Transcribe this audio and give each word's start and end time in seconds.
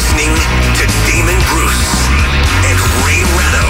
listening 0.00 0.32
to 0.80 0.84
Damon 1.04 1.36
Bruce 1.52 2.08
and 2.64 2.78
Ray 3.04 3.20
Ratto 3.36 3.68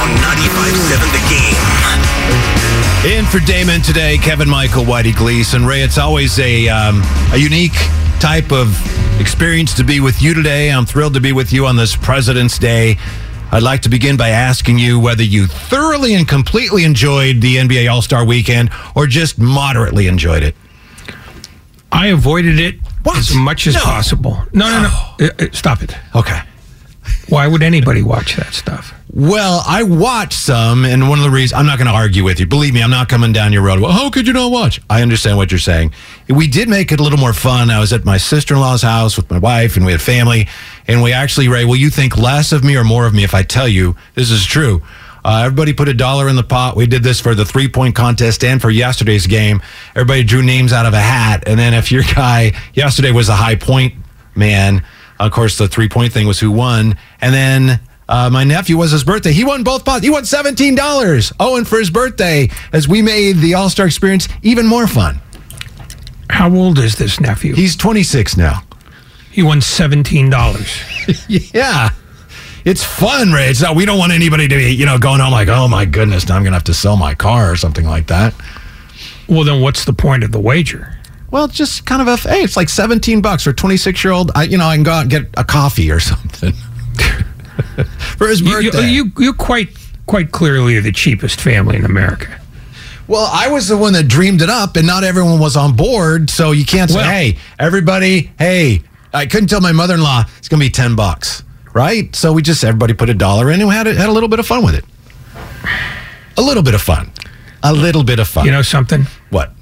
on 0.00 0.08
95.7 0.24 1.12
The 1.12 1.20
Game. 1.28 3.18
In 3.18 3.26
for 3.26 3.38
Damon 3.40 3.82
today, 3.82 4.16
Kevin 4.16 4.48
Michael, 4.48 4.84
Whitey 4.84 5.14
Gleason. 5.14 5.66
Ray, 5.66 5.82
it's 5.82 5.98
always 5.98 6.38
a, 6.38 6.70
um, 6.70 7.02
a 7.32 7.36
unique 7.36 7.76
type 8.18 8.50
of 8.50 8.80
experience 9.20 9.74
to 9.74 9.84
be 9.84 10.00
with 10.00 10.22
you 10.22 10.32
today. 10.32 10.72
I'm 10.72 10.86
thrilled 10.86 11.12
to 11.14 11.20
be 11.20 11.32
with 11.32 11.52
you 11.52 11.66
on 11.66 11.76
this 11.76 11.94
President's 11.94 12.58
Day. 12.58 12.96
I'd 13.52 13.62
like 13.62 13.82
to 13.82 13.90
begin 13.90 14.16
by 14.16 14.30
asking 14.30 14.78
you 14.78 14.98
whether 14.98 15.22
you 15.22 15.46
thoroughly 15.46 16.14
and 16.14 16.26
completely 16.26 16.84
enjoyed 16.84 17.42
the 17.42 17.56
NBA 17.56 17.92
All 17.92 18.00
Star 18.00 18.24
weekend 18.24 18.70
or 18.94 19.06
just 19.06 19.38
moderately 19.38 20.06
enjoyed 20.06 20.42
it. 20.42 20.54
I 21.96 22.08
avoided 22.08 22.60
it 22.60 22.76
What? 23.02 23.16
as 23.18 23.34
much 23.34 23.66
as 23.66 23.74
No. 23.74 23.80
possible. 23.80 24.38
No, 24.52 24.68
no, 24.70 24.82
no. 24.82 25.26
Uh, 25.26 25.30
uh, 25.44 25.46
Stop 25.52 25.82
it. 25.82 25.96
Okay. 26.14 26.40
Why 27.28 27.46
would 27.46 27.62
anybody 27.62 28.02
watch 28.02 28.36
that 28.36 28.52
stuff? 28.54 28.92
Well, 29.12 29.62
I 29.66 29.82
watched 29.82 30.38
some, 30.38 30.84
and 30.84 31.08
one 31.08 31.18
of 31.18 31.24
the 31.24 31.30
reasons 31.30 31.58
I'm 31.58 31.66
not 31.66 31.78
going 31.78 31.86
to 31.86 31.92
argue 31.94 32.22
with 32.22 32.38
you. 32.38 32.46
Believe 32.46 32.74
me, 32.74 32.82
I'm 32.82 32.90
not 32.90 33.08
coming 33.08 33.32
down 33.32 33.52
your 33.52 33.62
road. 33.62 33.80
Well, 33.80 33.90
how 33.92 34.10
could 34.10 34.26
you 34.26 34.32
not 34.34 34.50
watch? 34.52 34.80
I 34.90 35.00
understand 35.02 35.38
what 35.38 35.50
you're 35.50 35.58
saying. 35.58 35.92
We 36.28 36.46
did 36.48 36.68
make 36.68 36.92
it 36.92 37.00
a 37.00 37.02
little 37.02 37.18
more 37.18 37.32
fun. 37.32 37.70
I 37.70 37.78
was 37.80 37.92
at 37.94 38.04
my 38.04 38.18
sister 38.18 38.54
in 38.54 38.60
law's 38.60 38.82
house 38.82 39.16
with 39.16 39.30
my 39.30 39.38
wife, 39.38 39.76
and 39.76 39.86
we 39.86 39.92
had 39.92 40.02
family, 40.02 40.48
and 40.86 41.02
we 41.02 41.12
actually, 41.14 41.48
Ray, 41.48 41.64
will 41.64 41.76
you 41.76 41.88
think 41.90 42.18
less 42.18 42.52
of 42.52 42.62
me 42.62 42.76
or 42.76 42.84
more 42.84 43.06
of 43.06 43.14
me 43.14 43.24
if 43.24 43.34
I 43.34 43.42
tell 43.42 43.68
you 43.68 43.96
this 44.14 44.30
is 44.30 44.44
true? 44.44 44.82
Uh, 45.26 45.42
everybody 45.44 45.72
put 45.72 45.88
a 45.88 45.94
dollar 45.94 46.28
in 46.28 46.36
the 46.36 46.44
pot. 46.44 46.76
We 46.76 46.86
did 46.86 47.02
this 47.02 47.20
for 47.20 47.34
the 47.34 47.44
three 47.44 47.66
point 47.66 47.96
contest 47.96 48.44
and 48.44 48.62
for 48.62 48.70
yesterday's 48.70 49.26
game. 49.26 49.60
Everybody 49.96 50.22
drew 50.22 50.40
names 50.40 50.72
out 50.72 50.86
of 50.86 50.94
a 50.94 51.00
hat, 51.00 51.42
and 51.48 51.58
then 51.58 51.74
if 51.74 51.90
your 51.90 52.04
guy 52.14 52.52
yesterday 52.74 53.10
was 53.10 53.28
a 53.28 53.34
high 53.34 53.56
point 53.56 53.94
man, 54.36 54.84
of 55.18 55.32
course, 55.32 55.58
the 55.58 55.66
three 55.66 55.88
point 55.88 56.12
thing 56.12 56.28
was 56.28 56.38
who 56.38 56.52
won, 56.52 56.96
and 57.20 57.34
then. 57.34 57.80
Uh, 58.08 58.30
my 58.30 58.44
nephew 58.44 58.76
was 58.76 58.92
his 58.92 59.02
birthday. 59.02 59.32
He 59.32 59.42
won 59.42 59.64
both 59.64 59.84
pots. 59.84 60.04
He 60.04 60.10
won 60.10 60.24
seventeen 60.24 60.76
dollars. 60.76 61.32
Oh, 61.40 61.56
and 61.56 61.66
for 61.66 61.76
his 61.80 61.90
birthday, 61.90 62.48
as 62.72 62.86
we 62.86 63.02
made 63.02 63.38
the 63.38 63.54
All 63.54 63.68
Star 63.68 63.84
experience 63.84 64.28
even 64.42 64.64
more 64.64 64.86
fun. 64.86 65.20
How 66.30 66.54
old 66.54 66.78
is 66.78 66.94
this 66.94 67.18
nephew? 67.18 67.56
He's 67.56 67.74
twenty 67.74 68.04
six 68.04 68.36
now. 68.36 68.62
he 69.32 69.42
won 69.42 69.60
seventeen 69.60 70.30
dollars. 70.30 70.78
Yeah, 71.28 71.90
it's 72.66 72.84
fun, 72.84 73.32
Ray. 73.32 73.48
It's 73.48 73.62
not. 73.62 73.74
We 73.76 73.86
don't 73.86 73.98
want 73.98 74.12
anybody 74.12 74.46
to 74.48 74.56
be, 74.56 74.74
you 74.74 74.84
know, 74.84 74.98
going 74.98 75.20
oh 75.20 75.24
home 75.24 75.32
like, 75.32 75.48
oh 75.48 75.68
my 75.68 75.86
goodness, 75.86 76.28
now 76.28 76.36
I'm 76.36 76.44
gonna 76.44 76.56
have 76.56 76.64
to 76.64 76.74
sell 76.74 76.96
my 76.98 77.14
car 77.14 77.50
or 77.50 77.56
something 77.56 77.86
like 77.86 78.08
that. 78.08 78.34
Well, 79.28 79.44
then 79.44 79.62
what's 79.62 79.84
the 79.86 79.92
point 79.94 80.22
of 80.24 80.32
the 80.32 80.40
wager? 80.40 80.92
Well, 81.30 81.46
it's 81.46 81.54
just 81.54 81.86
kind 81.86 82.00
of 82.02 82.08
a 82.08 82.16
hey, 82.16 82.42
it's 82.42 82.56
like 82.56 82.68
seventeen 82.68 83.20
bucks 83.22 83.44
for 83.44 83.52
twenty 83.52 83.76
six 83.76 84.04
year 84.04 84.12
old. 84.12 84.30
I, 84.34 84.42
you 84.44 84.58
know, 84.58 84.66
I 84.66 84.74
can 84.76 84.82
go 84.84 84.92
out 84.92 85.02
and 85.02 85.10
get 85.10 85.28
a 85.36 85.44
coffee 85.44 85.90
or 85.90 86.00
something 86.10 86.52
for 88.18 88.28
his 88.28 88.40
You, 88.40 88.58
you, 88.58 88.70
birthday. 88.70 88.88
you, 88.90 89.12
you're 89.18 89.32
quite, 89.34 89.68
quite 90.06 90.30
clearly 90.32 90.78
the 90.80 90.92
cheapest 90.92 91.40
family 91.40 91.76
in 91.76 91.84
America. 91.84 92.40
Well, 93.08 93.28
I 93.32 93.48
was 93.48 93.68
the 93.68 93.76
one 93.76 93.92
that 93.92 94.08
dreamed 94.08 94.42
it 94.42 94.50
up, 94.50 94.76
and 94.76 94.86
not 94.86 95.04
everyone 95.04 95.38
was 95.38 95.56
on 95.56 95.76
board. 95.76 96.28
So 96.28 96.50
you 96.52 96.64
can't 96.64 96.90
say, 96.90 96.96
Well- 96.98 97.10
"Hey, 97.10 97.38
everybody, 97.58 98.32
hey." 98.38 98.82
I 99.14 99.24
couldn't 99.24 99.48
tell 99.48 99.62
my 99.62 99.72
mother-in-law 99.72 100.24
it's 100.36 100.48
going 100.48 100.60
to 100.60 100.66
be 100.66 100.70
ten 100.70 100.94
bucks, 100.94 101.42
right? 101.76 102.16
So 102.16 102.32
we 102.32 102.40
just 102.40 102.64
everybody 102.64 102.94
put 102.94 103.10
a 103.10 103.14
dollar 103.14 103.50
in, 103.50 103.60
and 103.60 103.68
we 103.68 103.74
had 103.74 103.86
a, 103.86 103.94
had 103.94 104.08
a 104.08 104.12
little 104.12 104.30
bit 104.30 104.38
of 104.38 104.46
fun 104.46 104.64
with 104.64 104.74
it. 104.74 104.84
A 106.38 106.42
little 106.42 106.62
bit 106.62 106.74
of 106.74 106.80
fun, 106.80 107.12
a 107.62 107.72
little 107.72 108.02
bit 108.02 108.18
of 108.18 108.26
fun. 108.26 108.46
You 108.46 108.50
know 108.50 108.62
something? 108.62 109.06
what? 109.30 109.52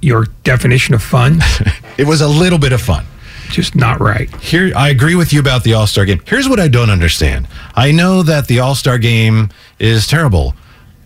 Your 0.00 0.26
definition 0.44 0.94
of 0.94 1.02
fun, 1.02 1.40
It 1.98 2.06
was 2.06 2.20
a 2.20 2.28
little 2.28 2.58
bit 2.58 2.72
of 2.72 2.80
fun. 2.80 3.04
just 3.50 3.74
not 3.74 4.00
right. 4.00 4.28
Here, 4.36 4.72
I 4.76 4.88
agree 4.90 5.14
with 5.14 5.32
you 5.32 5.40
about 5.40 5.64
the 5.64 5.74
All 5.74 5.86
Star 5.86 6.04
game. 6.04 6.20
Here's 6.26 6.48
what 6.48 6.60
I 6.60 6.68
don't 6.68 6.90
understand. 6.90 7.48
I 7.74 7.90
know 7.90 8.22
that 8.22 8.46
the 8.46 8.60
All 8.60 8.74
Star 8.76 8.98
game 8.98 9.50
is 9.80 10.06
terrible. 10.06 10.54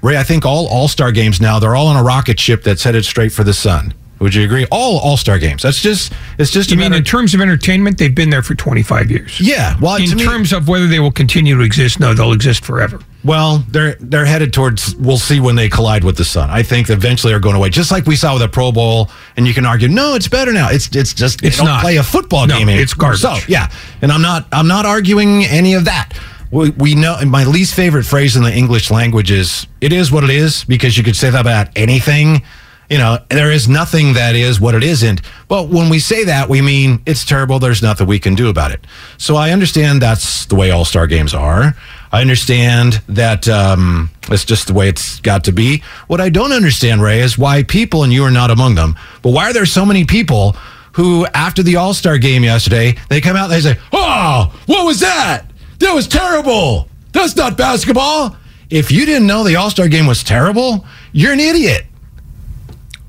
Ray, 0.02 0.16
I 0.18 0.22
think 0.22 0.44
all 0.44 0.66
All 0.68 0.88
Star 0.88 1.12
games 1.12 1.40
now 1.40 1.58
they're 1.58 1.76
all 1.76 1.86
on 1.86 1.96
a 1.96 2.02
rocket 2.02 2.38
ship 2.38 2.62
that's 2.62 2.84
headed 2.84 3.04
straight 3.06 3.32
for 3.32 3.42
the 3.44 3.54
sun. 3.54 3.94
Would 4.20 4.34
you 4.34 4.44
agree? 4.44 4.66
All 4.70 4.98
All 4.98 5.16
Star 5.16 5.38
games. 5.38 5.62
That's 5.62 5.80
just 5.80 6.12
it's 6.38 6.50
just 6.50 6.70
You 6.70 6.76
mean 6.76 6.92
in 6.92 7.04
terms 7.04 7.34
of 7.34 7.40
entertainment, 7.40 7.98
they've 7.98 8.14
been 8.14 8.30
there 8.30 8.42
for 8.42 8.54
25 8.54 9.10
years. 9.10 9.40
yeah. 9.40 9.76
Well, 9.80 9.96
In 9.96 10.16
me- 10.16 10.24
terms 10.24 10.52
of 10.52 10.66
whether 10.68 10.86
they 10.88 10.98
will 11.00 11.12
continue 11.12 11.56
to 11.56 11.62
exist, 11.62 12.00
no, 12.00 12.14
they'll 12.14 12.32
exist 12.32 12.64
forever. 12.64 13.00
Well, 13.24 13.64
they're 13.68 13.96
they're 14.00 14.24
headed 14.26 14.52
towards. 14.52 14.94
We'll 14.96 15.18
see 15.18 15.38
when 15.40 15.54
they 15.56 15.68
collide 15.68 16.02
with 16.04 16.16
the 16.16 16.24
sun. 16.24 16.50
I 16.50 16.62
think 16.62 16.88
eventually 16.90 17.32
they're 17.32 17.40
going 17.40 17.56
away, 17.56 17.68
just 17.70 17.90
like 17.90 18.06
we 18.06 18.16
saw 18.16 18.32
with 18.34 18.42
the 18.42 18.48
Pro 18.48 18.72
Bowl. 18.72 19.10
And 19.36 19.46
you 19.46 19.54
can 19.54 19.66
argue, 19.66 19.88
no, 19.88 20.14
it's 20.14 20.28
better 20.28 20.52
now. 20.52 20.68
It's 20.70 20.88
it's 20.96 21.12
just 21.14 21.42
It's 21.44 21.56
don't 21.58 21.66
not. 21.66 21.80
play 21.82 21.96
a 21.96 22.02
football 22.02 22.46
No, 22.46 22.54
game. 22.58 22.68
anymore. 22.68 22.82
it's 22.82 22.94
garbage. 22.94 23.20
So 23.20 23.36
yeah, 23.48 23.70
and 24.02 24.10
I'm 24.12 24.22
not 24.22 24.46
I'm 24.52 24.68
not 24.68 24.86
arguing 24.86 25.44
any 25.44 25.74
of 25.74 25.84
that. 25.86 26.12
We, 26.50 26.70
we 26.70 26.94
know 26.94 27.18
my 27.26 27.44
least 27.44 27.74
favorite 27.74 28.04
phrase 28.04 28.34
in 28.34 28.42
the 28.42 28.52
English 28.54 28.90
language 28.90 29.30
is 29.30 29.66
"it 29.80 29.92
is 29.92 30.10
what 30.10 30.24
it 30.24 30.30
is" 30.30 30.64
because 30.64 30.96
you 30.96 31.04
could 31.04 31.16
say 31.16 31.28
that 31.30 31.40
about 31.40 31.68
anything. 31.76 32.42
You 32.90 32.96
know, 32.96 33.18
there 33.28 33.50
is 33.50 33.68
nothing 33.68 34.14
that 34.14 34.34
is 34.34 34.60
what 34.60 34.74
it 34.74 34.82
isn't. 34.82 35.20
But 35.46 35.68
when 35.68 35.90
we 35.90 35.98
say 35.98 36.24
that, 36.24 36.48
we 36.48 36.62
mean 36.62 37.02
it's 37.04 37.24
terrible. 37.24 37.58
There's 37.58 37.82
nothing 37.82 38.06
we 38.06 38.18
can 38.18 38.34
do 38.34 38.48
about 38.48 38.70
it. 38.70 38.86
So 39.18 39.36
I 39.36 39.50
understand 39.50 40.00
that's 40.00 40.46
the 40.46 40.54
way 40.54 40.70
all 40.70 40.86
star 40.86 41.06
games 41.06 41.34
are. 41.34 41.74
I 42.10 42.22
understand 42.22 43.02
that 43.08 43.46
um, 43.46 44.10
it's 44.30 44.46
just 44.46 44.68
the 44.68 44.72
way 44.72 44.88
it's 44.88 45.20
got 45.20 45.44
to 45.44 45.52
be. 45.52 45.82
What 46.06 46.22
I 46.22 46.30
don't 46.30 46.52
understand, 46.52 47.02
Ray, 47.02 47.20
is 47.20 47.36
why 47.36 47.62
people, 47.62 48.04
and 48.04 48.12
you 48.12 48.24
are 48.24 48.30
not 48.30 48.50
among 48.50 48.74
them, 48.74 48.96
but 49.20 49.30
why 49.30 49.50
are 49.50 49.52
there 49.52 49.66
so 49.66 49.84
many 49.84 50.06
people 50.06 50.56
who, 50.92 51.26
after 51.26 51.62
the 51.62 51.76
All 51.76 51.92
Star 51.92 52.16
game 52.16 52.42
yesterday, 52.42 52.96
they 53.10 53.20
come 53.20 53.36
out 53.36 53.44
and 53.44 53.52
they 53.52 53.60
say, 53.60 53.78
Oh, 53.92 54.58
what 54.66 54.86
was 54.86 55.00
that? 55.00 55.44
That 55.78 55.92
was 55.92 56.08
terrible. 56.08 56.88
That's 57.12 57.36
not 57.36 57.56
basketball. 57.58 58.36
If 58.70 58.90
you 58.90 59.06
didn't 59.06 59.26
know 59.26 59.44
the 59.44 59.56
All 59.56 59.70
Star 59.70 59.88
game 59.88 60.06
was 60.06 60.24
terrible, 60.24 60.86
you're 61.12 61.32
an 61.32 61.40
idiot. 61.40 61.84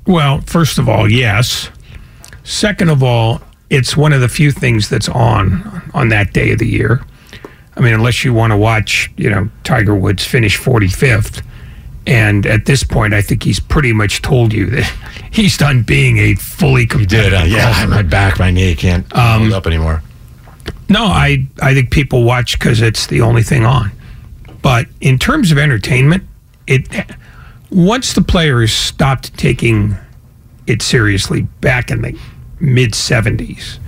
Well, 0.10 0.42
first 0.42 0.80
of 0.80 0.90
all, 0.90 1.08
yes. 1.08 1.70
Second 2.44 2.90
of 2.90 3.04
all, 3.04 3.44
it's 3.70 3.96
one 3.96 4.12
of 4.12 4.22
the 4.22 4.28
few 4.28 4.52
things 4.52 4.90
that's 4.90 5.08
on 5.08 5.84
on 5.94 6.10
that 6.10 6.34
day 6.34 6.52
of 6.52 6.58
the 6.58 6.66
year. 6.66 7.04
I 7.78 7.82
mean, 7.82 7.94
unless 7.94 8.26
you 8.26 8.34
want 8.34 8.50
to 8.50 8.58
watch, 8.58 9.12
you 9.18 9.30
know, 9.30 9.50
Tiger 9.64 9.94
Woods 9.94 10.26
finish 10.26 10.60
45th. 10.60 11.46
And 12.08 12.48
at 12.48 12.66
this 12.66 12.84
point, 12.84 13.14
I 13.14 13.22
think 13.22 13.44
he's 13.44 13.60
pretty 13.60 13.94
much 13.94 14.24
told 14.24 14.52
you 14.52 14.66
that 14.72 14.92
he's 15.32 15.58
done 15.58 15.84
being 15.84 16.18
a 16.18 16.34
fully 16.34 16.88
competitive 16.88 17.30
Did 17.32 17.34
uh, 17.34 17.44
yeah, 17.46 17.86
my 17.86 18.02
back, 18.02 18.40
my 18.40 18.50
knee 18.50 18.74
can't 18.74 19.06
hold 19.14 19.54
up 19.54 19.68
anymore. 19.68 20.02
No, 20.90 21.04
I 21.06 21.46
I 21.62 21.76
think 21.76 21.92
people 21.92 22.24
watch 22.24 22.58
because 22.58 22.82
it's 22.82 23.06
the 23.06 23.22
only 23.22 23.44
thing 23.44 23.64
on. 23.64 23.92
But 24.64 24.88
in 25.02 25.20
terms 25.20 25.52
of 25.52 25.60
entertainment, 25.60 26.24
it 26.66 26.88
once 27.72 28.14
the 28.14 28.22
players 28.22 28.72
stopped 28.74 29.36
taking 29.38 29.96
it 30.68 30.82
seriously 30.82 31.44
back 31.62 31.92
in 31.92 32.02
the 32.02 32.18
mid 32.60 32.92
70s, 32.94 33.80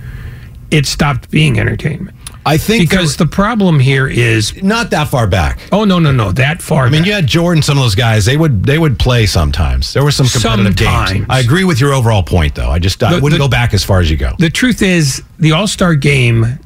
it 0.70 0.86
stopped 0.86 1.30
being 1.30 1.58
entertainment. 1.58 2.16
I 2.44 2.56
think 2.56 2.88
Because 2.88 3.16
there- 3.16 3.26
the 3.26 3.30
problem 3.30 3.78
here 3.78 4.08
is, 4.08 4.60
not 4.64 4.90
that 4.90 5.06
far 5.08 5.28
back. 5.28 5.60
oh, 5.70 5.84
no, 5.84 6.00
no, 6.00 6.10
no, 6.10 6.32
that 6.32 6.60
far 6.60 6.86
I 6.86 6.90
mean, 6.90 7.02
back. 7.02 7.06
you 7.06 7.12
had 7.12 7.26
Jordan, 7.28 7.62
some 7.62 7.78
of 7.78 7.84
those 7.84 7.94
guys. 7.94 8.24
They 8.24 8.36
would 8.36 8.64
they 8.64 8.78
would 8.80 8.98
play 8.98 9.26
sometimes. 9.26 9.92
There 9.92 10.02
were 10.02 10.10
some 10.10 10.26
competitive 10.26 10.74
games. 10.74 11.08
Sometimes. 11.10 11.26
I 11.28 11.38
agree 11.38 11.62
with 11.62 11.80
your 11.80 11.92
overall 11.92 12.24
point, 12.24 12.56
though. 12.56 12.68
I 12.70 12.80
just 12.80 13.00
I 13.02 13.12
wouldn't 13.14 13.32
the- 13.32 13.38
go 13.38 13.48
back 13.48 13.72
as 13.74 13.84
far 13.84 14.00
as 14.00 14.10
you 14.10 14.16
go. 14.16 14.34
The 14.40 14.50
truth 14.50 14.82
is, 14.82 15.22
the 15.38 15.52
All 15.52 15.68
Star 15.68 15.94
game 15.94 16.58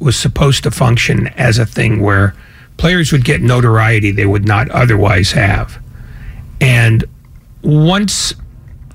was 0.00 0.16
supposed 0.16 0.64
to 0.64 0.70
function 0.70 1.28
as 1.28 1.58
a 1.58 1.64
thing 1.64 2.00
where 2.02 2.34
players 2.76 3.10
would 3.10 3.24
get 3.24 3.40
notoriety 3.40 4.10
they 4.10 4.26
would 4.26 4.46
not 4.46 4.68
otherwise 4.70 5.32
have. 5.32 5.78
And 6.62 7.04
once 7.62 8.34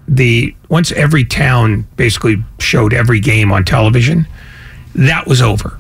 the 0.08 0.56
once 0.70 0.92
every 0.94 1.26
town 1.26 1.86
basically 1.98 2.44
showed 2.60 2.94
every 2.94 3.20
game 3.20 3.52
on 3.52 3.66
television, 3.66 4.26
that 4.96 5.28
was 5.28 5.42
over. 5.42 5.78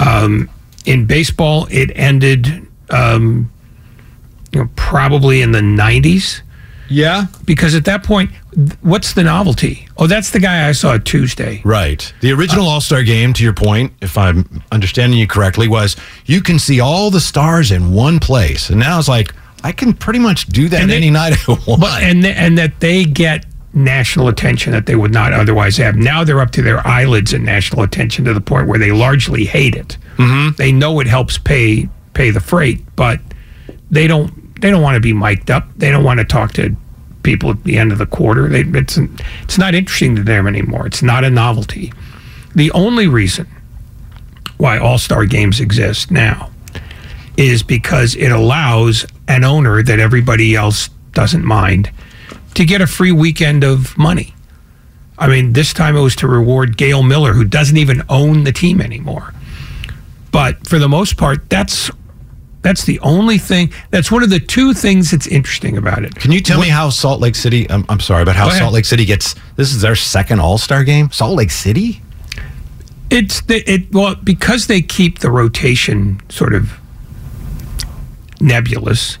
Um, 0.00 0.50
in 0.84 1.06
baseball, 1.06 1.68
it 1.70 1.92
ended 1.94 2.66
um, 2.90 3.50
you 4.52 4.60
know, 4.60 4.68
probably 4.74 5.40
in 5.40 5.52
the 5.52 5.60
90s 5.60 6.42
yeah, 6.88 7.26
because 7.44 7.74
at 7.74 7.84
that 7.86 8.04
point, 8.04 8.30
what's 8.82 9.14
the 9.14 9.24
novelty? 9.24 9.88
Oh, 9.96 10.06
that's 10.06 10.30
the 10.30 10.40
guy 10.40 10.68
I 10.68 10.72
saw 10.72 10.98
Tuesday. 10.98 11.62
right. 11.64 12.12
The 12.20 12.32
original 12.32 12.68
All 12.68 12.80
Star 12.80 13.02
game, 13.02 13.32
to 13.34 13.42
your 13.42 13.54
point, 13.54 13.92
if 14.00 14.18
I'm 14.18 14.62
understanding 14.70 15.18
you 15.18 15.26
correctly, 15.26 15.66
was 15.68 15.96
you 16.26 16.42
can 16.42 16.58
see 16.58 16.80
all 16.80 17.10
the 17.10 17.20
stars 17.20 17.70
in 17.70 17.92
one 17.92 18.20
place, 18.20 18.70
and 18.70 18.78
now 18.78 18.98
it's 18.98 19.08
like 19.08 19.34
I 19.64 19.72
can 19.72 19.92
pretty 19.94 20.18
much 20.20 20.46
do 20.46 20.68
that 20.68 20.86
they- 20.86 20.96
any 20.96 21.10
night 21.10 21.32
I 21.48 21.52
want. 21.66 21.80
But 21.80 22.02
and 22.02 22.24
and 22.24 22.56
that 22.58 22.78
they 22.80 23.04
get 23.04 23.46
national 23.72 24.28
attention 24.28 24.72
that 24.72 24.86
they 24.86 24.94
would 24.94 25.12
not 25.12 25.32
otherwise 25.32 25.76
have. 25.78 25.96
Now 25.96 26.22
they're 26.22 26.40
up 26.40 26.52
to 26.52 26.62
their 26.62 26.86
eyelids 26.86 27.32
in 27.32 27.44
national 27.44 27.82
attention 27.82 28.24
to 28.26 28.32
the 28.32 28.40
point 28.40 28.68
where 28.68 28.78
they 28.78 28.92
largely 28.92 29.44
hate 29.44 29.74
it. 29.74 29.96
Mm-hmm. 30.18 30.54
They 30.56 30.70
know 30.70 31.00
it 31.00 31.08
helps 31.08 31.38
pay 31.38 31.88
pay 32.12 32.30
the 32.30 32.38
freight, 32.40 32.84
but 32.94 33.18
they 33.90 34.06
don't 34.06 34.30
they 34.60 34.70
don't 34.70 34.82
want 34.82 34.94
to 34.94 35.00
be 35.00 35.12
mic'd 35.12 35.50
up. 35.50 35.66
They 35.76 35.90
don't 35.90 36.04
want 36.04 36.18
to 36.20 36.24
talk 36.24 36.52
to 36.52 36.76
people 37.24 37.50
at 37.50 37.64
the 37.64 37.78
end 37.78 37.90
of 37.90 37.96
the 37.98 38.06
quarter. 38.06 38.48
They, 38.48 38.60
it's 38.60 38.98
it's 39.42 39.58
not 39.58 39.74
interesting 39.74 40.14
to 40.16 40.22
them 40.22 40.46
anymore. 40.46 40.86
It's 40.86 41.02
not 41.02 41.24
a 41.24 41.30
novelty. 41.30 41.92
The 42.54 42.70
only 42.72 43.08
reason 43.08 43.48
why 44.58 44.78
All 44.78 44.98
Star 44.98 45.24
games 45.26 45.58
exist 45.58 46.10
now 46.10 46.50
is 47.36 47.64
because 47.64 48.14
it 48.14 48.28
allows 48.30 49.04
an 49.28 49.44
owner 49.44 49.82
that 49.82 49.98
everybody 49.98 50.54
else 50.54 50.88
doesn't 51.12 51.44
mind 51.44 51.90
to 52.54 52.64
get 52.64 52.80
a 52.80 52.86
free 52.86 53.12
weekend 53.12 53.64
of 53.64 53.96
money. 53.96 54.34
I 55.18 55.28
mean, 55.28 55.52
this 55.52 55.72
time 55.72 55.96
it 55.96 56.00
was 56.00 56.16
to 56.16 56.28
reward 56.28 56.76
Gail 56.76 57.02
Miller, 57.02 57.32
who 57.32 57.44
doesn't 57.44 57.76
even 57.76 58.02
own 58.08 58.44
the 58.44 58.52
team 58.52 58.80
anymore. 58.80 59.32
But 60.32 60.66
for 60.66 60.78
the 60.78 60.88
most 60.88 61.16
part, 61.16 61.48
that's 61.48 61.90
that's 62.62 62.84
the 62.84 62.98
only 63.00 63.38
thing. 63.38 63.72
That's 63.90 64.10
one 64.10 64.22
of 64.22 64.30
the 64.30 64.40
two 64.40 64.72
things 64.72 65.10
that's 65.10 65.26
interesting 65.26 65.76
about 65.76 66.02
it. 66.02 66.14
Can 66.14 66.32
you 66.32 66.40
tell 66.40 66.60
me 66.60 66.68
how 66.68 66.88
Salt 66.88 67.20
Lake 67.20 67.34
City? 67.34 67.70
I'm, 67.70 67.84
I'm 67.88 68.00
sorry, 68.00 68.24
but 68.24 68.34
how 68.34 68.48
Salt 68.48 68.72
Lake 68.72 68.86
City 68.86 69.04
gets 69.04 69.34
this 69.56 69.72
is 69.72 69.82
their 69.82 69.94
second 69.94 70.40
All 70.40 70.58
Star 70.58 70.82
game. 70.82 71.10
Salt 71.10 71.36
Lake 71.36 71.50
City. 71.50 72.00
It's 73.10 73.42
the, 73.42 73.62
it 73.70 73.92
well 73.92 74.16
because 74.16 74.66
they 74.66 74.80
keep 74.82 75.20
the 75.20 75.30
rotation 75.30 76.20
sort 76.30 76.54
of 76.54 76.72
nebulous. 78.40 79.18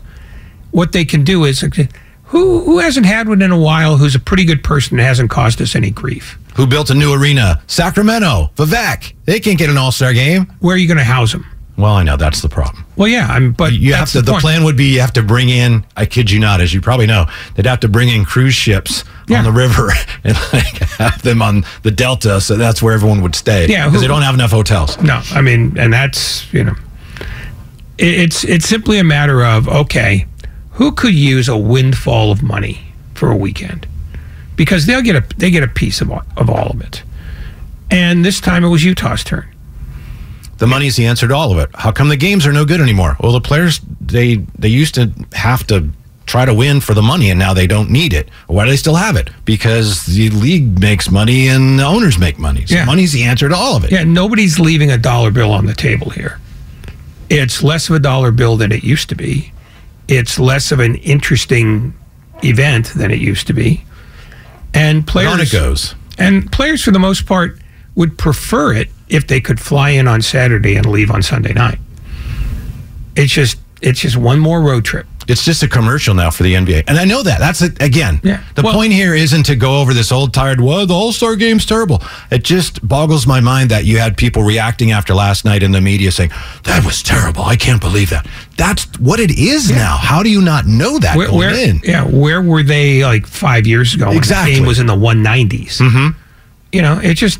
What 0.70 0.92
they 0.92 1.04
can 1.04 1.22
do 1.24 1.44
is 1.44 1.60
who 1.60 2.60
who 2.64 2.78
hasn't 2.78 3.06
had 3.06 3.28
one 3.28 3.42
in 3.42 3.52
a 3.52 3.58
while. 3.58 3.96
Who's 3.96 4.14
a 4.14 4.20
pretty 4.20 4.44
good 4.44 4.64
person 4.64 4.98
and 4.98 5.06
hasn't 5.06 5.30
caused 5.30 5.60
us 5.62 5.74
any 5.76 5.90
grief. 5.90 6.38
Who 6.56 6.66
built 6.66 6.90
a 6.90 6.94
new 6.94 7.12
arena? 7.12 7.62
Sacramento, 7.66 8.50
Vivek. 8.56 9.12
They 9.24 9.40
can't 9.40 9.58
get 9.58 9.70
an 9.70 9.76
All 9.78 9.92
Star 9.92 10.12
game. 10.12 10.52
Where 10.60 10.74
are 10.74 10.78
you 10.78 10.88
going 10.88 10.98
to 10.98 11.04
house 11.04 11.32
them? 11.32 11.44
Well, 11.76 11.92
I 11.94 12.04
know 12.04 12.16
that's 12.16 12.40
the 12.40 12.48
problem. 12.48 12.84
Well, 12.96 13.08
yeah, 13.08 13.26
I'm. 13.28 13.50
But 13.52 13.72
You 13.72 13.94
have 13.94 14.10
to. 14.12 14.22
The, 14.22 14.30
point. 14.32 14.42
plan 14.42 14.64
would 14.64 14.76
be 14.76 14.94
you 14.94 15.00
have 15.00 15.12
to 15.14 15.22
bring 15.22 15.48
in. 15.48 15.84
I 15.96 16.06
kid 16.06 16.30
you 16.30 16.38
not, 16.38 16.60
as 16.60 16.72
you 16.72 16.80
probably 16.80 17.06
know, 17.06 17.26
they'd 17.56 17.66
have 17.66 17.80
to 17.80 17.88
bring 17.88 18.08
in 18.08 18.24
cruise 18.24 18.54
ships 18.54 19.02
Yeah. 19.28 19.38
on 19.38 19.44
the 19.44 19.50
river 19.50 19.90
and 20.24 20.36
like 20.52 20.78
have 20.98 21.20
them 21.22 21.42
on 21.42 21.64
the 21.82 21.90
delta, 21.90 22.40
so 22.40 22.56
that's 22.56 22.80
where 22.80 22.94
everyone 22.94 23.22
would 23.22 23.34
stay. 23.34 23.66
Yeah, 23.66 23.86
because 23.88 24.02
they 24.02 24.06
don't 24.06 24.22
have 24.22 24.34
enough 24.34 24.52
hotels. 24.52 25.00
No, 25.02 25.20
I 25.32 25.40
mean, 25.40 25.76
and 25.76 25.92
that's 25.92 26.52
you 26.52 26.62
know, 26.62 26.74
it's 27.98 28.44
it's 28.44 28.66
simply 28.68 28.98
a 28.98 29.04
matter 29.04 29.44
of 29.44 29.68
okay, 29.68 30.26
who 30.72 30.92
could 30.92 31.14
use 31.14 31.48
a 31.48 31.56
windfall 31.56 32.30
of 32.32 32.42
money 32.42 32.92
for 33.14 33.30
a 33.30 33.36
weekend, 33.36 33.86
because 34.56 34.86
they'll 34.86 35.02
get 35.02 35.16
a 35.16 35.24
they 35.36 35.50
get 35.50 35.62
a 35.62 35.68
piece 35.68 36.00
of 36.00 36.10
all, 36.10 36.22
of 36.36 36.50
all 36.50 36.68
of 36.68 36.80
it, 36.80 37.02
and 37.90 38.24
this 38.24 38.40
time 38.40 38.64
it 38.64 38.68
was 38.68 38.84
Utah's 38.84 39.24
turn. 39.24 39.46
The 40.58 40.66
money's 40.68 40.96
the 40.96 41.06
answer 41.06 41.26
to 41.28 41.34
all 41.34 41.50
of 41.52 41.58
it. 41.58 41.68
How 41.74 41.90
come 41.90 42.08
the 42.08 42.16
games 42.16 42.46
are 42.46 42.52
no 42.52 42.64
good 42.64 42.80
anymore? 42.80 43.16
Well, 43.20 43.32
the 43.32 43.40
players 43.40 43.80
they 44.00 44.36
they 44.58 44.68
used 44.68 44.94
to 44.94 45.12
have 45.32 45.66
to 45.68 45.88
try 46.26 46.44
to 46.46 46.54
win 46.54 46.80
for 46.80 46.94
the 46.94 47.02
money, 47.02 47.28
and 47.30 47.38
now 47.38 47.52
they 47.52 47.66
don't 47.66 47.90
need 47.90 48.14
it. 48.14 48.30
Why 48.46 48.64
do 48.64 48.70
they 48.70 48.76
still 48.78 48.94
have 48.94 49.14
it? 49.16 49.28
Because 49.44 50.06
the 50.06 50.30
league 50.30 50.80
makes 50.80 51.10
money 51.10 51.48
and 51.48 51.78
the 51.78 51.84
owners 51.84 52.18
make 52.18 52.38
money. 52.38 52.64
So 52.66 52.76
Yeah. 52.76 52.84
money's 52.86 53.12
the 53.12 53.24
answer 53.24 53.48
to 53.48 53.54
all 53.54 53.76
of 53.76 53.84
it. 53.84 53.90
Yeah, 53.92 54.04
nobody's 54.04 54.58
leaving 54.58 54.90
a 54.90 54.96
dollar 54.96 55.30
bill 55.30 55.50
on 55.52 55.66
the 55.66 55.74
table 55.74 56.08
here. 56.10 56.38
It's 57.34 57.64
less 57.64 57.88
of 57.88 57.96
a 57.96 57.98
dollar 57.98 58.30
bill 58.30 58.56
than 58.56 58.70
it 58.70 58.84
used 58.84 59.08
to 59.08 59.16
be. 59.16 59.52
It's 60.06 60.38
less 60.38 60.70
of 60.70 60.78
an 60.78 60.94
interesting 60.96 61.94
event 62.44 62.92
than 62.94 63.10
it 63.10 63.18
used 63.18 63.48
to 63.48 63.52
be. 63.52 63.84
And 64.72 65.04
players 65.04 65.50
goes. 65.50 65.94
And 66.16 66.50
players, 66.52 66.82
for 66.82 66.92
the 66.92 67.00
most 67.00 67.26
part, 67.26 67.58
would 67.96 68.18
prefer 68.18 68.72
it 68.72 68.88
if 69.08 69.26
they 69.26 69.40
could 69.40 69.58
fly 69.58 69.90
in 69.90 70.06
on 70.06 70.22
Saturday 70.22 70.76
and 70.76 70.86
leave 70.86 71.10
on 71.10 71.22
Sunday 71.22 71.52
night. 71.52 71.78
It's 73.16 73.32
just 73.32 73.58
it's 73.82 74.00
just 74.00 74.16
one 74.16 74.38
more 74.38 74.62
road 74.62 74.84
trip. 74.84 75.06
It's 75.28 75.44
just 75.44 75.62
a 75.62 75.68
commercial 75.68 76.14
now 76.14 76.30
for 76.30 76.42
the 76.42 76.54
NBA, 76.54 76.84
and 76.86 76.98
I 76.98 77.04
know 77.04 77.22
that. 77.22 77.38
That's 77.38 77.62
it 77.62 77.80
again. 77.82 78.20
Yeah. 78.22 78.42
The 78.54 78.62
Well- 78.62 78.74
point 78.74 78.92
here 78.92 79.14
isn't 79.14 79.44
to 79.44 79.56
go 79.56 79.80
over 79.80 79.94
this 79.94 80.12
old 80.12 80.32
tired. 80.34 80.60
Well, 80.60 80.86
the 80.86 80.94
All 80.94 81.12
Star 81.12 81.34
game's 81.36 81.64
terrible. 81.66 82.02
It 82.30 82.44
just 82.44 82.86
boggles 82.86 83.26
my 83.26 83.40
mind 83.40 83.70
that 83.70 83.84
you 83.84 83.98
had 83.98 84.16
people 84.16 84.42
reacting 84.42 84.92
after 84.92 85.14
last 85.14 85.44
night 85.44 85.62
in 85.62 85.72
the 85.72 85.80
media 85.80 86.10
saying 86.12 86.30
that 86.64 86.84
was 86.84 87.02
terrible. 87.02 87.44
I 87.44 87.56
can't 87.56 87.80
believe 87.80 88.10
that. 88.10 88.26
That's 88.56 88.84
what 88.98 89.18
it 89.20 89.30
is 89.30 89.70
now. 89.70 89.96
How 89.96 90.22
do 90.22 90.30
you 90.30 90.40
not 90.40 90.66
know 90.66 90.98
that 90.98 91.16
Where, 91.16 91.26
going 91.28 91.38
where- 91.38 91.54
in? 91.54 91.80
yeah, 91.84 92.04
where 92.04 92.42
were 92.42 92.62
they 92.62 93.04
like 93.04 93.26
five 93.26 93.66
years 93.66 93.94
ago? 93.94 94.08
When 94.08 94.16
Exactly. 94.16 94.52
the 94.54 94.58
game 94.60 94.66
was 94.66 94.78
in 94.78 94.86
the 94.86 94.94
190s. 94.96 95.78
Mm-hmm. 95.78 96.08
You 96.72 96.82
know, 96.82 96.98
it 97.02 97.14
just 97.14 97.38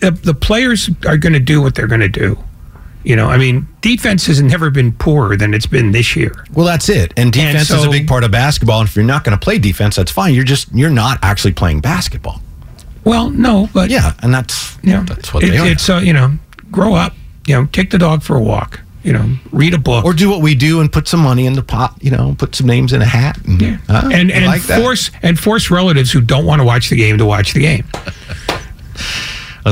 the, 0.00 0.12
the 0.12 0.34
players 0.34 0.88
are 1.06 1.16
going 1.16 1.32
to 1.32 1.40
do 1.40 1.60
what 1.60 1.74
they're 1.74 1.86
going 1.88 2.00
to 2.00 2.08
do. 2.08 2.38
You 3.04 3.16
know, 3.16 3.28
I 3.28 3.38
mean, 3.38 3.66
defense 3.80 4.26
has 4.26 4.42
never 4.42 4.70
been 4.70 4.92
poorer 4.92 5.36
than 5.36 5.54
it's 5.54 5.66
been 5.66 5.92
this 5.92 6.14
year. 6.16 6.44
Well, 6.52 6.66
that's 6.66 6.88
it. 6.88 7.14
And 7.16 7.32
defense 7.32 7.70
is 7.70 7.84
a 7.84 7.88
big 7.90 8.06
part 8.08 8.24
of 8.24 8.30
basketball. 8.30 8.80
And 8.80 8.88
if 8.88 8.96
you're 8.96 9.04
not 9.04 9.24
going 9.24 9.38
to 9.38 9.42
play 9.42 9.58
defense, 9.58 9.96
that's 9.96 10.10
fine. 10.10 10.34
You're 10.34 10.44
just 10.44 10.68
you're 10.74 10.90
not 10.90 11.18
actually 11.22 11.52
playing 11.54 11.80
basketball. 11.80 12.42
Well, 13.04 13.30
no, 13.30 13.68
but 13.72 13.88
Yeah, 13.88 14.12
and 14.22 14.34
that's 14.34 14.76
you 14.82 14.92
know, 14.92 15.02
that's 15.04 15.32
what 15.32 15.44
it- 15.44 15.50
they 15.52 15.58
are. 15.58 15.66
it's 15.66 15.88
uh, 15.88 15.98
you 16.04 16.12
know, 16.12 16.36
grow 16.70 16.94
up. 16.94 17.14
You 17.46 17.54
know, 17.54 17.66
take 17.66 17.90
the 17.90 17.98
dog 17.98 18.22
for 18.22 18.36
a 18.36 18.42
walk. 18.42 18.80
You 19.04 19.12
know, 19.14 19.36
read 19.52 19.72
a 19.72 19.78
book. 19.78 20.04
or 20.04 20.12
do 20.12 20.28
what 20.28 20.42
we 20.42 20.54
do 20.54 20.80
and 20.80 20.92
put 20.92 21.08
some 21.08 21.20
money 21.20 21.46
in 21.46 21.54
the 21.54 21.62
pot. 21.62 21.94
You 22.02 22.10
know, 22.10 22.34
put 22.36 22.54
some 22.54 22.66
names 22.66 22.92
in 22.92 23.00
a 23.00 23.06
hat. 23.06 23.38
And, 23.46 23.62
Yeah. 23.62 23.76
Huh? 23.88 24.10
and 24.12 24.30
and 24.30 24.44
like 24.44 24.62
that. 24.64 24.82
force 24.82 25.10
and 25.22 25.38
force 25.38 25.70
relatives 25.70 26.10
who 26.10 26.20
don't 26.20 26.44
want 26.44 26.60
to 26.60 26.64
watch 26.64 26.90
the 26.90 26.96
game 26.96 27.16
to 27.18 27.24
watch 27.24 27.54
the 27.54 27.60
game. 27.60 27.84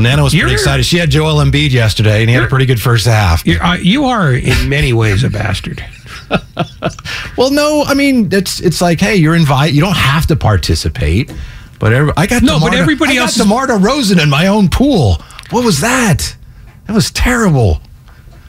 Nana 0.01 0.23
was 0.23 0.33
pretty 0.33 0.43
You're- 0.43 0.53
excited. 0.53 0.85
She 0.87 0.99
had 0.99 1.11
Joel 1.11 1.37
Embiid 1.45 1.71
yesterday, 1.71 2.21
and 2.21 2.29
he 2.29 2.35
had 2.35 2.45
a 2.45 2.49
pretty 2.49 2.67
good 2.67 2.81
first 2.81 3.07
half. 3.07 3.47
You're, 3.47 3.63
uh, 3.63 3.75
you 3.77 4.05
are 4.07 4.33
in 4.33 4.69
many 4.69 4.93
ways 4.93 5.23
a 5.25 5.31
bastard. 5.31 5.85
Well, 7.37 7.51
no, 7.51 7.85
I 7.87 7.93
mean 7.95 8.31
it's 8.33 8.61
it's 8.61 8.81
like, 8.81 8.99
hey, 8.99 9.17
you're 9.17 9.37
invited. 9.37 9.75
You 9.77 9.83
don't 9.83 9.97
have 9.97 10.27
to 10.29 10.37
participate, 10.37 11.31
but 11.79 11.93
every, 11.93 12.13
I 12.17 12.27
got 12.27 12.43
No, 12.43 12.59
but 12.59 12.75
everybody 12.75 13.13
I 13.13 13.15
got 13.17 13.23
else 13.23 13.37
is- 13.37 13.43
DeMar 13.43 13.67
DeRozan 13.67 14.23
in 14.23 14.31
my 14.31 14.47
own 14.47 14.69
pool. 14.69 15.23
What 15.51 15.65
was 15.65 15.81
that? 15.83 16.35
That 16.87 16.95
was 16.95 17.11
terrible. 17.11 17.81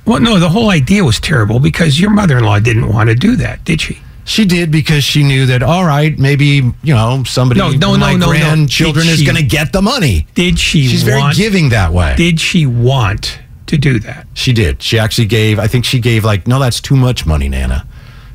Well, 0.06 0.22
no, 0.22 0.40
the 0.40 0.48
whole 0.50 0.70
idea 0.70 1.04
was 1.04 1.20
terrible 1.20 1.60
because 1.60 2.00
your 2.00 2.12
mother-in-law 2.12 2.60
didn't 2.60 2.88
want 2.88 3.10
to 3.10 3.16
do 3.16 3.36
that, 3.36 3.66
did 3.66 3.82
she? 3.82 4.00
She 4.28 4.44
did 4.44 4.72
because 4.72 5.06
she 5.06 5.24
knew 5.24 5.46
that. 5.46 5.64
All 5.64 5.86
right, 5.86 6.18
maybe 6.20 6.46
you 6.84 6.94
know 6.94 7.24
somebody, 7.26 7.62
No, 7.62 7.72
no, 7.72 7.94
no, 7.94 7.98
my 7.98 8.12
no, 8.14 8.26
no. 8.26 8.28
grandchildren 8.28 9.06
Did 9.06 9.14
is 9.14 9.24
going 9.24 9.38
to 9.38 9.44
get 9.44 9.72
the 9.72 9.82
money. 9.82 10.28
Did 10.36 10.60
she 10.60 10.86
She's 10.86 11.04
very 11.04 11.34
giving 11.34 11.70
that 11.70 11.94
way. 11.94 12.14
Did 12.18 12.40
she 12.40 12.66
want 12.66 13.40
to 13.68 13.78
do 13.78 14.00
that? 14.00 14.28
She 14.34 14.52
did. 14.52 14.84
She 14.84 15.00
actually 15.00 15.28
gave, 15.28 15.60
I 15.60 15.68
think 15.68 15.86
she 15.86 16.00
gave 16.00 16.26
like, 16.26 16.46
no, 16.46 16.60
that's 16.60 16.82
too 16.82 16.98
much 16.98 17.26
money, 17.26 17.48
Nana. 17.48 17.88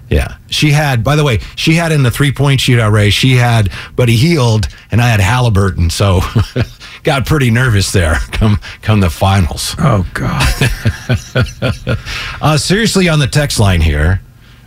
Yeah. 0.09 0.37
She 0.49 0.71
had, 0.71 1.05
by 1.05 1.15
the 1.15 1.25
way, 1.25 1.41
she 1.57 1.75
had 1.75 1.93
in 1.93 2.03
the 2.03 2.11
three 2.11 2.33
point 2.33 2.61
shootout 2.61 2.93
race, 2.93 3.13
she 3.15 3.33
had 3.37 3.71
Buddy 3.95 4.17
Hield 4.17 4.69
and 4.91 5.01
I 5.01 5.09
had 5.09 5.21
Haliburton. 5.21 5.93
So 5.93 6.21
got 7.03 7.27
pretty 7.27 7.51
nervous 7.51 7.93
there 7.93 8.15
come 8.33 8.61
come 8.81 9.01
the 9.01 9.11
finals. 9.11 9.75
Oh 9.79 10.07
God! 10.15 10.43
Uh, 12.41 12.57
seriously, 12.59 13.09
on 13.09 13.19
the 13.21 13.27
text 13.27 13.61
line 13.61 13.81
here, 13.81 14.21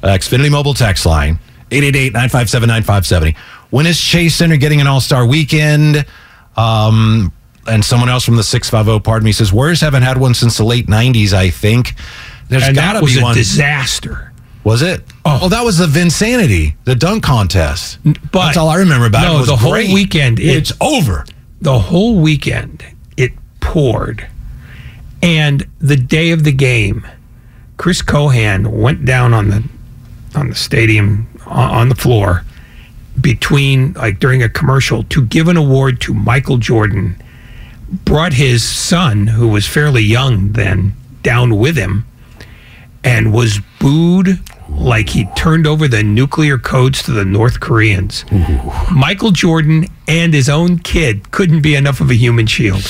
uh, 0.05 0.09
Xfinity 0.09 0.49
Mobile 0.49 0.73
text 0.73 1.05
line, 1.05 1.39
888 1.71 2.13
957 2.13 2.67
9570. 2.67 3.35
when 3.71 3.85
is 3.85 3.99
Chase 3.99 4.35
Center 4.35 4.55
getting 4.55 4.79
an 4.79 4.87
All 4.87 5.01
Star 5.01 5.25
weekend? 5.25 6.05
Um, 6.55 7.33
and 7.67 7.83
someone 7.83 8.07
else 8.09 8.23
from 8.23 8.35
the 8.37 8.43
six 8.43 8.69
five 8.69 8.85
zero, 8.85 8.99
pardon 8.99 9.25
me, 9.25 9.31
says 9.31 9.51
Warriors 9.51 9.81
haven't 9.81 10.03
had 10.03 10.17
one 10.17 10.33
since 10.33 10.55
the 10.57 10.63
late 10.63 10.87
'90s. 10.87 11.33
I 11.33 11.49
think 11.49 11.95
there's 12.47 12.71
got 12.73 12.93
to 12.99 13.05
be 13.05 13.19
a 13.19 13.23
one. 13.23 13.35
disaster. 13.35 14.31
was 14.63 14.81
it? 14.83 15.03
Oh. 15.25 15.49
that 15.49 15.63
was 15.65 15.77
the 15.79 15.87
Vinsanity, 15.87 16.75
the 16.85 16.95
dunk 16.95 17.23
contest. 17.23 17.97
But- 18.03 18.15
That's 18.31 18.57
all 18.57 18.69
I 18.69 18.77
remember 18.77 19.07
about 19.07 19.23
it. 19.23 19.27
No, 19.27 19.35
it. 19.35 19.39
was 19.39 19.47
the 19.47 19.55
whole 19.57 19.71
great. 19.71 19.91
weekend, 19.93 20.39
it- 20.39 20.45
it's 20.55 20.71
over. 20.79 21.25
the 21.61 21.79
whole 21.79 22.19
weekend 22.19 22.85
it 23.17 23.31
poured 23.61 24.27
and 25.23 25.65
the 25.79 25.95
day 25.95 26.29
of 26.31 26.43
the 26.43 26.51
game 26.51 27.07
chris 27.77 28.01
cohan 28.03 28.69
went 28.71 29.03
down 29.05 29.33
on 29.33 29.49
the 29.49 29.63
on 30.35 30.49
the 30.49 30.55
stadium 30.55 31.27
on 31.45 31.89
the 31.89 31.95
floor 31.95 32.43
between 33.21 33.93
like 33.93 34.19
during 34.19 34.43
a 34.43 34.49
commercial 34.49 35.03
to 35.03 35.25
give 35.25 35.47
an 35.47 35.57
award 35.57 36.01
to 36.01 36.13
michael 36.13 36.57
jordan 36.57 37.15
brought 38.03 38.33
his 38.33 38.63
son 38.63 39.27
who 39.27 39.47
was 39.47 39.67
fairly 39.67 40.03
young 40.03 40.51
then 40.53 40.93
down 41.21 41.57
with 41.57 41.77
him 41.77 42.05
and 43.03 43.31
was 43.33 43.59
booed 43.79 44.39
like 44.69 45.09
he 45.09 45.25
turned 45.35 45.67
over 45.67 45.87
the 45.87 46.03
nuclear 46.03 46.57
codes 46.57 47.03
to 47.03 47.11
the 47.11 47.23
North 47.23 47.59
Koreans. 47.59 48.25
Michael 48.91 49.31
Jordan 49.31 49.85
and 50.07 50.33
his 50.33 50.49
own 50.49 50.79
kid 50.79 51.31
couldn't 51.31 51.61
be 51.61 51.75
enough 51.75 52.01
of 52.01 52.09
a 52.09 52.15
human 52.15 52.47
shield. 52.47 52.81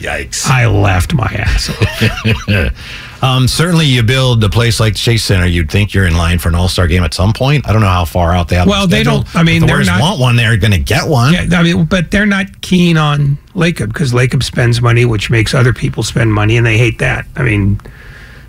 Yikes. 0.00 0.46
I 0.46 0.66
laughed 0.66 1.14
my 1.14 1.26
ass 1.26 1.70
off. 1.70 2.02
Um, 3.22 3.46
certainly, 3.48 3.86
you 3.86 4.02
build 4.02 4.42
a 4.44 4.48
place 4.48 4.80
like 4.80 4.96
Chase 4.96 5.22
Center, 5.24 5.44
you'd 5.46 5.70
think 5.70 5.92
you're 5.92 6.06
in 6.06 6.16
line 6.16 6.38
for 6.38 6.48
an 6.48 6.54
All 6.54 6.68
Star 6.68 6.86
game 6.86 7.02
at 7.02 7.12
some 7.12 7.32
point. 7.32 7.68
I 7.68 7.72
don't 7.72 7.82
know 7.82 7.88
how 7.88 8.04
far 8.06 8.32
out 8.34 8.48
they 8.48 8.56
have. 8.56 8.66
Well, 8.66 8.86
the 8.86 8.96
they 8.96 9.02
don't- 9.02 9.26
I 9.36 9.42
mean, 9.42 9.56
if 9.56 9.60
the 9.62 9.66
Warriors 9.66 9.88
not- 9.88 10.00
want 10.00 10.20
one. 10.20 10.36
They're 10.36 10.56
going 10.56 10.72
to 10.72 10.78
get 10.78 11.06
one. 11.06 11.34
Yeah, 11.34 11.46
I 11.52 11.62
mean, 11.62 11.84
but 11.84 12.10
they're 12.10 12.24
not 12.26 12.60
keen 12.62 12.96
on 12.96 13.36
Lacob 13.54 13.88
because 13.88 14.12
Lacob 14.12 14.42
spends 14.42 14.80
money, 14.80 15.04
which 15.04 15.28
makes 15.30 15.52
other 15.54 15.72
people 15.74 16.02
spend 16.02 16.32
money, 16.32 16.56
and 16.56 16.64
they 16.66 16.78
hate 16.78 16.98
that. 17.00 17.26
I 17.36 17.42
mean, 17.42 17.78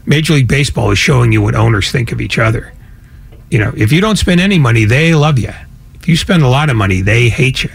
Major 0.05 0.33
League 0.33 0.47
Baseball 0.47 0.91
is 0.91 0.97
showing 0.97 1.31
you 1.31 1.41
what 1.41 1.53
owners 1.55 1.91
think 1.91 2.11
of 2.11 2.21
each 2.21 2.39
other. 2.39 2.71
You 3.49 3.59
know, 3.59 3.73
if 3.75 3.91
you 3.91 3.99
don't 3.99 4.15
spend 4.17 4.39
any 4.39 4.57
money, 4.57 4.85
they 4.85 5.13
love 5.13 5.37
you. 5.37 5.51
If 5.95 6.07
you 6.07 6.15
spend 6.15 6.43
a 6.43 6.47
lot 6.47 6.69
of 6.69 6.75
money, 6.77 7.01
they 7.01 7.27
hate 7.29 7.63
you. 7.63 7.69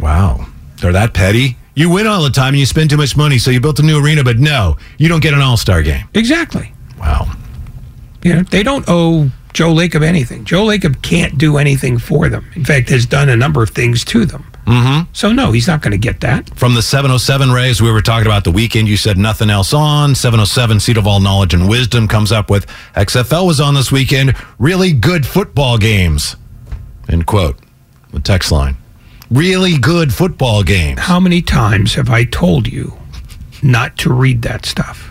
Wow, 0.00 0.46
they're 0.80 0.92
that 0.92 1.14
petty. 1.14 1.56
You 1.80 1.88
win 1.88 2.06
all 2.06 2.22
the 2.22 2.28
time 2.28 2.48
and 2.48 2.58
you 2.58 2.66
spend 2.66 2.90
too 2.90 2.98
much 2.98 3.16
money, 3.16 3.38
so 3.38 3.50
you 3.50 3.58
built 3.58 3.78
a 3.78 3.82
new 3.82 4.04
arena, 4.04 4.22
but 4.22 4.38
no, 4.38 4.76
you 4.98 5.08
don't 5.08 5.22
get 5.22 5.32
an 5.32 5.40
All 5.40 5.56
Star 5.56 5.80
game. 5.80 6.06
Exactly. 6.12 6.74
Wow. 6.98 7.32
You 8.22 8.34
know, 8.34 8.42
they 8.42 8.62
don't 8.62 8.84
owe 8.86 9.30
Joe 9.54 9.72
Lacob 9.72 10.02
anything. 10.02 10.44
Joe 10.44 10.66
Lacob 10.66 11.00
can't 11.00 11.38
do 11.38 11.56
anything 11.56 11.96
for 11.96 12.28
them. 12.28 12.46
In 12.54 12.66
fact, 12.66 12.90
has 12.90 13.06
done 13.06 13.30
a 13.30 13.36
number 13.36 13.62
of 13.62 13.70
things 13.70 14.04
to 14.04 14.26
them. 14.26 14.44
Mm-hmm. 14.66 15.10
So 15.14 15.32
no, 15.32 15.52
he's 15.52 15.66
not 15.66 15.80
going 15.80 15.92
to 15.92 15.98
get 15.98 16.20
that. 16.20 16.54
From 16.58 16.74
the 16.74 16.82
707 16.82 17.50
Rays, 17.50 17.80
we 17.80 17.90
were 17.90 18.02
talking 18.02 18.26
about 18.26 18.44
the 18.44 18.50
weekend. 18.50 18.86
You 18.86 18.98
said 18.98 19.16
nothing 19.16 19.48
else 19.48 19.72
on. 19.72 20.14
707 20.14 20.80
Seat 20.80 20.98
of 20.98 21.06
All 21.06 21.20
Knowledge 21.20 21.54
and 21.54 21.66
Wisdom 21.66 22.06
comes 22.08 22.30
up 22.30 22.50
with 22.50 22.66
XFL 22.94 23.46
was 23.46 23.58
on 23.58 23.72
this 23.72 23.90
weekend. 23.90 24.36
Really 24.58 24.92
good 24.92 25.26
football 25.26 25.78
games. 25.78 26.36
End 27.08 27.24
quote. 27.24 27.58
The 28.12 28.20
text 28.20 28.52
line. 28.52 28.76
Really 29.30 29.78
good 29.78 30.12
football 30.12 30.62
games. 30.64 30.98
How 31.00 31.20
many 31.20 31.40
times 31.40 31.94
have 31.94 32.10
I 32.10 32.24
told 32.24 32.66
you 32.66 32.98
not 33.62 33.96
to 33.98 34.12
read 34.12 34.42
that 34.42 34.66
stuff? 34.66 35.08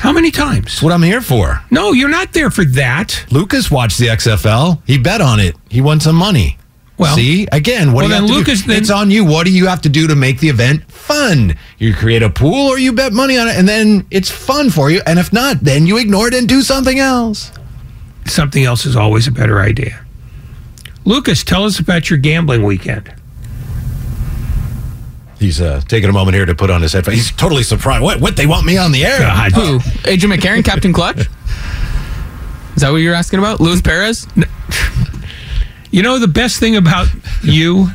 How 0.00 0.12
many 0.12 0.30
times? 0.30 0.64
That's 0.66 0.82
what 0.82 0.92
I'm 0.92 1.02
here 1.02 1.22
for. 1.22 1.62
No, 1.70 1.92
you're 1.92 2.10
not 2.10 2.34
there 2.34 2.50
for 2.50 2.64
that. 2.66 3.24
Lucas 3.30 3.70
watched 3.70 3.98
the 3.98 4.08
XFL. 4.08 4.82
He 4.86 4.98
bet 4.98 5.22
on 5.22 5.40
it. 5.40 5.56
He 5.70 5.80
won 5.80 5.98
some 6.00 6.16
money. 6.16 6.58
Well- 6.98 7.16
see 7.16 7.48
again. 7.52 7.92
What 7.92 8.02
Well, 8.02 8.08
do 8.08 8.14
you 8.14 8.20
then 8.20 8.22
have 8.22 8.30
to 8.30 8.36
Lucas 8.36 8.60
do? 8.62 8.68
then- 8.68 8.76
it's 8.82 8.90
on 8.90 9.10
you. 9.10 9.24
What 9.24 9.46
do 9.46 9.52
you 9.52 9.66
have 9.66 9.80
to 9.82 9.88
do 9.88 10.06
to 10.08 10.14
make 10.14 10.40
the 10.40 10.50
event 10.50 10.82
fun? 10.92 11.56
You 11.78 11.94
create 11.94 12.22
a 12.22 12.28
pool, 12.28 12.68
or 12.68 12.78
you 12.78 12.92
bet 12.92 13.14
money 13.14 13.38
on 13.38 13.48
it, 13.48 13.56
and 13.56 13.66
then 13.66 14.04
it's 14.10 14.30
fun 14.30 14.68
for 14.70 14.90
you. 14.90 15.00
And 15.06 15.18
if 15.18 15.32
not, 15.32 15.64
then 15.64 15.86
you 15.86 15.96
ignore 15.96 16.28
it 16.28 16.34
and 16.34 16.46
do 16.46 16.60
something 16.60 16.98
else. 16.98 17.50
Something 18.26 18.64
else 18.64 18.84
is 18.84 18.94
always 18.94 19.26
a 19.26 19.30
better 19.32 19.60
idea. 19.60 20.00
Lucas, 21.06 21.42
tell 21.42 21.64
us 21.64 21.78
about 21.78 22.10
your 22.10 22.18
gambling 22.18 22.62
weekend. 22.62 23.12
He's 25.44 25.60
uh, 25.60 25.82
taking 25.88 26.08
a 26.08 26.12
moment 26.12 26.34
here 26.36 26.46
to 26.46 26.54
put 26.54 26.70
on 26.70 26.80
his 26.80 26.94
headphones. 26.94 27.18
He's 27.18 27.30
totally 27.32 27.62
surprised. 27.64 28.02
What? 28.02 28.18
What? 28.18 28.34
They 28.34 28.46
want 28.46 28.64
me 28.64 28.78
on 28.78 28.92
the 28.92 29.04
air? 29.04 29.18
God. 29.18 29.52
Who? 29.52 29.78
AJ 30.08 30.32
McCarron, 30.34 30.64
Captain 30.64 30.90
Clutch? 30.92 31.18
Is 32.76 32.80
that 32.82 32.90
what 32.90 32.96
you're 32.96 33.14
asking 33.14 33.40
about? 33.40 33.60
Luis 33.60 33.82
Perez? 33.82 34.26
You 35.90 36.02
know 36.02 36.18
the 36.18 36.26
best 36.28 36.58
thing 36.60 36.76
about 36.76 37.08
you 37.42 37.88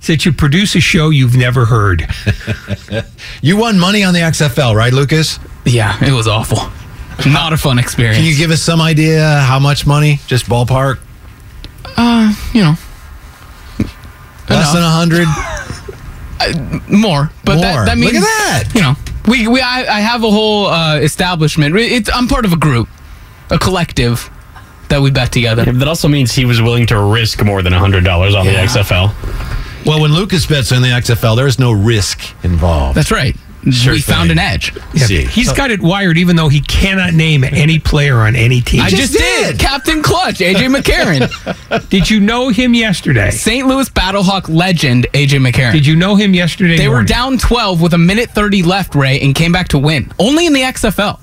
is 0.00 0.06
that 0.06 0.24
you 0.24 0.32
produce 0.32 0.76
a 0.76 0.80
show 0.80 1.10
you've 1.10 1.36
never 1.36 1.64
heard. 1.66 2.06
You 3.42 3.56
won 3.56 3.76
money 3.80 4.04
on 4.04 4.14
the 4.14 4.20
XFL, 4.20 4.76
right, 4.76 4.92
Lucas? 4.92 5.40
Yeah, 5.64 5.96
it 6.04 6.12
was 6.12 6.28
awful. 6.28 6.58
Not 7.28 7.52
a 7.52 7.56
fun 7.56 7.78
experience. 7.80 8.18
Can 8.18 8.24
you 8.26 8.36
give 8.36 8.52
us 8.52 8.62
some 8.62 8.80
idea 8.80 9.40
how 9.40 9.58
much 9.58 9.84
money? 9.84 10.20
Just 10.28 10.46
ballpark? 10.46 11.00
Uh, 11.96 12.32
you 12.54 12.62
know, 12.62 12.74
Less 14.48 14.72
Enough. 14.72 14.72
than 14.74 14.82
a 14.84 14.90
hundred? 14.90 15.26
more. 16.88 17.30
But 17.44 17.54
More. 17.54 17.62
That, 17.62 17.86
that 17.86 17.98
Look 17.98 18.12
means 18.12 18.24
at 18.24 18.28
that. 18.28 18.70
You 18.74 18.80
know, 18.82 18.94
we, 19.28 19.48
we 19.48 19.60
I, 19.60 19.96
I 19.98 20.00
have 20.00 20.24
a 20.24 20.30
whole 20.30 20.66
uh, 20.66 20.98
establishment. 20.98 21.76
It's, 21.76 22.10
I'm 22.12 22.28
part 22.28 22.44
of 22.44 22.52
a 22.52 22.56
group, 22.56 22.88
a 23.50 23.58
collective 23.58 24.30
that 24.88 25.00
we 25.00 25.10
bet 25.10 25.32
together. 25.32 25.64
That 25.64 25.88
also 25.88 26.08
means 26.08 26.32
he 26.32 26.44
was 26.44 26.60
willing 26.60 26.86
to 26.88 27.00
risk 27.00 27.42
more 27.44 27.62
than 27.62 27.72
$100 27.72 28.38
on 28.38 28.46
the 28.46 28.52
XFL. 28.52 29.86
Well, 29.86 30.00
when 30.00 30.12
Lucas 30.12 30.46
bets 30.46 30.70
on 30.70 30.82
the 30.82 30.88
XFL, 30.88 31.34
there 31.34 31.46
is 31.46 31.58
no 31.58 31.72
risk 31.72 32.20
involved. 32.44 32.96
That's 32.96 33.10
right. 33.10 33.36
Sure 33.70 33.92
we 33.92 34.00
thing. 34.00 34.14
found 34.14 34.30
an 34.32 34.38
edge. 34.40 34.72
See. 34.96 35.24
He's 35.24 35.52
got 35.52 35.70
it 35.70 35.80
wired, 35.80 36.18
even 36.18 36.34
though 36.34 36.48
he 36.48 36.60
cannot 36.60 37.14
name 37.14 37.44
any 37.44 37.78
player 37.78 38.16
on 38.18 38.34
any 38.34 38.60
team. 38.60 38.80
I 38.80 38.88
just 38.88 39.12
just 39.12 39.12
did. 39.14 39.52
did. 39.52 39.60
Captain 39.60 40.02
Clutch, 40.02 40.38
AJ 40.38 40.74
McCarron, 40.76 41.88
Did 41.88 42.10
you 42.10 42.18
know 42.18 42.48
him 42.48 42.74
yesterday? 42.74 43.30
St. 43.30 43.66
Louis 43.66 43.88
Battlehawk 43.90 44.48
legend, 44.48 45.06
AJ 45.12 45.46
McCarron. 45.48 45.72
Did 45.72 45.86
you 45.86 45.94
know 45.94 46.16
him 46.16 46.34
yesterday? 46.34 46.76
They 46.76 46.88
were 46.88 47.04
down 47.04 47.38
12 47.38 47.80
with 47.80 47.94
a 47.94 47.98
minute 47.98 48.30
30 48.30 48.64
left, 48.64 48.94
Ray, 48.96 49.20
and 49.20 49.32
came 49.34 49.52
back 49.52 49.68
to 49.68 49.78
win. 49.78 50.12
Only 50.18 50.46
in 50.46 50.52
the 50.54 50.62
XFL. 50.62 51.20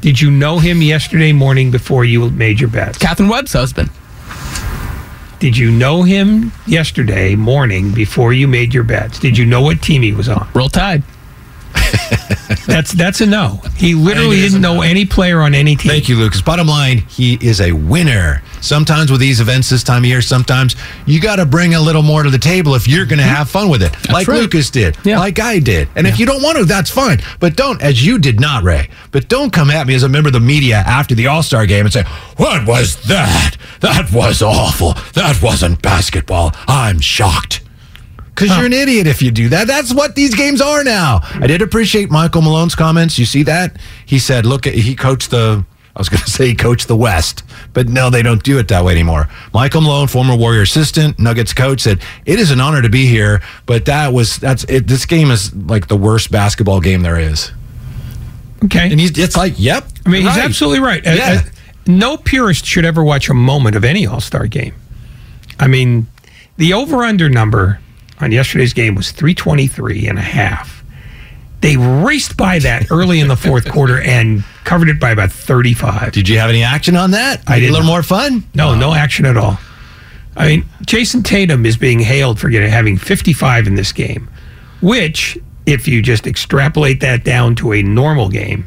Did 0.00 0.20
you 0.20 0.32
know 0.32 0.58
him 0.58 0.82
yesterday 0.82 1.32
morning 1.32 1.70
before 1.70 2.04
you 2.04 2.28
made 2.30 2.58
your 2.58 2.70
bets? 2.70 2.98
Katherine 2.98 3.28
Webb's 3.28 3.52
husband. 3.52 3.88
Did 5.38 5.56
you 5.56 5.70
know 5.70 6.02
him 6.02 6.52
yesterday 6.66 7.34
morning 7.36 7.92
before 7.92 8.32
you 8.32 8.46
made 8.48 8.74
your 8.74 8.84
bets? 8.84 9.18
Did 9.18 9.38
you 9.38 9.44
know 9.44 9.60
what 9.60 9.80
team 9.82 10.02
he 10.02 10.12
was 10.12 10.28
on? 10.28 10.48
Roll 10.54 10.68
Tide. 10.68 11.02
That's 12.66 12.92
that's 12.92 13.20
a 13.20 13.26
no. 13.26 13.60
He 13.76 13.94
literally 13.94 14.36
didn't 14.36 14.60
know 14.60 14.76
no. 14.76 14.82
any 14.82 15.04
player 15.04 15.40
on 15.40 15.54
any 15.54 15.74
team. 15.76 15.90
Thank 15.90 16.08
you, 16.08 16.16
Lucas. 16.16 16.40
Bottom 16.42 16.66
line, 16.66 16.98
he 16.98 17.34
is 17.40 17.60
a 17.60 17.72
winner. 17.72 18.42
Sometimes 18.60 19.10
with 19.10 19.20
these 19.20 19.40
events 19.40 19.68
this 19.68 19.82
time 19.82 20.02
of 20.02 20.06
year, 20.06 20.22
sometimes 20.22 20.76
you 21.04 21.20
got 21.20 21.36
to 21.36 21.44
bring 21.46 21.74
a 21.74 21.80
little 21.80 22.02
more 22.02 22.22
to 22.22 22.30
the 22.30 22.38
table 22.38 22.74
if 22.76 22.86
you're 22.86 23.06
going 23.06 23.18
to 23.18 23.24
have 23.24 23.50
fun 23.50 23.68
with 23.68 23.82
it, 23.82 23.92
like 24.10 24.28
right. 24.28 24.38
Lucas 24.38 24.70
did, 24.70 24.96
Yeah. 25.04 25.18
like 25.18 25.40
I 25.40 25.58
did. 25.58 25.88
And 25.96 26.06
if 26.06 26.20
you 26.20 26.26
don't 26.26 26.42
want 26.42 26.58
to, 26.58 26.64
that's 26.64 26.88
fine. 26.90 27.20
But 27.40 27.56
don't, 27.56 27.82
as 27.82 28.04
you 28.06 28.18
did 28.18 28.38
not, 28.38 28.62
Ray. 28.62 28.88
But 29.10 29.28
don't 29.28 29.52
come 29.52 29.70
at 29.70 29.86
me 29.88 29.94
as 29.94 30.04
a 30.04 30.08
member 30.08 30.28
of 30.28 30.32
the 30.34 30.40
media 30.40 30.76
after 30.76 31.14
the 31.16 31.26
All 31.26 31.42
Star 31.42 31.66
game 31.66 31.86
and 31.86 31.92
say, 31.92 32.04
"What 32.36 32.66
was 32.66 33.02
that? 33.08 33.56
That 33.80 34.12
was 34.12 34.42
awful. 34.42 34.92
That 35.14 35.42
wasn't 35.42 35.82
basketball. 35.82 36.54
I'm 36.68 37.00
shocked." 37.00 37.61
Because 38.34 38.56
you're 38.56 38.66
an 38.66 38.72
idiot 38.72 39.06
if 39.06 39.20
you 39.20 39.30
do 39.30 39.50
that. 39.50 39.66
That's 39.66 39.92
what 39.92 40.14
these 40.14 40.34
games 40.34 40.60
are 40.60 40.82
now. 40.82 41.20
I 41.34 41.46
did 41.46 41.60
appreciate 41.60 42.10
Michael 42.10 42.40
Malone's 42.40 42.74
comments. 42.74 43.18
You 43.18 43.26
see 43.26 43.42
that? 43.42 43.76
He 44.06 44.18
said, 44.18 44.46
look, 44.46 44.66
at, 44.66 44.74
he 44.74 44.96
coached 44.96 45.30
the, 45.30 45.64
I 45.94 46.00
was 46.00 46.08
going 46.08 46.22
to 46.24 46.30
say 46.30 46.46
he 46.46 46.54
coached 46.54 46.88
the 46.88 46.96
West, 46.96 47.44
but 47.74 47.88
no, 47.88 48.08
they 48.08 48.22
don't 48.22 48.42
do 48.42 48.58
it 48.58 48.68
that 48.68 48.84
way 48.84 48.92
anymore. 48.92 49.28
Michael 49.52 49.82
Malone, 49.82 50.08
former 50.08 50.34
Warrior 50.34 50.62
assistant, 50.62 51.18
Nuggets 51.18 51.52
coach, 51.52 51.80
said, 51.82 52.00
it 52.24 52.38
is 52.38 52.50
an 52.50 52.60
honor 52.60 52.80
to 52.80 52.88
be 52.88 53.06
here, 53.06 53.42
but 53.66 53.84
that 53.84 54.14
was, 54.14 54.38
that's 54.38 54.64
it. 54.64 54.86
This 54.86 55.04
game 55.04 55.30
is 55.30 55.54
like 55.54 55.88
the 55.88 55.96
worst 55.96 56.30
basketball 56.30 56.80
game 56.80 57.02
there 57.02 57.20
is. 57.20 57.52
Okay. 58.64 58.90
And 58.90 58.98
he's, 58.98 59.18
it's 59.18 59.36
like, 59.36 59.54
yep. 59.58 59.86
I 60.06 60.08
mean, 60.08 60.22
he's 60.22 60.36
right. 60.36 60.44
absolutely 60.44 60.80
right. 60.80 61.04
Yeah. 61.04 61.42
no 61.86 62.16
purist 62.16 62.64
should 62.64 62.86
ever 62.86 63.04
watch 63.04 63.28
a 63.28 63.34
moment 63.34 63.76
of 63.76 63.84
any 63.84 64.06
All 64.06 64.20
Star 64.20 64.46
game. 64.46 64.74
I 65.58 65.66
mean, 65.66 66.06
the 66.56 66.72
over 66.72 67.02
under 67.02 67.28
number 67.28 67.80
on 68.22 68.32
yesterday's 68.32 68.72
game 68.72 68.94
was 68.94 69.10
323 69.10 70.06
and 70.08 70.18
a 70.18 70.22
half. 70.22 70.84
They 71.60 71.76
raced 71.76 72.36
by 72.36 72.58
that 72.60 72.90
early 72.90 73.20
in 73.20 73.28
the 73.28 73.36
fourth 73.36 73.68
quarter 73.70 74.00
and 74.00 74.44
covered 74.64 74.88
it 74.88 74.98
by 74.98 75.10
about 75.10 75.30
35. 75.30 76.12
Did 76.12 76.28
you 76.28 76.38
have 76.38 76.50
any 76.50 76.62
action 76.62 76.96
on 76.96 77.12
that? 77.12 77.42
I 77.46 77.58
did 77.60 77.68
A 77.68 77.72
little 77.72 77.86
not. 77.86 77.92
more 77.92 78.02
fun? 78.02 78.44
No, 78.54 78.74
no 78.74 78.94
action 78.94 79.26
at 79.26 79.36
all. 79.36 79.58
I 80.36 80.46
mean, 80.48 80.64
Jayson 80.86 81.22
Tatum 81.22 81.66
is 81.66 81.76
being 81.76 82.00
hailed 82.00 82.40
for 82.40 82.48
getting 82.48 82.70
having 82.70 82.96
55 82.96 83.66
in 83.66 83.74
this 83.74 83.92
game, 83.92 84.30
which, 84.80 85.38
if 85.66 85.86
you 85.86 86.00
just 86.00 86.26
extrapolate 86.26 87.00
that 87.00 87.22
down 87.22 87.54
to 87.56 87.72
a 87.74 87.82
normal 87.82 88.28
game, 88.30 88.64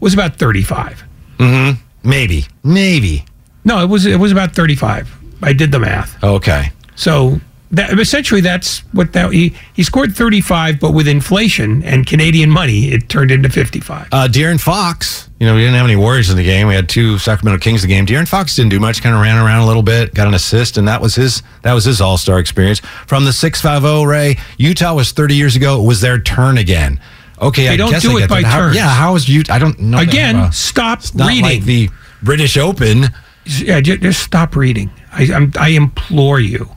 was 0.00 0.12
about 0.12 0.36
35. 0.36 1.02
Mm-hmm. 1.38 1.80
Maybe. 2.08 2.44
Maybe. 2.62 3.24
No, 3.64 3.82
it 3.82 3.86
was 3.88 4.04
it 4.06 4.16
was 4.20 4.32
about 4.32 4.54
35. 4.54 5.16
I 5.42 5.52
did 5.54 5.72
the 5.72 5.78
math. 5.78 6.22
Okay. 6.22 6.70
So 6.94 7.40
that, 7.70 7.98
essentially 7.98 8.40
that's 8.40 8.78
what 8.92 9.12
that 9.12 9.32
he 9.32 9.54
he 9.74 9.82
scored 9.82 10.14
35, 10.14 10.80
but 10.80 10.92
with 10.92 11.06
inflation 11.08 11.82
and 11.82 12.06
Canadian 12.06 12.50
money, 12.50 12.86
it 12.92 13.08
turned 13.08 13.30
into 13.30 13.48
55. 13.50 14.08
Uh, 14.10 14.26
De'Aaron 14.30 14.58
Fox, 14.60 15.28
you 15.38 15.46
know, 15.46 15.54
we 15.54 15.60
didn't 15.60 15.74
have 15.74 15.84
any 15.84 15.96
Warriors 15.96 16.30
in 16.30 16.36
the 16.36 16.44
game. 16.44 16.66
We 16.66 16.74
had 16.74 16.88
two 16.88 17.18
Sacramento 17.18 17.62
Kings 17.62 17.84
in 17.84 17.88
the 17.90 17.94
game. 17.94 18.06
De'Aaron 18.06 18.26
Fox 18.28 18.56
didn't 18.56 18.70
do 18.70 18.80
much, 18.80 19.02
kind 19.02 19.14
of 19.14 19.20
ran 19.20 19.36
around 19.36 19.60
a 19.60 19.66
little 19.66 19.82
bit, 19.82 20.14
got 20.14 20.26
an 20.26 20.34
assist, 20.34 20.78
and 20.78 20.88
that 20.88 21.00
was 21.02 21.14
his 21.14 21.42
that 21.62 21.74
was 21.74 21.84
his 21.84 22.00
All 22.00 22.16
Star 22.18 22.38
experience. 22.38 22.80
From 23.06 23.24
the 23.26 23.32
six 23.32 23.60
five 23.60 23.82
zero, 23.82 24.02
Ray, 24.04 24.38
Utah 24.56 24.94
was 24.94 25.12
thirty 25.12 25.34
years 25.36 25.54
ago. 25.56 25.82
It 25.82 25.86
was 25.86 26.00
their 26.00 26.18
turn 26.18 26.56
again. 26.58 27.00
Okay, 27.40 27.64
They 27.68 27.74
I 27.74 27.76
don't 27.76 27.90
guess 27.90 28.02
do 28.02 28.18
I 28.18 28.22
it 28.24 28.28
by 28.30 28.40
that. 28.42 28.48
How- 28.48 28.58
turns. 28.60 28.76
yeah, 28.76 28.88
how 28.88 29.14
is 29.14 29.28
you? 29.28 29.42
I 29.50 29.58
don't 29.60 29.78
know. 29.78 29.98
that 29.98 30.08
Again, 30.08 30.50
stop 30.52 31.02
reading. 31.14 31.42
like 31.42 31.62
the 31.62 31.88
British 32.22 32.56
Open. 32.56 33.04
yeah, 33.44 33.80
just 33.80 34.20
stop 34.22 34.56
reading. 34.56 34.90
I 35.12 35.28
I'm, 35.32 35.52
I 35.60 35.68
implore 35.68 36.40
you. 36.40 36.68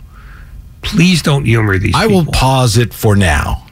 Please 0.81 1.21
don't 1.21 1.45
humor 1.45 1.77
these. 1.77 1.93
I 1.95 2.07
will 2.07 2.25
pause 2.25 2.77
it 2.77 2.93
for 2.93 3.15
now. 3.15 3.65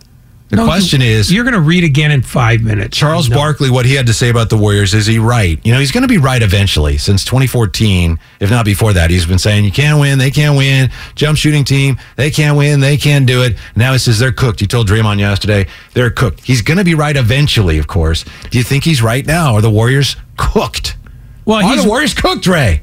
The 0.50 0.56
No, 0.56 0.66
question 0.66 1.02
you- 1.02 1.08
is, 1.08 1.32
you're 1.32 1.44
going 1.44 1.54
to 1.54 1.60
read 1.60 1.84
again 1.84 2.10
in 2.10 2.24
five 2.24 2.62
minutes. 2.62 2.98
Charles 2.98 3.30
No. 3.30 3.36
Barkley, 3.36 3.70
what 3.70 3.86
he 3.86 3.94
had 3.94 4.08
to 4.08 4.14
say 4.14 4.30
about 4.30 4.50
the 4.50 4.58
Warriors, 4.58 4.96
is 4.96 5.06
he 5.06 5.20
right? 5.20 5.60
You 5.64 5.72
know, 5.72 5.80
he's 5.80 5.92
going 5.92 6.02
to 6.02 6.08
be 6.08 6.18
right 6.18 6.42
eventually. 6.42 6.98
Since 6.98 7.24
2014, 7.26 8.18
if 8.40 8.50
not 8.50 8.66
before 8.66 8.92
that, 8.94 9.12
he's 9.12 9.28
been 9.28 9.38
saying 9.38 9.64
you 9.64 9.72
can't 9.72 10.00
win, 10.00 10.18
they 10.18 10.32
can't 10.32 10.58
win. 10.58 10.90
Jump 11.14 11.38
shooting 11.38 11.64
team, 11.64 12.00
they 12.16 12.32
can't 12.32 12.58
win, 12.58 12.80
they 12.80 12.98
can't 12.98 13.28
do 13.28 13.44
it. 13.44 13.58
Now 13.76 13.92
he 13.92 14.00
says 14.00 14.18
they're 14.18 14.32
cooked. 14.32 14.60
He 14.60 14.66
told 14.66 14.88
Draymond 14.88 15.20
yesterday 15.20 15.68
they're 15.94 16.10
cooked. 16.10 16.44
He's 16.44 16.64
going 16.64 16.80
to 16.80 16.84
be 16.84 16.96
right 16.96 17.16
eventually, 17.16 17.78
of 17.78 17.86
course. 17.86 18.26
Do 18.50 18.58
you 18.58 18.64
think 18.64 18.84
he's 18.84 19.04
right 19.04 19.26
now? 19.28 19.54
Are 19.54 19.62
the 19.62 19.70
Warriors 19.70 20.16
cooked? 20.38 20.98
Well, 21.46 21.64
Are 21.64 21.74
he's 21.74 21.84
the 21.84 21.90
Warriors 21.90 22.16
cooked, 22.16 22.48
Ray? 22.48 22.82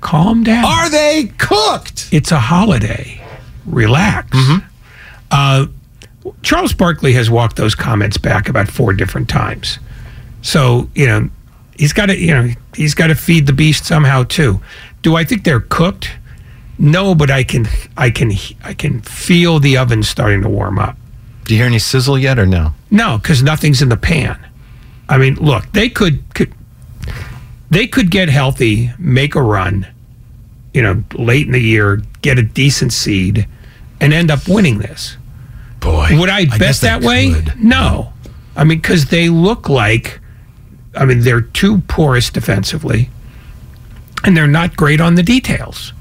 calm 0.00 0.42
down. 0.42 0.64
Are 0.64 0.88
they 0.90 1.32
cooked? 1.36 2.08
it's 2.12 2.32
a 2.32 2.38
holiday. 2.38 3.20
Relax. 3.66 4.30
Mm-hmm. 4.30 4.66
Uh, 5.30 5.66
Charles 6.42 6.72
Barkley 6.72 7.12
has 7.14 7.28
walked 7.30 7.56
those 7.56 7.74
comments 7.74 8.16
back 8.16 8.48
about 8.48 8.68
four 8.68 8.92
different 8.92 9.28
times. 9.28 9.78
So 10.42 10.88
you 10.94 11.06
know, 11.06 11.30
he's 11.76 11.92
got 11.92 12.06
to 12.06 12.18
you 12.18 12.32
know 12.32 12.50
he's 12.74 12.94
got 12.94 13.08
to 13.08 13.14
feed 13.14 13.46
the 13.46 13.52
beast 13.52 13.84
somehow 13.84 14.24
too. 14.24 14.60
Do 15.02 15.16
I 15.16 15.24
think 15.24 15.44
they're 15.44 15.60
cooked? 15.60 16.10
No, 16.78 17.14
but 17.14 17.30
I 17.30 17.44
can 17.44 17.66
I 17.96 18.10
can 18.10 18.32
I 18.62 18.74
can 18.74 19.00
feel 19.02 19.58
the 19.58 19.76
oven 19.76 20.02
starting 20.02 20.42
to 20.42 20.48
warm 20.48 20.78
up. 20.78 20.96
Do 21.44 21.54
you 21.54 21.58
hear 21.58 21.66
any 21.66 21.78
sizzle 21.78 22.18
yet 22.18 22.38
or 22.38 22.46
no? 22.46 22.72
No, 22.90 23.18
because 23.18 23.42
nothing's 23.42 23.82
in 23.82 23.90
the 23.90 23.96
pan. 23.96 24.38
I 25.08 25.18
mean, 25.18 25.34
look, 25.36 25.70
they 25.72 25.88
could 25.88 26.22
could 26.34 26.52
they 27.70 27.86
could 27.86 28.10
get 28.10 28.28
healthy, 28.28 28.92
make 28.98 29.34
a 29.34 29.42
run, 29.42 29.86
you 30.72 30.82
know, 30.82 31.02
late 31.14 31.46
in 31.46 31.52
the 31.52 31.60
year, 31.60 32.02
get 32.24 32.38
a 32.38 32.42
decent 32.42 32.90
seed, 32.90 33.46
and 34.00 34.14
end 34.14 34.30
up 34.30 34.48
winning 34.48 34.78
this. 34.78 35.18
Boy, 35.78 36.08
Would 36.18 36.30
I, 36.30 36.46
bet 36.46 36.58
guess 36.58 36.80
that 36.80 37.02
way? 37.02 37.32
could. 37.32 37.62
No. 37.62 38.14
I 38.56 38.64
mean, 38.64 38.78
because 38.78 39.06
they 39.06 39.28
look 39.28 39.68
like, 39.68 40.20
I 40.96 41.04
mean, 41.04 41.20
they're 41.20 41.42
too 41.42 41.82
porous 41.82 42.30
defensively, 42.30 43.10
and 44.24 44.34
they're 44.34 44.46
not 44.46 44.74
great 44.74 45.02
on 45.02 45.16
the 45.16 45.22
details. 45.22 45.92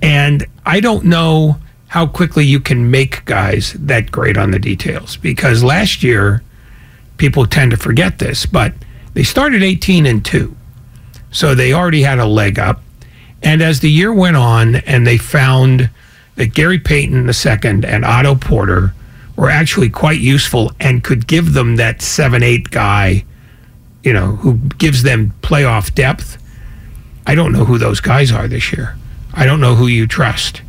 And 0.00 0.46
I 0.64 0.80
don't 0.80 1.04
know 1.04 1.58
how 1.88 2.06
quickly 2.06 2.46
you 2.46 2.58
can 2.58 2.90
make 2.90 3.22
guys 3.26 3.74
that 3.74 4.10
great 4.10 4.38
on 4.38 4.52
the 4.52 4.58
details 4.58 5.18
because 5.18 5.62
last 5.62 6.02
year, 6.02 6.42
people 7.18 7.44
tend 7.44 7.72
to 7.72 7.76
forget 7.76 8.18
this, 8.18 8.46
but 8.46 8.72
they 9.12 9.22
started 9.22 9.62
18 9.62 10.06
and 10.06 10.24
2. 10.24 10.56
So 11.30 11.54
they 11.54 11.74
already 11.74 12.02
had 12.02 12.18
a 12.18 12.24
leg 12.24 12.58
up. 12.58 12.80
And 13.42 13.62
as 13.62 13.80
the 13.80 13.90
year 13.90 14.12
went 14.12 14.36
on 14.36 14.76
and 14.76 15.06
they 15.06 15.18
found 15.18 15.90
that 16.36 16.54
Gary 16.54 16.78
Payton 16.78 17.28
II 17.28 17.84
and 17.84 18.04
Otto 18.04 18.34
Porter 18.34 18.94
were 19.36 19.50
actually 19.50 19.90
quite 19.90 20.20
useful 20.20 20.72
and 20.78 21.02
could 21.02 21.26
give 21.26 21.52
them 21.52 21.76
that 21.76 22.02
7 22.02 22.42
8 22.42 22.70
guy, 22.70 23.24
you 24.02 24.12
know, 24.12 24.36
who 24.36 24.54
gives 24.78 25.02
them 25.02 25.34
playoff 25.42 25.94
depth. 25.94 26.38
I 27.26 27.34
don't 27.34 27.52
know 27.52 27.64
who 27.64 27.78
those 27.78 28.00
guys 28.00 28.32
are 28.32 28.48
this 28.48 28.72
year. 28.72 28.96
I 29.34 29.46
don't 29.46 29.60
know 29.60 29.74
who 29.74 29.86
you 29.86 30.06
trust. 30.06 30.62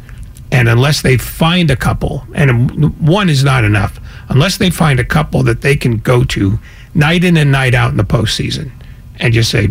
And 0.51 0.69
unless 0.69 1.01
they 1.01 1.17
find 1.17 1.71
a 1.71 1.75
couple, 1.75 2.25
and 2.35 2.95
one 2.99 3.27
is 3.27 3.43
not 3.43 3.63
enough, 3.63 3.99
unless 4.29 4.57
they 4.57 4.69
find 4.69 4.99
a 4.99 5.03
couple 5.03 5.41
that 5.43 5.61
they 5.61 5.75
can 5.75 5.97
go 5.97 6.23
to 6.25 6.59
night 6.93 7.23
in 7.23 7.37
and 7.37 7.51
night 7.51 7.73
out 7.73 7.89
in 7.89 7.97
the 7.97 8.03
postseason 8.03 8.71
and 9.19 9.33
just 9.33 9.49
say, 9.49 9.69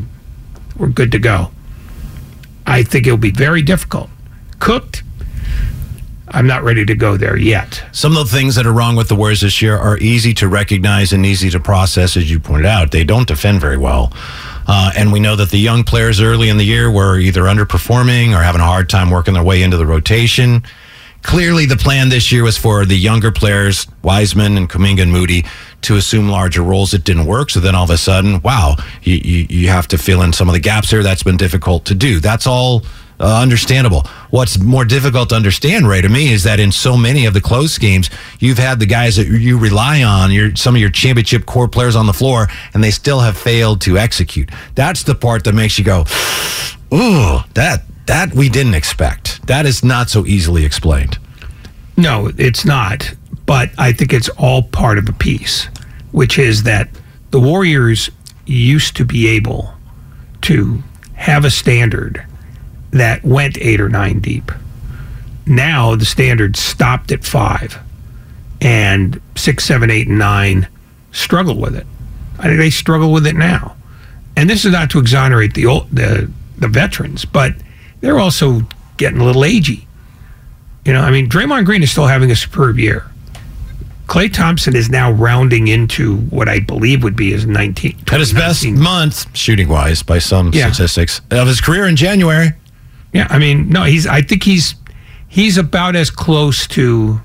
we're 0.76 0.88
good 0.88 1.12
to 1.12 1.18
go. 1.20 1.52
I 2.66 2.83
think 2.83 3.07
it'll 3.07 3.18
be 3.18 3.31
very 3.31 3.62
difficult. 3.62 4.09
Cooked, 4.59 5.03
I'm 6.29 6.46
not 6.46 6.62
ready 6.62 6.85
to 6.87 6.94
go 6.94 7.16
there 7.16 7.37
yet. 7.37 7.85
Some 7.92 8.16
of 8.16 8.31
the 8.31 8.37
things 8.37 8.55
that 8.55 8.66
are 8.66 8.72
wrong 8.72 8.96
with 8.96 9.09
the 9.09 9.16
Warriors 9.16 9.42
this 9.42 9.61
year 9.61 9.77
are 9.77 9.98
easy 9.98 10.33
to 10.35 10.48
recognize 10.48 11.12
and 11.12 11.27
easy 11.27 11.51
to 11.51 11.61
process, 11.61 12.16
as 12.16 12.31
you 12.31 12.40
pointed 12.40 12.66
out. 12.66 12.90
They 12.90 13.05
don't 13.05 13.29
defend 13.29 13.61
very 13.61 13.77
well. 13.77 14.12
Uh, 14.66 14.92
and 14.96 15.12
we 15.12 15.20
know 15.20 15.37
that 15.37 15.51
the 15.51 15.59
young 15.59 15.85
players 15.85 16.20
early 16.20 16.48
in 16.48 16.57
the 16.57 16.64
year 16.64 16.90
were 16.90 17.18
either 17.18 17.42
underperforming 17.42 18.38
or 18.38 18.42
having 18.42 18.61
a 18.61 18.64
hard 18.64 18.88
time 18.88 19.11
working 19.11 19.35
their 19.35 19.42
way 19.42 19.62
into 19.62 19.77
the 19.77 19.87
rotation. 19.87 20.62
Clearly, 21.22 21.66
the 21.66 21.76
plan 21.76 22.08
this 22.08 22.32
year 22.32 22.42
was 22.42 22.58
for 22.58 22.85
the 22.85 22.96
younger 22.96 23.30
players, 23.30 23.87
Wiseman 24.02 24.56
and 24.56 24.68
Kuminga 24.68 25.02
and 25.02 25.12
Moody, 25.12 25.44
to 25.82 25.96
assume 25.96 26.28
larger 26.28 26.62
roles. 26.62 26.94
It 26.94 27.04
didn't 27.04 27.26
work. 27.26 27.50
So 27.50 27.61
then 27.61 27.74
all 27.74 27.85
of 27.85 27.90
a 27.90 27.96
sudden, 27.96 28.42
wow, 28.42 28.76
you, 29.02 29.14
you, 29.16 29.46
you 29.48 29.68
have 29.68 29.87
to 29.88 29.98
fill 29.98 30.22
in 30.22 30.32
some 30.32 30.48
of 30.48 30.52
the 30.52 30.61
gaps 30.61 30.90
here. 30.90 31.02
That's 31.02 31.22
been 31.22 31.37
difficult 31.37 31.85
to 31.87 31.94
do. 31.94 32.18
That's 32.18 32.46
all 32.46 32.82
uh, 33.20 33.40
understandable. 33.40 34.02
What's 34.30 34.58
more 34.58 34.85
difficult 34.85 35.28
to 35.28 35.37
understand, 35.37 35.87
Ray, 35.87 36.00
to 36.00 36.08
me, 36.08 36.32
is 36.32 36.42
that 36.42 36.58
in 36.58 36.72
so 36.72 36.96
many 36.96 37.24
of 37.24 37.35
the 37.35 37.40
close 37.40 37.78
games, 37.78 38.11
you've 38.40 38.58
had 38.58 38.80
the 38.80 38.87
guys 38.87 39.16
that 39.16 39.28
you 39.28 39.58
rely 39.58 40.02
on, 40.02 40.32
your 40.32 40.56
some 40.56 40.74
of 40.74 40.80
your 40.80 40.90
championship 40.90 41.46
core 41.46 41.68
players 41.68 41.94
on 41.94 42.06
the 42.06 42.12
floor, 42.12 42.48
and 42.74 42.82
they 42.82 42.90
still 42.90 43.20
have 43.20 43.37
failed 43.37 43.80
to 43.82 43.96
execute. 43.96 44.50
That's 44.74 45.04
the 45.04 45.14
part 45.14 45.44
that 45.44 45.54
makes 45.54 45.78
you 45.78 45.85
go, 45.85 46.00
"Ooh, 46.92 47.38
that 47.54 47.85
that 48.06 48.34
we 48.34 48.48
didn't 48.48 48.74
expect." 48.74 49.46
That 49.46 49.66
is 49.66 49.84
not 49.84 50.10
so 50.10 50.26
easily 50.26 50.64
explained. 50.64 51.18
No, 51.96 52.30
it's 52.38 52.64
not. 52.64 53.14
But 53.46 53.70
I 53.76 53.92
think 53.92 54.12
it's 54.12 54.28
all 54.30 54.62
part 54.62 54.98
of 54.98 55.08
a 55.08 55.12
piece, 55.12 55.68
which 56.12 56.38
is 56.38 56.62
that 56.62 56.88
the 57.32 57.40
Warriors 57.40 58.10
used 58.46 58.96
to 58.96 59.04
be 59.04 59.28
able 59.28 59.74
to 60.42 60.82
have 61.14 61.44
a 61.44 61.50
standard 61.50 62.24
that 62.90 63.24
went 63.24 63.58
eight 63.58 63.80
or 63.80 63.88
nine 63.88 64.20
deep. 64.20 64.52
Now 65.46 65.96
the 65.96 66.04
standard 66.04 66.56
stopped 66.56 67.10
at 67.10 67.24
five, 67.24 67.78
and 68.60 69.20
six, 69.34 69.64
seven, 69.64 69.90
eight, 69.90 70.08
and 70.08 70.18
nine 70.18 70.68
struggle 71.10 71.56
with 71.56 71.74
it. 71.74 71.86
I 72.38 72.44
think 72.44 72.58
they 72.58 72.70
struggle 72.70 73.12
with 73.12 73.26
it 73.26 73.36
now. 73.36 73.76
And 74.36 74.48
this 74.48 74.64
is 74.64 74.72
not 74.72 74.90
to 74.90 74.98
exonerate 74.98 75.54
the 75.54 75.66
old, 75.66 75.90
the 75.90 76.30
the 76.58 76.68
veterans, 76.68 77.24
but 77.24 77.54
they're 78.02 78.18
also 78.18 78.60
getting 78.98 79.20
a 79.20 79.24
little 79.24 79.42
agey. 79.42 79.84
You 80.84 80.92
know, 80.92 81.00
I 81.00 81.10
mean, 81.10 81.28
Draymond 81.30 81.64
Green 81.64 81.82
is 81.82 81.90
still 81.90 82.06
having 82.08 82.30
a 82.30 82.36
superb 82.36 82.78
year. 82.78 83.06
Klay 84.08 84.30
Thompson 84.30 84.76
is 84.76 84.90
now 84.90 85.10
rounding 85.10 85.68
into 85.68 86.16
what 86.16 86.48
I 86.48 86.58
believe 86.60 87.02
would 87.02 87.16
be 87.16 87.30
his 87.32 87.46
19. 87.46 87.96
At 88.12 88.20
his 88.20 88.32
best 88.34 88.62
2019. 88.62 88.78
month, 88.82 89.26
shooting 89.36 89.68
wise, 89.68 90.02
by 90.02 90.18
some 90.18 90.50
Yeah. 90.52 90.70
statistics 90.70 91.20
of 91.30 91.46
his 91.48 91.60
career 91.62 91.86
in 91.86 91.96
January. 91.96 92.52
Yeah, 93.14 93.26
I 93.30 93.38
mean, 93.38 93.68
no, 93.70 93.84
he's. 93.84 94.06
I 94.06 94.20
think 94.20 94.42
he's 94.42 94.74
he's 95.28 95.56
about 95.56 95.96
as 95.96 96.10
close 96.10 96.66
to 96.68 97.20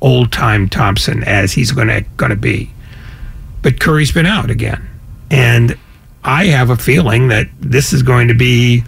old 0.00 0.32
time 0.32 0.68
Thompson 0.68 1.22
as 1.24 1.52
he's 1.52 1.72
gonna 1.72 2.02
gonna 2.16 2.36
be. 2.36 2.70
But 3.62 3.78
Curry's 3.80 4.12
been 4.12 4.26
out 4.26 4.50
again, 4.50 4.82
and 5.30 5.76
I 6.24 6.46
have 6.46 6.70
a 6.70 6.76
feeling 6.76 7.28
that 7.28 7.48
this 7.60 7.92
is 7.92 8.02
going 8.02 8.28
to 8.28 8.34
be 8.34 8.84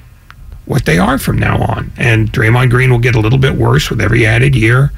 what 0.67 0.85
they 0.87 0.99
are 0.99 1.19
from 1.19 1.39
now 1.39 1.61
on. 1.63 1.93
And 1.97 2.33
Draymond 2.33 2.71
Green 2.71 2.91
will 2.91 2.99
get 2.99 3.15
a 3.15 3.21
little 3.21 3.39
bit 3.39 3.55
worse 3.55 3.91
with 3.91 4.01
every 4.01 4.27
added 4.27 4.55
year. 4.55 4.93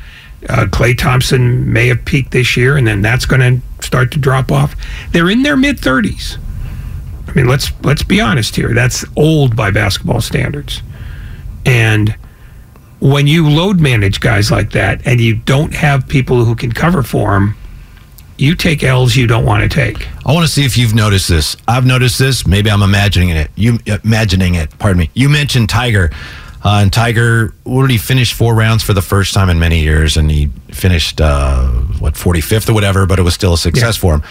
Uh, 0.48 0.66
Klay 0.66 0.96
Thompson 0.96 1.72
may 1.72 1.88
have 1.88 2.04
peaked 2.04 2.30
this 2.30 2.56
year, 2.56 2.76
and 2.76 2.86
then 2.86 3.02
that's 3.02 3.26
going 3.26 3.40
to 3.40 3.84
start 3.84 4.12
to 4.12 4.18
drop 4.18 4.52
off. 4.52 4.76
They're 5.12 5.30
in 5.30 5.42
their 5.42 5.56
mid 5.56 5.80
thirties. 5.80 6.38
I 7.26 7.32
mean, 7.32 7.48
let's 7.48 7.72
let's 7.82 8.02
be 8.02 8.20
honest 8.20 8.54
here. 8.54 8.72
That's 8.72 9.04
old 9.16 9.56
by 9.56 9.70
basketball 9.70 10.20
standards. 10.20 10.82
And 11.64 12.16
when 13.00 13.26
you 13.26 13.48
load 13.48 13.80
manage 13.80 14.20
guys 14.20 14.50
like 14.50 14.70
that, 14.72 15.04
and 15.06 15.20
you 15.20 15.34
don't 15.34 15.74
have 15.74 16.06
people 16.06 16.44
who 16.44 16.54
can 16.54 16.70
cover 16.70 17.02
for 17.02 17.32
them, 17.32 17.56
you 18.38 18.54
take 18.54 18.84
L's 18.84 19.16
you 19.16 19.26
don't 19.26 19.44
want 19.44 19.62
to 19.62 19.68
take. 19.68 20.06
I 20.26 20.32
want 20.32 20.44
to 20.44 20.52
see 20.52 20.64
if 20.64 20.76
you've 20.76 20.94
noticed 20.94 21.28
this. 21.28 21.56
I've 21.68 21.86
noticed 21.86 22.18
this. 22.18 22.48
Maybe 22.48 22.68
I'm 22.68 22.82
imagining 22.82 23.30
it. 23.30 23.48
You 23.54 23.78
imagining 24.02 24.56
it. 24.56 24.76
Pardon 24.76 24.98
me. 24.98 25.10
You 25.14 25.28
mentioned 25.28 25.68
Tiger, 25.68 26.10
uh, 26.64 26.80
and 26.82 26.92
Tiger. 26.92 27.54
What 27.62 27.82
did 27.82 27.92
he 27.92 27.98
finish 27.98 28.32
four 28.32 28.52
rounds 28.56 28.82
for 28.82 28.92
the 28.92 29.02
first 29.02 29.34
time 29.34 29.48
in 29.48 29.60
many 29.60 29.78
years? 29.82 30.16
And 30.16 30.28
he 30.28 30.48
finished 30.72 31.20
uh, 31.20 31.68
what 32.00 32.14
45th 32.14 32.68
or 32.68 32.72
whatever, 32.72 33.06
but 33.06 33.20
it 33.20 33.22
was 33.22 33.34
still 33.34 33.54
a 33.54 33.58
success 33.58 33.96
for 33.96 34.14
him. 34.14 34.24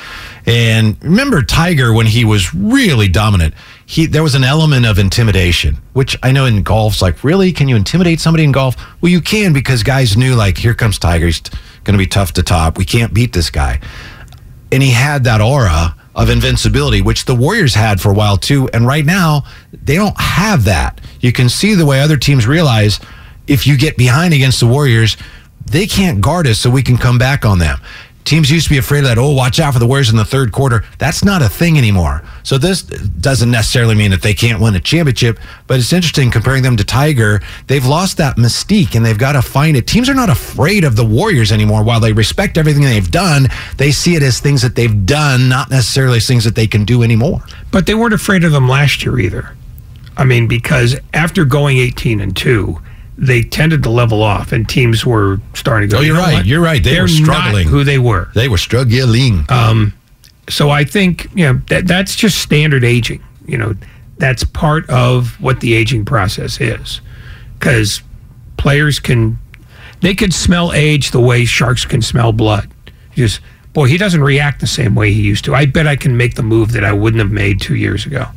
And 0.45 1.01
remember 1.01 1.41
Tiger 1.43 1.93
when 1.93 2.08
he 2.08 2.25
was 2.25 2.53
really 2.53 3.08
dominant. 3.08 3.53
He 3.86 4.05
there 4.05 4.23
was 4.23 4.36
an 4.36 4.43
element 4.43 4.86
of 4.86 4.99
intimidation, 4.99 5.77
which 5.93 6.17
I 6.21 6.34
know 6.34 6.43
in 6.43 6.62
golf's 6.63 7.01
like, 7.01 7.23
really, 7.23 7.53
can 7.53 7.69
you 7.69 7.77
intimidate 7.77 8.19
somebody 8.19 8.43
in 8.43 8.51
golf? 8.51 8.75
Well, 8.99 9.13
you 9.13 9.21
can 9.21 9.53
because 9.53 9.81
guys 9.81 10.17
knew 10.17 10.36
like, 10.36 10.58
here 10.58 10.73
comes 10.73 10.99
Tiger. 10.99 11.27
He's 11.27 11.39
going 11.86 11.93
to 11.93 11.97
be 11.97 12.08
tough 12.08 12.34
to 12.34 12.43
top. 12.43 12.77
We 12.77 12.84
can't 12.84 13.13
beat 13.13 13.31
this 13.31 13.49
guy. 13.49 13.79
And 14.71 14.82
he 14.82 14.91
had 14.91 15.23
that 15.23 15.41
aura 15.41 15.95
of 16.15 16.30
invincibility, 16.30 17.01
which 17.01 17.25
the 17.25 17.36
Warriors 17.36 17.75
had 17.75 17.99
for 17.99 18.10
a 18.10 18.13
while 18.13 18.38
too. 18.38 18.69
And 18.73 18.88
right 18.88 19.06
now, 19.06 19.43
they 19.71 19.95
don't 19.95 20.19
have 20.19 20.63
that. 20.65 21.01
You 21.19 21.32
can 21.32 21.49
see 21.49 21.75
the 21.75 21.86
way 21.86 21.99
other 22.01 22.17
teams 22.17 22.47
realize 22.47 22.99
if 23.47 23.67
you 23.67 23.78
get 23.78 23.97
behind 23.97 24.34
against 24.34 24.60
the 24.60 24.67
Warriors, 24.67 25.17
they 25.65 25.88
can't 25.88 26.21
guard 26.21 26.47
us, 26.47 26.60
so 26.60 26.69
we 26.69 26.84
can 26.84 26.97
come 26.97 27.17
back 27.17 27.43
on 27.43 27.60
them. 27.60 27.80
Teams 28.25 28.49
used 28.49 28.65
to 28.65 28.71
be 28.71 28.79
afraid 28.79 28.99
of 28.99 29.05
that. 29.05 29.19
Oh, 29.19 29.31
watch 29.33 29.59
out 29.59 29.73
for 29.73 29.79
the 29.79 29.85
Warriors 29.85 30.09
in 30.09 30.17
the 30.17 30.25
third 30.25 30.51
quarter. 30.51 30.83
That's 30.97 31.23
not 31.23 31.43
a 31.43 31.47
thing 31.47 31.77
anymore. 31.77 32.23
So 32.41 32.57
this 32.57 32.81
doesn't 32.81 33.51
necessarily 33.51 33.93
mean 33.93 34.09
that 34.11 34.23
they 34.23 34.33
can't 34.33 34.59
win 34.59 34.73
a 34.73 34.79
championship, 34.79 35.39
but 35.67 35.77
it's 35.79 35.93
interesting 35.93 36.31
comparing 36.31 36.63
them 36.63 36.75
to 36.77 36.83
Tiger. 36.83 37.41
They've 37.67 37.85
lost 37.85 38.17
that 38.17 38.38
mystique 38.38 38.95
and 38.95 39.05
they've 39.05 39.17
got 39.17 39.33
to 39.33 39.43
find 39.43 39.77
it. 39.77 39.85
Teams 39.85 40.09
are 40.09 40.15
not 40.15 40.29
afraid 40.29 40.83
of 40.83 40.95
the 40.95 41.05
Warriors 41.05 41.51
anymore. 41.51 41.83
While 41.83 41.99
they 41.99 42.13
respect 42.13 42.57
everything 42.57 42.81
they've 42.81 43.11
done, 43.11 43.47
they 43.77 43.91
see 43.91 44.15
it 44.15 44.23
as 44.23 44.39
things 44.39 44.63
that 44.63 44.75
they've 44.75 45.05
done, 45.05 45.47
not 45.47 45.69
necessarily 45.69 46.17
as 46.17 46.27
things 46.27 46.45
that 46.45 46.55
they 46.55 46.67
can 46.67 46.83
do 46.83 47.03
anymore. 47.03 47.43
But 47.71 47.85
they 47.85 47.93
weren't 47.93 48.15
afraid 48.15 48.43
of 48.43 48.51
them 48.51 48.67
last 48.67 49.05
year 49.05 49.19
either. 49.19 49.55
I 50.17 50.23
mean, 50.23 50.47
because 50.47 50.95
after 51.13 51.45
going 51.45 51.77
18 51.77 52.21
and 52.21 52.35
2, 52.35 52.79
they 53.17 53.41
tended 53.43 53.82
to 53.84 53.89
level 53.89 54.21
off 54.21 54.51
and 54.51 54.67
teams 54.67 55.06
were 55.06 55.39
starting 55.54 55.89
to 55.89 55.93
go. 55.95 55.99
Oh, 55.99 56.01
you're 56.01 56.15
"You 56.15 56.21
know 56.21 56.25
right. 56.28 56.34
what? 56.34 56.45
You're 56.45 56.62
right. 56.62 56.84
They 56.84 56.91
They're 56.93 57.04
were 57.04 57.08
struggling." 57.08 57.67
Who 57.67 57.84
they 57.84 57.97
were. 57.99 58.30
They 58.36 58.47
were 58.49 58.58
struggling. 58.58 59.45
Um, 59.49 59.93
So 60.49 60.69
I 60.69 60.84
think 60.84 61.28
you 61.34 61.45
know 61.45 61.60
that 61.69 61.88
that's 61.88 62.15
just 62.15 62.38
standard 62.39 62.84
aging. 62.84 63.23
You 63.47 63.58
know, 63.58 63.75
that's 64.17 64.43
part 64.43 64.89
of 64.89 65.39
what 65.41 65.60
the 65.62 65.73
aging 65.73 66.06
process 66.06 66.60
is, 66.62 67.01
because 67.58 68.01
players 68.58 68.99
can 68.99 69.38
they 70.01 70.13
could 70.13 70.34
smell 70.34 70.71
age 70.73 71.12
the 71.12 71.19
way 71.21 71.45
sharks 71.45 71.86
can 71.86 72.01
smell 72.01 72.32
blood. 72.32 72.69
Just 73.15 73.39
boy, 73.73 73.88
he 73.88 73.97
doesn't 73.97 74.21
react 74.23 74.60
the 74.62 74.67
same 74.67 74.93
way 74.93 75.12
he 75.12 75.21
used 75.21 75.45
to. 75.45 75.56
I 75.56 75.65
bet 75.65 75.88
I 75.88 75.95
can 75.95 76.15
make 76.17 76.36
the 76.36 76.43
move 76.43 76.73
that 76.73 76.84
I 76.84 76.91
wouldn't 76.93 77.21
have 77.21 77.32
made 77.32 77.60
two 77.62 77.75
years 77.75 78.06
ago. 78.06 78.28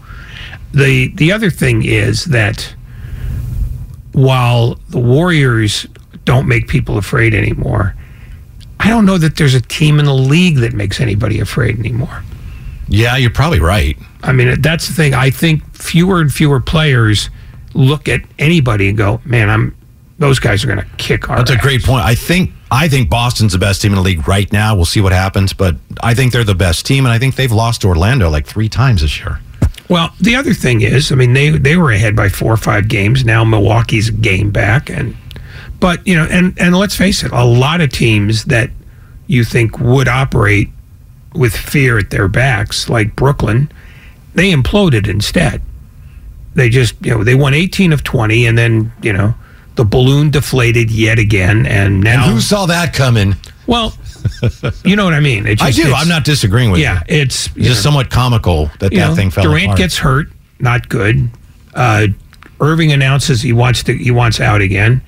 The 0.73 1.09
the 1.14 1.33
other 1.33 1.51
thing 1.51 1.85
is 1.85 2.25
that 2.27 2.75
while 4.18 4.78
the 4.88 4.98
Warriors 4.98 5.87
don't 6.24 6.48
make 6.48 6.68
people 6.68 6.98
afraid 6.98 7.35
anymore, 7.35 7.94
I 8.81 8.88
don't 8.88 9.07
know 9.07 9.18
that 9.18 9.37
there's 9.37 9.54
a 9.54 9.61
team 9.61 9.98
in 9.98 10.04
the 10.07 10.14
league 10.14 10.57
that 10.57 10.72
makes 10.72 11.00
anybody 11.00 11.40
afraid 11.40 11.78
anymore. 11.78 12.22
yeah, 12.88 13.16
you're 13.16 13.31
probably 13.31 13.61
right. 13.61 13.96
I 14.22 14.33
mean, 14.33 14.61
that's 14.61 14.88
the 14.88 14.94
thing. 14.94 15.14
I 15.14 15.31
think 15.31 15.62
fewer 15.74 16.20
and 16.20 16.33
fewer 16.33 16.61
players 16.61 17.31
look 17.74 18.09
at 18.09 18.22
anybody 18.38 18.88
and 18.88 18.98
go, 18.98 19.20
"Man, 19.24 19.48
I'm 19.50 19.76
those 20.18 20.38
guys 20.40 20.64
are 20.64 20.66
going 20.66 20.81
to 20.81 20.87
kick 20.96 21.28
our." 21.31 21.37
That's 21.37 21.50
a 21.50 21.57
great 21.59 21.85
point. 21.85 22.04
I 22.04 22.14
think 22.14 22.50
I 22.70 22.88
think 22.88 23.09
Boston's 23.11 23.52
the 23.52 23.59
best 23.59 23.81
team 23.83 23.92
in 23.92 23.96
the 23.96 24.02
league 24.02 24.26
right 24.26 24.50
now. 24.52 24.74
We'll 24.74 24.85
see 24.85 25.00
what 25.00 25.12
happens, 25.12 25.52
but 25.52 25.76
I 26.02 26.14
think 26.14 26.33
they're 26.33 26.44
the 26.44 26.54
best 26.54 26.87
team, 26.87 27.04
and 27.07 27.12
I 27.12 27.18
think 27.18 27.37
they've 27.37 27.52
lost 27.52 27.83
to 27.83 27.88
Orlando 27.88 28.28
like 28.31 28.46
three 28.46 28.68
times 28.68 29.02
this 29.02 29.18
year. 29.20 29.40
Well, 29.88 30.12
the 30.20 30.37
other 30.37 30.53
thing 30.55 30.83
is, 30.83 31.11
I 31.11 31.14
mean, 31.14 31.33
they 31.33 31.51
they 31.51 31.77
were 31.77 31.90
ahead 31.92 32.14
by 32.14 32.29
four 32.29 32.53
or 32.53 32.57
five 32.59 32.88
games. 32.88 33.24
Now 33.24 33.44
Milwaukee's 33.44 34.09
a 34.11 34.12
game 34.12 34.51
back, 34.51 34.90
and 34.90 35.16
but 35.81 36.07
you 36.07 36.14
know, 36.14 36.27
and 36.31 36.55
and 36.61 36.77
let's 36.77 36.94
face 36.96 37.22
it, 37.22 37.33
a 37.33 37.44
lot 37.44 37.81
of 37.81 37.90
teams 37.90 38.44
that 38.46 38.70
you 39.27 39.44
think 39.44 39.79
would 39.79 40.09
operate 40.09 40.68
with 41.35 41.55
fear 41.57 41.98
at 41.98 42.11
their 42.11 42.29
backs, 42.29 42.88
like 42.88 43.14
Brooklyn, 43.16 43.70
they 44.35 44.53
imploded 44.53 45.09
instead. 45.09 45.62
They 46.55 46.68
just 46.68 46.94
you 47.05 47.14
know 47.16 47.24
they 47.24 47.35
won 47.35 47.55
18 47.55 47.92
of 47.92 48.05
20, 48.05 48.46
and 48.46 48.59
then 48.59 48.92
you 49.03 49.12
know 49.12 49.35
the 49.77 49.85
balloon 49.85 50.31
deflated 50.31 50.90
yet 50.90 51.18
again, 51.18 51.64
and 51.64 52.01
now 52.03 52.24
And 52.24 52.35
who 52.35 52.40
saw 52.40 52.66
that 52.66 52.92
coming? 52.92 53.37
well, 53.66 53.94
you 54.85 54.97
know 54.97 55.05
what 55.05 55.14
I 55.14 55.21
mean. 55.21 55.47
It 55.47 55.62
I 55.62 55.71
do. 55.71 55.93
I'm 55.95 56.09
not 56.09 56.25
disagreeing 56.25 56.71
with 56.71 56.81
Yeah, 56.81 57.01
you. 57.09 57.21
it's 57.23 57.47
It's 57.47 57.57
you 57.57 57.62
know, 57.62 57.69
just 57.71 57.83
somewhat 57.83 58.11
comical 58.11 58.67
that 58.81 58.91
that 58.91 58.93
know, 58.93 59.14
thing 59.14 59.31
fell 59.31 59.45
Durant 59.45 59.64
apart. 59.64 59.79
gets 59.79 59.99
hurt, 59.99 60.27
not 60.59 60.88
good. 60.88 61.31
Uh, 61.75 62.09
Irving 62.61 62.93
announces 62.93 63.43
he 63.43 63.53
wants 63.53 63.83
to 63.85 63.93
he 63.97 64.11
wants 64.11 64.41
out 64.41 64.61
again, 64.61 65.01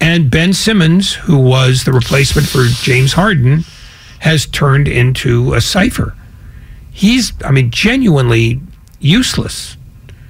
and 0.00 0.30
Ben 0.30 0.52
Simmons, 0.52 1.14
who 1.14 1.38
was 1.38 1.84
the 1.84 1.92
replacement 1.92 2.46
for 2.46 2.66
James 2.82 3.14
Harden, 3.14 3.64
has 4.18 4.44
turned 4.46 4.86
into 4.88 5.54
a 5.54 5.60
cipher. 5.62 6.14
He's, 6.92 7.32
I 7.44 7.50
mean, 7.52 7.70
genuinely 7.70 8.60
useless. 8.98 9.76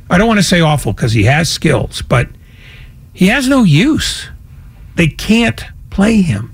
I 0.09 0.18
don't 0.18 0.29
want 0.29 0.38
to 0.38 0.44
say 0.44 0.61
awful 0.61 0.92
because 0.92 1.12
he 1.12 1.24
has 1.24 1.48
skills, 1.50 2.03
but 2.03 2.29
he 3.12 3.26
has 3.29 3.48
no 3.48 3.64
use. 3.64 4.29
They 4.94 5.09
can't 5.09 5.64
play 5.90 6.20
him, 6.22 6.53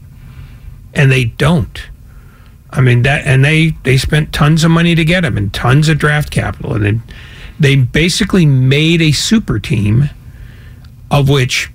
and 0.97 1.13
they 1.13 1.25
don't. 1.25 1.89
I 2.71 2.81
mean 2.81 3.03
that, 3.03 3.25
and 3.25 3.45
they 3.45 3.75
they 3.85 3.97
spent 3.97 4.33
tons 4.33 4.65
of 4.65 4.73
money 4.73 4.97
to 4.97 5.05
get 5.05 5.25
him 5.25 5.37
and 5.37 5.55
tons 5.55 5.89
of 5.89 5.99
draft 5.99 6.31
capital, 6.31 6.75
and 6.75 6.85
then 6.85 7.03
they 7.61 7.77
basically 7.77 8.45
made 8.45 9.01
a 9.01 9.13
super 9.13 9.61
team, 9.61 10.11
of 11.11 11.29
which 11.29 11.71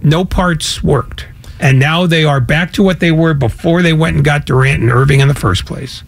no 0.00 0.24
parts 0.24 0.82
worked, 0.82 1.26
and 1.58 1.78
now 1.78 2.06
they 2.06 2.24
are 2.24 2.40
back 2.40 2.72
to 2.74 2.82
what 2.82 3.00
they 3.00 3.10
were 3.10 3.34
before 3.34 3.82
they 3.82 3.92
went 3.92 4.16
and 4.16 4.24
got 4.24 4.46
Durant 4.46 4.82
and 4.82 4.92
Irving 4.92 5.20
in 5.20 5.28
the 5.28 5.34
first 5.34 5.66
place, 5.66 6.02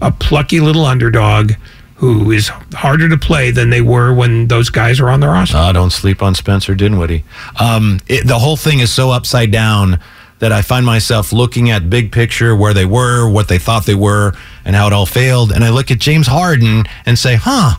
a 0.00 0.12
plucky 0.12 0.60
little 0.60 0.84
underdog 0.84 1.52
who 1.96 2.30
is 2.30 2.48
harder 2.72 3.10
to 3.10 3.18
play 3.18 3.50
than 3.50 3.68
they 3.68 3.82
were 3.82 4.14
when 4.14 4.46
those 4.46 4.70
guys 4.70 5.00
were 5.00 5.10
on 5.10 5.20
the 5.20 5.28
roster. 5.28 5.58
Ah, 5.58 5.72
don't 5.72 5.90
sleep 5.90 6.22
on 6.22 6.34
Spencer 6.34 6.74
Dinwiddie. 6.74 7.24
Um, 7.58 8.00
it, 8.08 8.26
the 8.26 8.38
whole 8.38 8.56
thing 8.56 8.78
is 8.78 8.90
so 8.90 9.10
upside 9.10 9.50
down 9.50 10.00
that 10.40 10.52
I 10.52 10.62
find 10.62 10.84
myself 10.84 11.32
looking 11.32 11.70
at 11.70 11.88
big 11.88 12.12
picture 12.12 12.56
where 12.56 12.74
they 12.74 12.84
were, 12.86 13.28
what 13.30 13.48
they 13.48 13.58
thought 13.58 13.86
they 13.86 13.94
were, 13.94 14.32
and 14.64 14.74
how 14.74 14.86
it 14.86 14.92
all 14.92 15.06
failed. 15.06 15.52
And 15.52 15.62
I 15.64 15.70
look 15.70 15.90
at 15.90 15.98
James 15.98 16.26
Harden 16.26 16.84
and 17.06 17.18
say, 17.18 17.36
huh, 17.36 17.74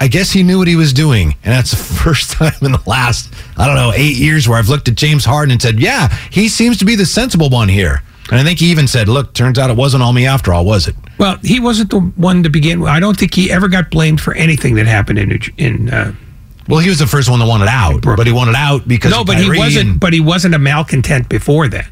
I 0.00 0.08
guess 0.08 0.30
he 0.30 0.42
knew 0.42 0.58
what 0.58 0.68
he 0.68 0.76
was 0.76 0.92
doing. 0.92 1.34
And 1.44 1.52
that's 1.52 1.70
the 1.70 1.76
first 2.04 2.32
time 2.32 2.52
in 2.62 2.72
the 2.72 2.82
last, 2.86 3.32
I 3.56 3.66
don't 3.66 3.76
know, 3.76 3.92
eight 3.94 4.16
years 4.16 4.48
where 4.48 4.58
I've 4.58 4.68
looked 4.68 4.88
at 4.88 4.94
James 4.96 5.24
Harden 5.24 5.50
and 5.52 5.60
said, 5.62 5.80
yeah, 5.80 6.08
he 6.30 6.48
seems 6.48 6.76
to 6.78 6.84
be 6.84 6.94
the 6.94 7.06
sensible 7.06 7.48
one 7.50 7.68
here. 7.68 8.02
And 8.30 8.40
I 8.40 8.42
think 8.44 8.58
he 8.58 8.66
even 8.70 8.88
said, 8.88 9.08
look, 9.08 9.34
turns 9.34 9.58
out 9.58 9.68
it 9.70 9.76
wasn't 9.76 10.02
all 10.02 10.12
me 10.14 10.26
after 10.26 10.52
all, 10.54 10.64
was 10.64 10.88
it? 10.88 10.94
Well, 11.18 11.36
he 11.42 11.60
wasn't 11.60 11.90
the 11.90 12.00
one 12.00 12.42
to 12.42 12.48
begin 12.50 12.80
with. 12.80 12.88
I 12.90 12.98
don't 12.98 13.18
think 13.18 13.34
he 13.34 13.50
ever 13.52 13.68
got 13.68 13.90
blamed 13.90 14.20
for 14.20 14.34
anything 14.34 14.74
that 14.76 14.86
happened 14.86 15.18
in 15.18 15.38
in. 15.58 15.90
Uh, 15.90 16.12
Well, 16.66 16.80
he 16.80 16.88
was 16.88 16.98
the 16.98 17.06
first 17.06 17.28
one 17.30 17.38
that 17.40 17.46
wanted 17.46 17.68
out, 17.68 18.00
but 18.02 18.26
he 18.26 18.32
wanted 18.32 18.54
out 18.56 18.88
because 18.88 19.10
no, 19.10 19.24
but 19.24 19.36
he 19.38 19.48
wasn't. 19.58 19.88
and- 19.90 20.00
But 20.00 20.12
he 20.14 20.20
wasn't 20.20 20.54
a 20.54 20.58
malcontent 20.58 21.28
before 21.28 21.68
then. 21.68 21.84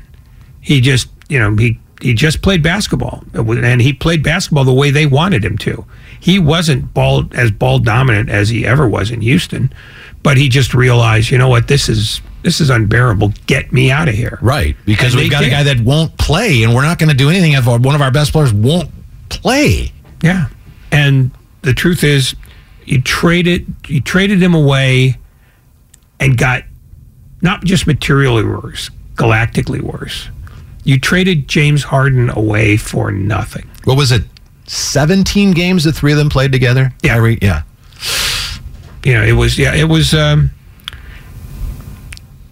He 0.63 0.81
just, 0.81 1.09
you 1.29 1.39
know, 1.39 1.55
he 1.57 1.79
he 2.01 2.15
just 2.15 2.43
played 2.43 2.63
basketball, 2.63 3.23
and 3.35 3.81
he 3.81 3.93
played 3.93 4.23
basketball 4.23 4.65
the 4.65 4.73
way 4.73 4.91
they 4.91 5.07
wanted 5.07 5.45
him 5.45 5.57
to. 5.59 5.85
He 6.19 6.39
wasn't 6.39 6.95
ball 6.95 7.25
as 7.33 7.51
ball 7.51 7.79
dominant 7.79 8.29
as 8.29 8.49
he 8.49 8.67
ever 8.67 8.89
was 8.89 9.11
in 9.11 9.21
Houston, 9.21 9.73
but 10.23 10.37
he 10.37 10.49
just 10.49 10.75
realized, 10.75 11.31
you 11.31 11.39
know 11.39 11.49
what, 11.49 11.69
this 11.69 11.89
is 11.89 12.21
this 12.43 12.61
is 12.61 12.71
unbearable. 12.71 13.33
Get 13.47 13.73
me 13.73 13.91
out 13.91 14.09
of 14.09 14.15
here. 14.15 14.39
Right, 14.43 14.77
because 14.85 15.15
And 15.15 15.23
we've 15.23 15.31
got 15.31 15.45
a 15.45 15.51
guy 15.51 15.63
that 15.63 15.81
won't 15.81 16.17
play, 16.19 16.63
and 16.63 16.75
we're 16.75 16.83
not 16.83 16.99
going 16.99 17.11
to 17.11 17.17
do 17.17 17.31
anything 17.31 17.53
if 17.53 17.67
one 17.67 17.95
of 17.95 18.01
our 18.01 18.11
best 18.11 18.33
players 18.33 18.53
won't 18.53 18.91
play. 19.29 19.93
Yeah. 20.23 20.49
And 20.91 21.31
the 21.63 21.75
truth 21.75 22.05
is, 22.05 22.35
you 22.85 23.01
traded 23.01 23.73
you 23.87 24.01
traded 24.01 24.43
him 24.43 24.55
away 24.55 25.19
and 26.19 26.37
got 26.37 26.65
not 27.41 27.65
just 27.65 27.87
materially 27.87 28.45
worse, 28.45 28.91
galactically 29.15 29.81
worse. 29.81 30.29
You 30.85 30.99
traded 30.99 31.49
James 31.49 31.85
Harden 31.85 32.31
away 32.31 32.77
for 32.77 33.11
nothing. 33.11 33.69
What 33.85 33.97
was 33.97 34.13
it? 34.13 34.23
Seventeen 34.67 35.53
games 35.53 35.85
the 35.85 35.93
three 35.93 36.13
of 36.13 36.19
them 36.19 36.29
played 36.29 36.53
together. 36.53 36.93
Yeah. 37.03 37.15
Kyrie, 37.15 37.39
yeah. 37.43 37.63
You 39.05 39.15
know, 39.15 39.23
it 39.23 39.33
was 39.33 39.59
yeah, 39.59 39.75
it 39.75 39.89
was 39.89 40.15
um 40.15 40.51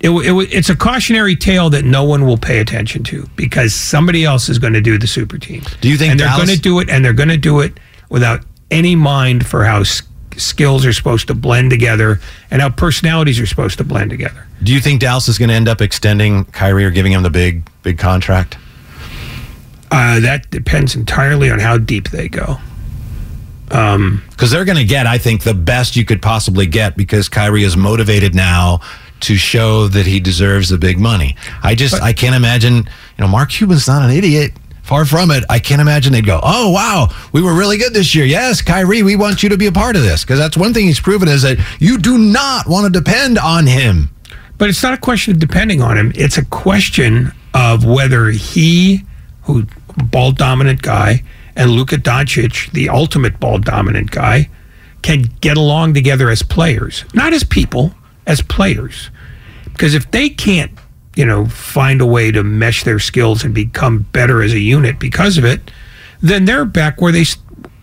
it, 0.01 0.11
it, 0.11 0.33
it's 0.53 0.71
a 0.71 0.77
cautionary 0.77 1.37
tale 1.37 1.71
that 1.71 1.85
no 1.85 2.05
one 2.05 2.27
will 2.27 2.39
pay 2.39 2.59
attention 2.59 3.05
to 3.05 3.29
because 3.37 3.75
somebody 3.75 4.25
else 4.25 4.49
is 4.49 4.59
going 4.59 4.73
to 4.73 4.81
do 4.81 4.97
the 4.99 5.07
super 5.07 5.39
team. 5.39 5.63
Do 5.81 5.89
you 5.89 5.97
think 5.97 6.13
And 6.13 6.21
they're 6.21 6.37
going 6.37 6.49
to 6.49 6.59
do 6.59 6.81
it, 6.81 6.89
and 6.89 7.05
they're 7.05 7.13
going 7.13 7.29
to 7.29 7.37
do 7.37 7.61
it 7.61 7.79
without 8.09 8.41
any 8.71 8.97
mind 8.97 9.47
for 9.47 9.65
how 9.65 9.83
skills 10.37 10.85
are 10.87 10.93
supposed 10.93 11.27
to 11.29 11.35
blend 11.35 11.71
together 11.71 12.21
and 12.51 12.63
how 12.63 12.71
personalities 12.71 13.41
are 13.41 13.47
supposed 13.47 13.79
to 13.79 13.85
blend 13.85 14.11
together. 14.11 14.47
Do 14.63 14.73
you 14.73 14.81
think 14.81 15.01
Dallas 15.01 15.29
is 15.29 15.39
going 15.39 15.49
to 15.49 15.55
end 15.55 15.69
up 15.69 15.81
extending 15.81 16.45
Kyrie 16.47 16.85
or 16.85 16.91
giving 16.91 17.13
him 17.13 17.23
the 17.23 17.31
big, 17.31 17.63
big 17.83 17.99
contract? 17.99 18.57
Uh, 19.91 20.21
that 20.21 20.51
depends 20.51 20.95
entirely 20.95 21.51
on 21.51 21.59
how 21.59 21.77
deep 21.79 22.11
they 22.11 22.29
go. 22.29 22.59
Because 23.69 24.51
they're 24.51 24.65
going 24.65 24.79
to 24.79 24.85
get, 24.85 25.07
I 25.07 25.19
think, 25.19 25.45
the 25.45 25.55
best 25.55 25.95
you 25.97 26.05
could 26.05 26.21
possibly 26.21 26.67
get 26.67 26.97
because 26.97 27.29
Kyrie 27.29 27.63
is 27.63 27.77
motivated 27.77 28.35
now 28.35 28.81
to 29.21 29.37
show 29.37 29.87
that 29.87 30.07
he 30.07 30.19
deserves 30.19 30.71
the 30.71 30.79
big 30.79 30.99
money. 30.99 31.37
I 31.63 31.75
just 31.75 31.95
I 32.03 32.13
can't 32.13 32.35
imagine. 32.35 32.77
You 32.77 32.85
know, 33.19 33.29
Mark 33.29 33.51
Cuban's 33.51 33.87
not 33.87 34.03
an 34.03 34.11
idiot. 34.11 34.53
Far 34.91 35.05
from 35.05 35.31
it. 35.31 35.45
I 35.49 35.61
can't 35.61 35.81
imagine 35.81 36.13
they'd 36.13 36.27
go, 36.27 36.41
"Oh 36.43 36.71
wow, 36.71 37.11
we 37.31 37.41
were 37.41 37.55
really 37.55 37.79
good 37.79 37.95
this 37.95 38.13
year." 38.13 38.25
Yes, 38.25 38.61
Kyrie, 38.61 39.05
we 39.05 39.15
want 39.15 39.41
you 39.41 39.49
to 39.51 39.57
be 39.57 39.67
a 39.67 39.73
part 39.73 39.95
of 39.95 40.03
this 40.03 40.25
because 40.25 40.37
that's 40.37 40.57
one 40.57 40.75
thing 40.75 40.87
he's 40.87 40.99
proven 40.99 41.29
is 41.29 41.43
that 41.43 41.59
you 41.79 41.97
do 41.97 42.19
not 42.19 42.67
want 42.67 42.93
to 42.93 43.01
depend 43.01 43.39
on 43.39 43.69
him. 43.69 44.11
But 44.59 44.69
it's 44.69 44.83
not 44.83 44.93
a 44.93 44.97
question 44.97 45.33
of 45.33 45.39
depending 45.39 45.81
on 45.81 45.97
him. 45.97 46.11
It's 46.17 46.39
a 46.39 46.45
question 46.45 47.31
of 47.55 47.85
whether 47.85 48.31
he, 48.31 49.05
who 49.43 49.69
ball 49.97 50.33
dominant 50.33 50.83
guy, 50.83 51.23
and 51.55 51.71
Luka 51.71 51.97
Doncic, 51.97 52.73
the 52.73 52.89
ultimate 52.89 53.39
ball 53.39 53.59
dominant 53.59 54.11
guy, 54.11 54.49
can 55.03 55.31
get 55.41 55.57
along 55.57 55.95
together 55.95 56.31
as 56.31 56.43
players, 56.43 57.05
not 57.15 57.33
as 57.33 57.45
people, 57.45 57.95
as 58.27 58.43
players. 58.43 59.11
Because 59.67 59.95
if 59.95 60.11
they 60.11 60.29
can't, 60.31 60.73
you 61.17 61.25
know, 61.25 61.47
find 61.47 62.01
a 62.01 62.07
way 62.07 62.31
to 62.31 62.43
mesh 62.43 62.85
their 62.85 62.99
skills 62.99 63.45
and 63.45 63.55
become 63.55 64.07
better 64.13 64.43
as 64.43 64.53
a 64.53 64.61
unit 64.61 64.99
because 64.99 65.39
of 65.39 65.45
it, 65.45 65.71
then 66.21 66.45
they're 66.45 66.65
back 66.65 67.01
where 67.01 67.13
they 67.13 67.25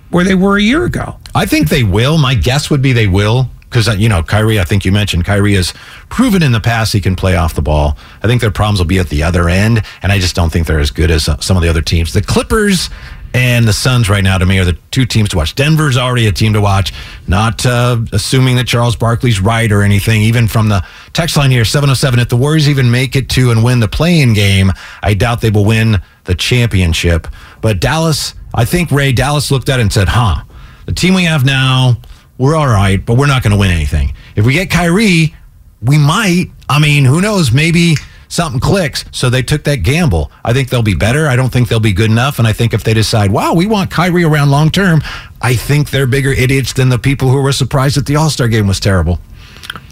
where 0.10 0.24
they 0.24 0.36
were 0.36 0.58
a 0.58 0.62
year 0.62 0.86
ago. 0.86 1.18
I 1.36 1.46
think 1.46 1.70
they 1.70 1.84
will. 1.84 2.18
My 2.18 2.34
guess 2.34 2.70
would 2.70 2.82
be 2.82 2.94
they 2.94 3.08
will 3.08 3.50
because 3.70 3.88
you 4.00 4.10
know 4.10 4.24
Kyrie. 4.24 4.60
I 4.60 4.64
think 4.64 4.86
you 4.86 4.92
mentioned 4.92 5.26
Kyrie 5.26 5.56
has 5.56 5.74
proven 6.10 6.42
in 6.42 6.52
the 6.52 6.60
past 6.60 6.94
he 6.94 7.02
can 7.02 7.16
play 7.16 7.36
off 7.36 7.54
the 7.54 7.62
ball. 7.62 7.98
I 8.24 8.28
think 8.28 8.42
their 8.42 8.52
problems 8.52 8.80
will 8.80 8.88
be 8.88 9.00
at 9.00 9.10
the 9.10 9.24
other 9.24 9.50
end, 9.50 9.84
and 10.02 10.12
I 10.12 10.20
just 10.20 10.36
don't 10.36 10.52
think 10.52 10.68
they're 10.68 10.80
as 10.80 10.92
good 10.92 11.12
as 11.12 11.28
uh, 11.28 11.38
some 11.40 11.58
of 11.58 11.64
the 11.64 11.70
other 11.70 11.82
teams. 11.82 12.14
The 12.14 12.22
Clippers 12.22 12.90
and 13.38 13.68
the 13.68 13.74
Suns 13.74 14.10
right 14.10 14.24
now 14.24 14.38
to 14.38 14.46
me 14.46 14.58
are 14.58 14.66
the 14.66 14.78
two 14.92 15.06
teams 15.06 15.30
to 15.30 15.38
watch. 15.38 15.54
Denver's 15.54 15.96
already 15.96 16.26
a 16.28 16.32
team 16.32 16.54
to 16.54 16.62
watch. 16.62 16.92
Not 17.28 17.66
uh, 17.66 18.00
assuming 18.12 18.56
that 18.56 18.68
Charles 18.68 18.96
Barkley's 18.96 19.40
right 19.40 19.72
or 19.72 19.84
anything. 19.84 20.24
Even 20.24 20.48
from 20.48 20.70
the 20.70 20.84
text 21.14 21.38
line 21.38 21.52
here, 21.52 21.64
seven 21.64 21.90
oh 21.90 21.94
seven. 21.94 22.20
If 22.20 22.30
the 22.30 22.38
Warriors 22.38 22.68
even 22.68 22.90
make 22.90 23.16
it 23.16 23.30
to 23.30 23.52
and 23.52 23.64
win 23.64 23.80
the 23.80 23.88
play-in 23.88 24.34
game, 24.34 24.72
I 25.04 25.14
doubt 25.14 25.42
they 25.42 25.52
will 25.52 25.66
win 25.66 26.02
the 26.24 26.36
championship. 26.36 27.28
But 27.62 27.80
Dallas, 27.80 28.34
I 28.54 28.66
think 28.66 28.92
Ray 28.92 29.12
Dallas 29.12 29.52
looked 29.52 29.70
at 29.70 29.80
it 29.80 29.84
and 29.84 29.94
said, 29.94 30.10
"Huh, 30.10 30.44
the 30.86 30.94
team 30.94 31.14
we 31.14 31.24
have 31.26 31.46
now." 31.46 31.98
we're 32.38 32.56
all 32.56 32.68
right, 32.68 33.04
but 33.04 33.18
we're 33.18 33.28
not 33.28 33.42
going 33.44 33.52
to 33.52 33.58
win 33.58 33.72
anything. 33.72 34.14
If 34.36 34.46
we 34.46 34.54
get 34.54 34.70
Kyrie, 34.70 35.36
we 35.82 35.98
might. 35.98 36.52
I 36.70 36.80
mean, 36.80 37.06
who 37.06 37.22
knows? 37.22 37.52
Maybe 37.52 37.96
something 38.28 38.60
clicks. 38.60 39.06
So 39.12 39.30
they 39.30 39.42
took 39.42 39.64
that 39.66 39.78
gamble. 39.78 40.32
I 40.44 40.54
think 40.54 40.70
they'll 40.70 40.82
be 40.82 40.96
better. 40.96 41.28
I 41.28 41.36
don't 41.36 41.52
think 41.52 41.70
they'll 41.70 41.80
be 41.80 41.94
good 41.94 42.12
enough. 42.12 42.40
And 42.40 42.48
I 42.48 42.54
think 42.54 42.74
if 42.74 42.84
they 42.84 42.94
decide, 42.94 43.32
wow, 43.32 43.54
we 43.54 43.66
want 43.66 43.92
Kyrie 43.92 44.24
around 44.24 44.50
long 44.50 44.70
term, 44.70 45.02
I 45.42 45.56
think 45.56 45.90
they're 45.90 46.08
bigger 46.08 46.32
idiots 46.32 46.74
than 46.74 46.90
the 46.90 47.00
people 47.00 47.30
who 47.30 47.42
were 47.42 47.52
surprised 47.52 47.98
that 47.98 48.06
the 48.06 48.16
All 48.16 48.30
Star 48.30 48.48
game 48.48 48.68
was 48.68 48.80
terrible. 48.80 49.20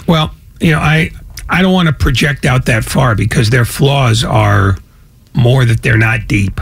Well, 0.08 0.34
you 0.60 0.71
know, 0.71 0.80
I 0.80 1.12
I 1.50 1.62
don't 1.62 1.74
want 1.74 1.88
to 1.88 1.93
project 1.93 2.45
out 2.45 2.65
that 2.65 2.84
far 2.84 3.15
because 3.15 3.50
their 3.50 3.65
flaws 3.65 4.24
are 4.24 4.78
more 5.34 5.65
that 5.65 5.82
they're 5.82 5.98
not 5.98 6.28
deep. 6.28 6.60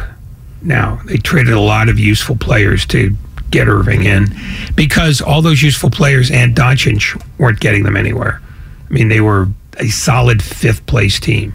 Now 0.61 0.99
they 1.05 1.17
traded 1.17 1.53
a 1.53 1.59
lot 1.59 1.89
of 1.89 1.99
useful 1.99 2.35
players 2.35 2.85
to 2.87 3.15
get 3.53 3.67
Irving 3.67 4.03
in 4.03 4.35
because 4.75 5.21
all 5.21 5.41
those 5.41 5.61
useful 5.61 5.89
players 5.89 6.31
and 6.31 6.55
Doncic 6.55 7.21
weren't 7.37 7.59
getting 7.59 7.83
them 7.83 7.95
anywhere. 7.95 8.41
I 8.89 8.93
mean, 8.93 9.09
they 9.09 9.21
were 9.21 9.47
a 9.77 9.87
solid 9.87 10.41
fifth 10.41 10.85
place 10.85 11.19
team, 11.19 11.53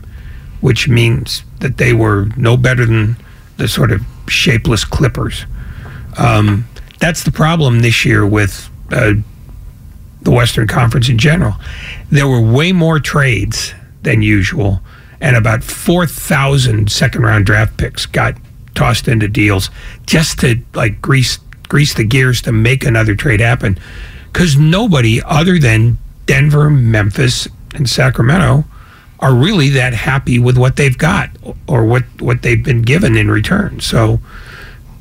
which 0.60 0.88
means 0.88 1.42
that 1.60 1.76
they 1.76 1.92
were 1.92 2.28
no 2.36 2.56
better 2.56 2.84
than 2.84 3.16
the 3.56 3.68
sort 3.68 3.90
of 3.90 4.02
shapeless 4.28 4.84
Clippers. 4.84 5.46
Um, 6.16 6.66
that's 6.98 7.24
the 7.24 7.30
problem 7.30 7.80
this 7.80 8.04
year 8.04 8.26
with 8.26 8.68
uh, 8.90 9.14
the 10.22 10.30
Western 10.30 10.66
Conference 10.66 11.08
in 11.08 11.18
general. 11.18 11.54
There 12.10 12.28
were 12.28 12.40
way 12.40 12.72
more 12.72 12.98
trades 12.98 13.72
than 14.02 14.22
usual, 14.22 14.80
and 15.20 15.36
about 15.36 15.62
4,000 15.62 16.90
second 16.90 17.22
round 17.22 17.46
draft 17.46 17.76
picks 17.76 18.06
got 18.06 18.34
tossed 18.74 19.08
into 19.08 19.26
deals 19.26 19.70
just 20.06 20.38
to 20.40 20.60
like 20.74 21.02
grease 21.02 21.38
grease 21.68 21.94
the 21.94 22.04
gears 22.04 22.40
to 22.40 22.52
make 22.52 22.84
another 22.84 23.14
trade 23.14 23.40
happen 23.40 23.78
because 24.32 24.56
nobody 24.56 25.20
other 25.22 25.58
than 25.58 25.98
Denver, 26.26 26.70
Memphis, 26.70 27.48
and 27.74 27.88
Sacramento 27.88 28.64
are 29.20 29.34
really 29.34 29.68
that 29.70 29.94
happy 29.94 30.38
with 30.38 30.56
what 30.56 30.76
they've 30.76 30.96
got 30.96 31.30
or 31.66 31.84
what, 31.84 32.04
what 32.20 32.42
they've 32.42 32.62
been 32.62 32.82
given 32.82 33.16
in 33.16 33.30
return. 33.30 33.80
So 33.80 34.20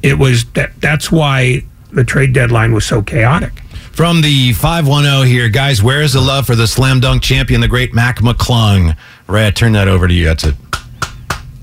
it 0.02 0.18
was 0.18 0.46
that 0.54 0.80
that's 0.82 1.12
why 1.12 1.64
the 1.92 2.04
trade 2.04 2.34
deadline 2.34 2.74
was 2.74 2.86
so 2.86 3.02
chaotic. 3.02 3.54
From 3.92 4.22
the 4.22 4.54
510 4.54 5.28
here, 5.28 5.50
guys, 5.50 5.82
where 5.82 6.02
is 6.02 6.14
the 6.14 6.22
love 6.22 6.46
for 6.46 6.56
the 6.56 6.68
slam 6.68 7.00
dunk 7.00 7.24
champion, 7.24 7.62
the 7.62 7.68
great 7.68 7.96
Mac 7.96 8.20
McClung? 8.20 8.96
Ray, 9.28 9.48
I 9.48 9.52
turn 9.52 9.72
that 9.74 9.88
over 9.88 10.08
to 10.08 10.14
you. 10.14 10.26
That's 10.26 10.44
it. 10.44 10.56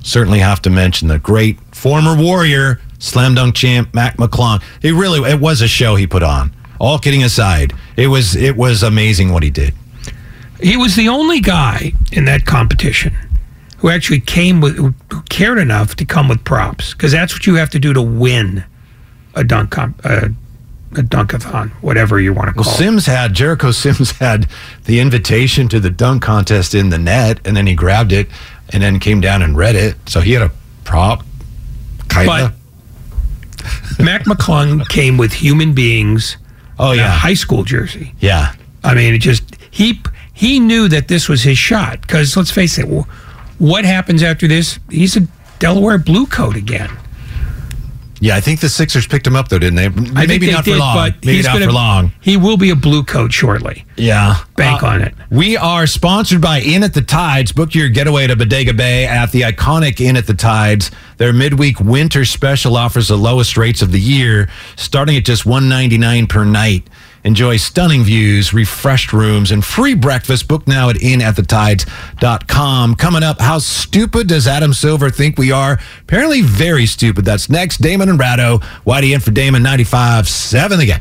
Certainly 0.03 0.41
have 0.41 0.61
to 0.63 0.71
mention 0.71 1.09
the 1.09 1.19
great 1.19 1.59
former 1.73 2.17
warrior, 2.17 2.81
slam 2.99 3.35
dunk 3.35 3.55
champ 3.55 3.95
Mac 3.95 4.17
McClung. 4.17 4.63
It 4.83 4.93
really 4.93 5.31
it 5.31 5.41
was 5.41 5.61
a 5.61 5.69
show 5.69 5.95
he 5.95 6.07
put 6.07 6.23
on. 6.23 6.53
All 6.81 6.99
kidding 6.99 7.23
aside, 7.23 7.73
it 7.97 8.09
was 8.09 8.35
it 8.35 8.57
was 8.57 8.83
amazing 8.83 9.33
what 9.33 9.43
he 9.43 9.51
did. 9.51 9.75
He 10.65 10.79
was 10.79 10.97
the 10.97 11.09
only 11.09 11.41
guy 11.41 11.93
in 12.11 12.25
that 12.25 12.47
competition 12.47 13.15
who 13.79 13.91
actually 13.91 14.21
came 14.21 14.63
with 14.63 14.77
who 14.77 14.95
cared 15.29 15.59
enough 15.59 15.95
to 15.97 16.07
come 16.07 16.27
with 16.27 16.43
props 16.43 16.95
because 16.95 17.13
that's 17.13 17.35
what 17.35 17.47
you 17.47 17.57
have 17.57 17.69
to 17.71 17.79
do 17.79 17.93
to 17.93 18.01
win 18.01 18.65
a 19.35 19.45
dunk 19.45 19.71
comp, 19.73 20.01
uh, 20.05 20.29
a 20.93 21.03
dunkathon, 21.03 21.71
whatever 21.83 22.19
you 22.19 22.33
want 22.33 22.49
to 22.49 22.55
call 22.55 22.65
well, 22.65 22.75
it. 22.75 22.79
Sims 22.79 23.05
had 23.05 23.35
Jericho 23.35 23.73
Sims 23.73 24.13
had 24.13 24.47
the 24.85 25.01
invitation 25.01 25.69
to 25.69 25.79
the 25.79 25.91
dunk 25.91 26.23
contest 26.23 26.75
in 26.75 26.89
the 26.89 26.99
net, 26.99 27.41
and 27.45 27.55
then 27.55 27.67
he 27.67 27.75
grabbed 27.75 28.13
it 28.13 28.29
and 28.71 28.83
then 28.83 28.99
came 29.01 29.21
down 29.21 29.43
and 29.43 29.59
read 29.59 29.77
it. 29.77 29.97
So 30.09 30.21
he 30.23 30.33
had 30.33 30.43
a 30.43 30.51
prop, 30.85 31.25
kind 32.09 32.31
of. 32.31 34.01
Mac 34.01 34.23
McClung 34.25 34.89
came 34.89 35.19
with 35.19 35.35
human 35.35 35.75
beings. 35.75 36.39
Oh 36.79 36.93
in 36.93 37.01
a 37.01 37.03
yeah, 37.03 37.11
high 37.11 37.35
school 37.35 37.65
jersey. 37.65 38.15
yeah. 38.19 38.55
I 38.83 38.95
mean, 38.95 39.15
it 39.15 39.19
just 39.19 39.57
he 39.71 40.01
he 40.35 40.61
knew 40.61 40.89
that 40.89 41.09
this 41.09 41.29
was 41.29 41.43
his 41.45 41.57
shot 41.57 42.03
because 42.03 42.37
let's 42.37 42.51
face 42.51 42.79
it, 42.79 42.85
what 43.59 43.85
happens 43.85 44.23
after 44.23 44.47
this? 44.47 44.79
He's 44.91 45.17
a 45.17 45.21
Delaware 45.61 45.97
blue 45.99 46.27
coat 46.27 46.57
again. 46.57 46.91
Yeah, 48.21 48.37
I 48.37 48.41
think 48.41 48.61
the 48.61 48.69
Sixers 48.71 49.07
picked 49.07 49.27
him 49.27 49.37
up 49.37 49.49
though, 49.49 49.59
didn't 49.59 49.75
they? 49.75 49.87
I 50.19 50.27
Maybe 50.27 50.47
they 50.47 50.53
not 50.53 50.65
for 50.65 50.77
long. 50.77 50.97
but 50.97 51.15
Maybe 51.27 51.37
he's 51.37 51.45
not 51.45 51.55
gonna, 51.55 51.67
for 51.67 51.73
long. 51.73 52.13
He 52.23 52.37
will 52.39 52.57
be 52.57 52.71
a 52.71 52.77
blue 52.77 53.03
coat 53.05 53.33
shortly. 53.35 53.85
Yeah. 53.97 54.37
Bank 54.57 54.83
Uh, 54.83 54.87
on 54.87 55.03
it. 55.03 55.15
We 55.31 55.57
are 55.59 55.87
sponsored 55.87 56.41
by 56.41 56.61
Inn 56.61 56.83
at 56.85 56.95
the 56.95 57.03
Tides. 57.03 57.53
Book 57.53 57.75
your 57.75 57.89
getaway 57.91 58.27
to 58.29 58.35
Bodega 58.37 58.73
Bay 58.73 59.05
at 59.07 59.31
the 59.33 59.43
iconic 59.43 60.01
Inn 60.01 60.17
at 60.17 60.27
the 60.27 60.33
Tides. 60.35 60.91
Their 61.19 61.33
midweek 61.35 61.81
winter 61.81 62.25
special 62.25 62.77
offers 62.79 63.09
the 63.09 63.19
lowest 63.19 63.57
rates 63.59 63.83
of 63.83 63.93
the 63.93 64.01
year, 64.01 64.49
starting 64.77 65.17
at 65.17 65.25
just 65.25 65.45
199 65.45 66.27
per 66.27 66.45
night. 66.45 66.89
Enjoy 67.25 67.57
stunning 67.57 68.05
views, 68.05 68.53
refreshed 68.53 69.13
rooms, 69.13 69.51
and 69.51 69.65
free 69.65 69.95
breakfast. 69.95 70.47
Book 70.47 70.67
now 70.67 70.91
at 70.91 70.97
innatthetides.com. 70.97 72.95
Coming 72.97 73.23
up, 73.23 73.41
how 73.41 73.59
stupid 73.59 74.29
does 74.29 74.47
Adam 74.47 74.75
Silver 74.75 75.09
think 75.11 75.39
we 75.39 75.51
are? 75.51 75.81
Apparently 76.03 76.43
very 76.43 76.87
stupid. 76.87 77.25
That's 77.25 77.49
next. 77.49 77.79
Damon 77.79 78.11
and 78.11 78.19
Ratto. 78.19 78.59
Whitey 78.87 79.15
in 79.15 79.21
for 79.21 79.31
Damon 79.31 79.63
95 79.63 80.29
7 80.29 80.81
again. 80.81 81.01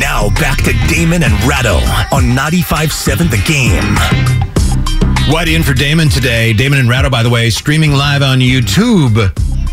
Now 0.00 0.30
back 0.30 0.62
to 0.64 0.72
Damon 0.88 1.22
and 1.22 1.34
Ratto 1.44 1.76
on 2.10 2.24
95.7 2.34 3.30
The 3.30 3.36
Game. 3.46 3.94
Whitey 5.30 5.54
in 5.54 5.62
for 5.62 5.74
Damon 5.74 6.08
today. 6.08 6.54
Damon 6.54 6.78
and 6.78 6.88
Ratto, 6.88 7.10
by 7.10 7.22
the 7.22 7.28
way, 7.28 7.50
streaming 7.50 7.92
live 7.92 8.22
on 8.22 8.38
YouTube. 8.38 9.30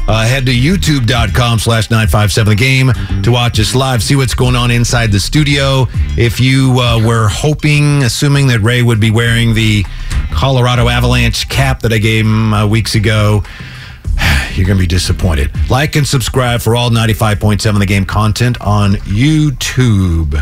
Uh, 0.09 0.25
head 0.25 0.45
to 0.45 0.51
youtube.com 0.51 1.59
slash 1.59 1.89
957 1.89 2.49
the 2.49 2.55
game 2.55 2.91
to 3.23 3.31
watch 3.31 3.59
us 3.59 3.73
live, 3.73 4.03
see 4.03 4.15
what's 4.15 4.33
going 4.33 4.55
on 4.55 4.69
inside 4.69 5.11
the 5.13 5.19
studio. 5.19 5.87
If 6.17 6.41
you 6.41 6.79
uh, 6.79 7.01
were 7.05 7.29
hoping, 7.29 8.03
assuming 8.03 8.47
that 8.47 8.59
Ray 8.59 8.83
would 8.83 8.99
be 8.99 9.11
wearing 9.11 9.53
the 9.53 9.85
Colorado 10.31 10.89
Avalanche 10.89 11.47
cap 11.49 11.81
that 11.81 11.93
I 11.93 11.97
gave 11.97 12.25
him 12.25 12.53
uh, 12.53 12.67
weeks 12.67 12.95
ago, 12.95 13.43
you're 14.53 14.65
going 14.65 14.77
to 14.77 14.83
be 14.83 14.87
disappointed. 14.87 15.51
Like 15.69 15.95
and 15.95 16.07
subscribe 16.07 16.61
for 16.61 16.75
all 16.75 16.89
95.7 16.89 17.79
the 17.79 17.85
game 17.85 18.05
content 18.05 18.59
on 18.61 18.93
YouTube. 18.93 20.35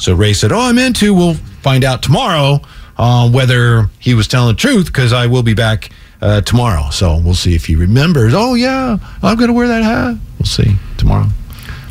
So 0.00 0.14
Ray 0.14 0.32
said, 0.32 0.52
Oh, 0.52 0.60
I'm 0.60 0.78
into. 0.78 1.14
We'll 1.14 1.34
find 1.34 1.84
out 1.84 2.02
tomorrow 2.02 2.60
uh, 2.98 3.30
whether 3.30 3.88
he 3.98 4.14
was 4.14 4.28
telling 4.28 4.54
the 4.54 4.60
truth 4.60 4.86
because 4.86 5.12
I 5.12 5.26
will 5.26 5.42
be 5.42 5.54
back 5.54 5.90
uh, 6.20 6.40
tomorrow. 6.40 6.90
So 6.90 7.18
we'll 7.18 7.34
see 7.34 7.54
if 7.54 7.66
he 7.66 7.76
remembers. 7.76 8.32
Oh, 8.34 8.54
yeah, 8.54 8.98
I'm 9.22 9.36
going 9.36 9.48
to 9.48 9.54
wear 9.54 9.68
that 9.68 9.82
hat. 9.82 10.16
We'll 10.38 10.46
see 10.46 10.76
tomorrow 10.98 11.26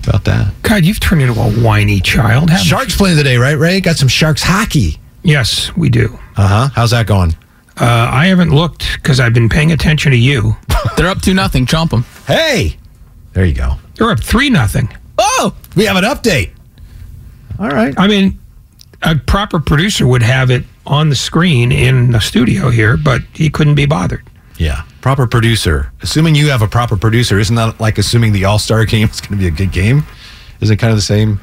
about 0.07 0.23
that. 0.25 0.53
God, 0.63 0.83
you've 0.85 0.99
turned 0.99 1.21
into 1.21 1.39
a 1.39 1.51
whiny 1.63 1.99
child. 1.99 2.49
haven't 2.49 2.65
you? 2.65 2.69
Sharks 2.69 2.95
playing 2.97 3.17
today, 3.17 3.37
right, 3.37 3.57
Ray? 3.57 3.81
Got 3.81 3.97
some 3.97 4.07
Sharks 4.07 4.41
hockey. 4.43 4.99
Yes, 5.23 5.75
we 5.75 5.89
do. 5.89 6.17
Uh 6.35 6.47
huh. 6.47 6.69
How's 6.73 6.91
that 6.91 7.07
going? 7.07 7.35
Uh, 7.79 8.09
I 8.11 8.27
haven't 8.27 8.51
looked 8.51 8.93
because 8.95 9.19
I've 9.19 9.33
been 9.33 9.49
paying 9.49 9.71
attention 9.71 10.11
to 10.11 10.17
you. 10.17 10.55
They're 10.97 11.07
up 11.07 11.21
to 11.23 11.33
nothing. 11.33 11.65
Chomp 11.65 11.89
them. 11.89 12.03
Hey, 12.27 12.77
there 13.33 13.45
you 13.45 13.53
go. 13.53 13.75
They're 13.95 14.11
up 14.11 14.19
three 14.21 14.49
nothing. 14.49 14.89
Oh, 15.17 15.55
We 15.75 15.85
have 15.85 15.95
an 15.97 16.03
update. 16.03 16.51
All 17.59 17.69
right. 17.69 17.93
I 17.97 18.07
mean, 18.07 18.39
a 19.03 19.15
proper 19.15 19.59
producer 19.59 20.05
would 20.07 20.23
have 20.23 20.49
it 20.51 20.63
on 20.85 21.09
the 21.09 21.15
screen 21.15 21.71
in 21.71 22.11
the 22.11 22.19
studio 22.19 22.69
here, 22.69 22.97
but 22.97 23.21
he 23.33 23.49
couldn't 23.49 23.75
be 23.75 23.85
bothered. 23.85 24.23
Yeah. 24.57 24.83
Proper 25.01 25.27
producer. 25.27 25.91
Assuming 26.01 26.35
you 26.35 26.49
have 26.49 26.61
a 26.61 26.67
proper 26.67 26.97
producer, 26.97 27.39
isn't 27.39 27.55
that 27.55 27.79
like 27.79 27.97
assuming 27.97 28.33
the 28.33 28.45
All 28.45 28.59
Star 28.59 28.85
game 28.85 29.07
is 29.09 29.21
going 29.21 29.31
to 29.31 29.37
be 29.37 29.47
a 29.47 29.51
good 29.51 29.71
game? 29.71 30.03
Isn't 30.59 30.73
it 30.75 30.77
kind 30.77 30.91
of 30.91 30.97
the 30.97 31.01
same? 31.03 31.39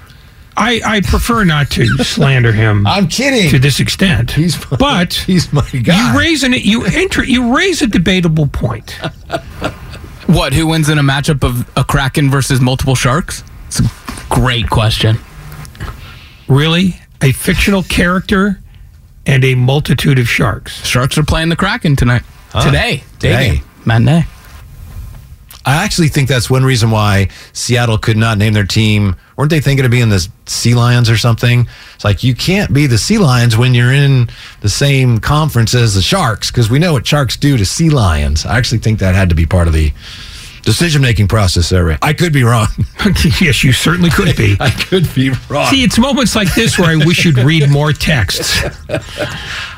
I, 0.59 0.81
I 0.85 1.01
prefer 1.03 1.45
not 1.45 1.71
to 1.73 1.87
slander 2.05 2.53
him 2.53 2.87
I'm 2.87 3.07
kidding. 3.09 3.49
to 3.51 3.59
this 3.59 3.79
extent. 3.81 4.33
He's 4.33 4.59
my, 4.71 4.77
but 4.77 5.13
he's 5.27 5.53
my 5.53 5.69
guy. 5.71 6.13
you 6.13 6.19
raise 6.19 6.43
an 6.43 6.53
you 6.53 6.85
enter 6.85 7.23
you 7.25 7.55
raise 7.57 7.81
a 7.83 7.87
debatable 7.87 8.47
point. 8.49 8.91
what? 10.27 10.53
Who 10.53 10.67
wins 10.67 10.89
in 10.89 10.99
a 10.99 11.03
matchup 11.03 11.45
of 11.45 11.71
a 11.77 11.85
kraken 11.85 12.31
versus 12.31 12.61
multiple 12.61 12.95
sharks? 12.95 13.45
It's 13.69 13.81
a 13.81 13.85
great 14.29 14.69
question. 14.69 15.19
Really, 16.49 16.97
a 17.23 17.33
fictional 17.33 17.83
character 17.83 18.59
and 19.27 19.45
a 19.45 19.55
multitude 19.55 20.19
of 20.19 20.29
sharks. 20.29 20.85
Sharks 20.87 21.19
are 21.19 21.23
playing 21.25 21.51
the 21.51 21.57
kraken 21.57 21.95
tonight. 21.97 22.23
Today, 22.63 23.05
day 23.19 23.29
Today. 23.29 23.55
game, 23.57 23.65
matinee. 23.85 24.27
I 25.69 25.85
actually 25.85 26.09
think 26.09 26.31
that's 26.31 26.49
one 26.49 26.65
reason 26.65 26.91
why 26.91 27.29
Seattle 27.53 27.99
could 27.99 28.17
not 28.17 28.39
name 28.39 28.55
their 28.55 28.65
team. 28.65 29.17
Weren't 29.37 29.51
they 29.51 29.61
thinking 29.61 29.85
of 29.85 29.91
being 29.91 30.09
the 30.09 30.27
Sea 30.47 30.75
Lions 30.75 31.11
or 31.11 31.19
something? 31.19 31.69
It's 31.95 32.05
like 32.05 32.25
you 32.25 32.35
can't 32.35 32.73
be 32.73 32.87
the 32.87 32.97
Sea 32.97 33.19
Lions 33.19 33.55
when 33.55 33.75
you're 33.75 33.93
in 33.93 34.31
the 34.63 34.71
same 34.71 35.19
conference 35.19 35.75
as 35.75 35.95
the 35.95 36.01
Sharks 36.01 36.51
because 36.51 36.71
we 36.71 36.79
know 36.79 36.95
what 36.95 37.07
Sharks 37.07 37.37
do 37.37 37.59
to 37.59 37.67
Sea 37.67 37.91
Lions. 37.91 38.47
I 38.47 38.57
actually 38.57 38.79
think 38.79 38.99
that 39.01 39.15
had 39.15 39.29
to 39.29 39.35
be 39.35 39.45
part 39.45 39.67
of 39.67 39.75
the 39.75 39.93
decision 40.63 41.03
making 41.03 41.29
process 41.29 41.69
there. 41.69 41.85
Ray. 41.85 41.99
I 42.01 42.15
could 42.15 42.33
be 42.33 42.45
wrong. 42.45 42.69
yes, 43.39 43.63
you 43.63 43.73
certainly 43.73 44.09
could 44.09 44.39
be. 44.39 44.57
I 44.61 44.71
could 44.71 45.15
be 45.15 45.33
wrong. 45.51 45.67
See, 45.67 45.85
it's 45.85 45.99
moments 45.99 46.35
like 46.35 46.55
this 46.55 46.79
where 46.79 46.89
I 46.89 46.97
wish 46.97 47.27
you'd 47.27 47.37
read 47.37 47.69
more 47.69 47.93
texts. 47.93 48.63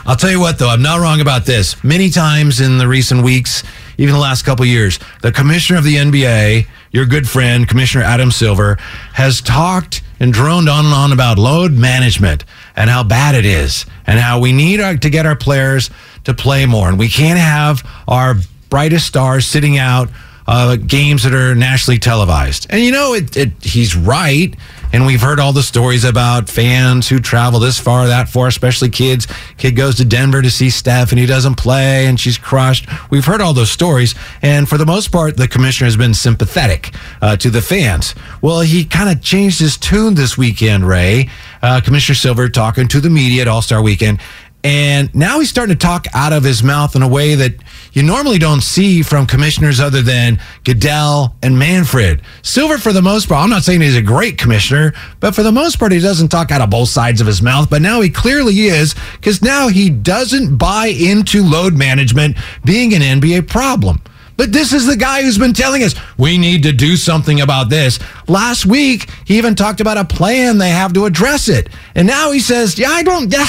I'll 0.06 0.14
tell 0.14 0.30
you 0.30 0.38
what, 0.38 0.56
though, 0.60 0.70
I'm 0.70 0.82
not 0.82 1.00
wrong 1.00 1.20
about 1.20 1.46
this. 1.46 1.82
Many 1.82 2.10
times 2.10 2.60
in 2.60 2.78
the 2.78 2.86
recent 2.86 3.24
weeks, 3.24 3.64
even 4.00 4.14
the 4.14 4.20
last 4.20 4.46
couple 4.46 4.64
years, 4.64 4.98
the 5.20 5.30
commissioner 5.30 5.78
of 5.78 5.84
the 5.84 5.96
NBA, 5.96 6.66
your 6.90 7.04
good 7.04 7.28
friend, 7.28 7.68
Commissioner 7.68 8.02
Adam 8.02 8.30
Silver, 8.30 8.76
has 9.12 9.42
talked 9.42 10.02
and 10.18 10.32
droned 10.32 10.70
on 10.70 10.86
and 10.86 10.94
on 10.94 11.12
about 11.12 11.38
load 11.38 11.72
management 11.72 12.46
and 12.76 12.88
how 12.88 13.02
bad 13.02 13.34
it 13.34 13.44
is 13.44 13.84
and 14.06 14.18
how 14.18 14.40
we 14.40 14.52
need 14.52 14.80
our, 14.80 14.96
to 14.96 15.10
get 15.10 15.26
our 15.26 15.36
players 15.36 15.90
to 16.24 16.32
play 16.32 16.64
more. 16.64 16.88
And 16.88 16.98
we 16.98 17.10
can't 17.10 17.38
have 17.38 17.86
our 18.08 18.36
brightest 18.70 19.06
stars 19.06 19.44
sitting 19.44 19.76
out 19.76 20.08
uh, 20.46 20.76
games 20.76 21.24
that 21.24 21.34
are 21.34 21.54
nationally 21.54 21.98
televised. 21.98 22.68
And 22.70 22.82
you 22.82 22.92
know, 22.92 23.12
it, 23.12 23.36
it, 23.36 23.52
he's 23.62 23.94
right. 23.94 24.56
And 24.92 25.06
we've 25.06 25.20
heard 25.20 25.38
all 25.38 25.52
the 25.52 25.62
stories 25.62 26.04
about 26.04 26.48
fans 26.48 27.08
who 27.08 27.20
travel 27.20 27.60
this 27.60 27.78
far, 27.78 28.08
that 28.08 28.28
far, 28.28 28.48
especially 28.48 28.88
kids. 28.88 29.26
Kid 29.56 29.76
goes 29.76 29.96
to 29.96 30.04
Denver 30.04 30.42
to 30.42 30.50
see 30.50 30.70
Steph 30.70 31.12
and 31.12 31.18
he 31.18 31.26
doesn't 31.26 31.54
play 31.56 32.06
and 32.06 32.18
she's 32.18 32.38
crushed. 32.38 32.88
We've 33.10 33.24
heard 33.24 33.40
all 33.40 33.54
those 33.54 33.70
stories. 33.70 34.14
And 34.42 34.68
for 34.68 34.78
the 34.78 34.86
most 34.86 35.12
part, 35.12 35.36
the 35.36 35.46
commissioner 35.48 35.86
has 35.86 35.96
been 35.96 36.14
sympathetic 36.14 36.92
uh, 37.22 37.36
to 37.36 37.50
the 37.50 37.62
fans. 37.62 38.14
Well, 38.42 38.60
he 38.60 38.84
kind 38.84 39.08
of 39.08 39.22
changed 39.22 39.60
his 39.60 39.76
tune 39.76 40.14
this 40.14 40.36
weekend, 40.36 40.86
Ray. 40.86 41.28
Uh, 41.62 41.80
Commissioner 41.80 42.16
Silver 42.16 42.48
talking 42.48 42.88
to 42.88 43.00
the 43.00 43.10
media 43.10 43.42
at 43.42 43.48
All 43.48 43.62
Star 43.62 43.82
Weekend. 43.82 44.20
And 44.62 45.14
now 45.14 45.38
he's 45.40 45.48
starting 45.48 45.74
to 45.74 45.78
talk 45.78 46.06
out 46.12 46.32
of 46.32 46.44
his 46.44 46.62
mouth 46.62 46.94
in 46.94 47.02
a 47.02 47.08
way 47.08 47.34
that 47.34 47.54
you 47.92 48.02
normally 48.02 48.38
don't 48.38 48.62
see 48.62 49.02
from 49.02 49.26
commissioners 49.26 49.80
other 49.80 50.02
than 50.02 50.40
Goodell 50.64 51.34
and 51.42 51.58
Manfred. 51.58 52.22
Silver, 52.42 52.78
for 52.78 52.92
the 52.92 53.02
most 53.02 53.28
part, 53.28 53.42
I'm 53.42 53.50
not 53.50 53.62
saying 53.62 53.80
he's 53.80 53.96
a 53.96 54.02
great 54.02 54.38
commissioner, 54.38 54.92
but 55.18 55.34
for 55.34 55.42
the 55.42 55.52
most 55.52 55.78
part, 55.78 55.92
he 55.92 55.98
doesn't 55.98 56.28
talk 56.28 56.50
out 56.50 56.60
of 56.60 56.70
both 56.70 56.88
sides 56.88 57.20
of 57.20 57.26
his 57.26 57.42
mouth. 57.42 57.68
But 57.68 57.82
now 57.82 58.00
he 58.00 58.10
clearly 58.10 58.54
is 58.60 58.94
because 59.14 59.42
now 59.42 59.68
he 59.68 59.90
doesn't 59.90 60.56
buy 60.56 60.86
into 60.86 61.42
load 61.42 61.74
management 61.74 62.36
being 62.64 62.94
an 62.94 63.02
NBA 63.02 63.48
problem. 63.48 64.00
But 64.36 64.52
this 64.52 64.72
is 64.72 64.86
the 64.86 64.96
guy 64.96 65.20
who's 65.20 65.36
been 65.36 65.52
telling 65.52 65.82
us 65.82 65.94
we 66.16 66.38
need 66.38 66.62
to 66.62 66.72
do 66.72 66.96
something 66.96 67.42
about 67.42 67.68
this. 67.68 67.98
Last 68.26 68.64
week, 68.64 69.10
he 69.26 69.36
even 69.36 69.54
talked 69.54 69.82
about 69.82 69.98
a 69.98 70.04
plan 70.06 70.56
they 70.56 70.70
have 70.70 70.94
to 70.94 71.04
address 71.04 71.48
it. 71.48 71.68
And 71.94 72.06
now 72.06 72.30
he 72.30 72.40
says, 72.40 72.78
"Yeah, 72.78 72.88
I 72.88 73.02
don't 73.02 73.30
yeah, 73.30 73.44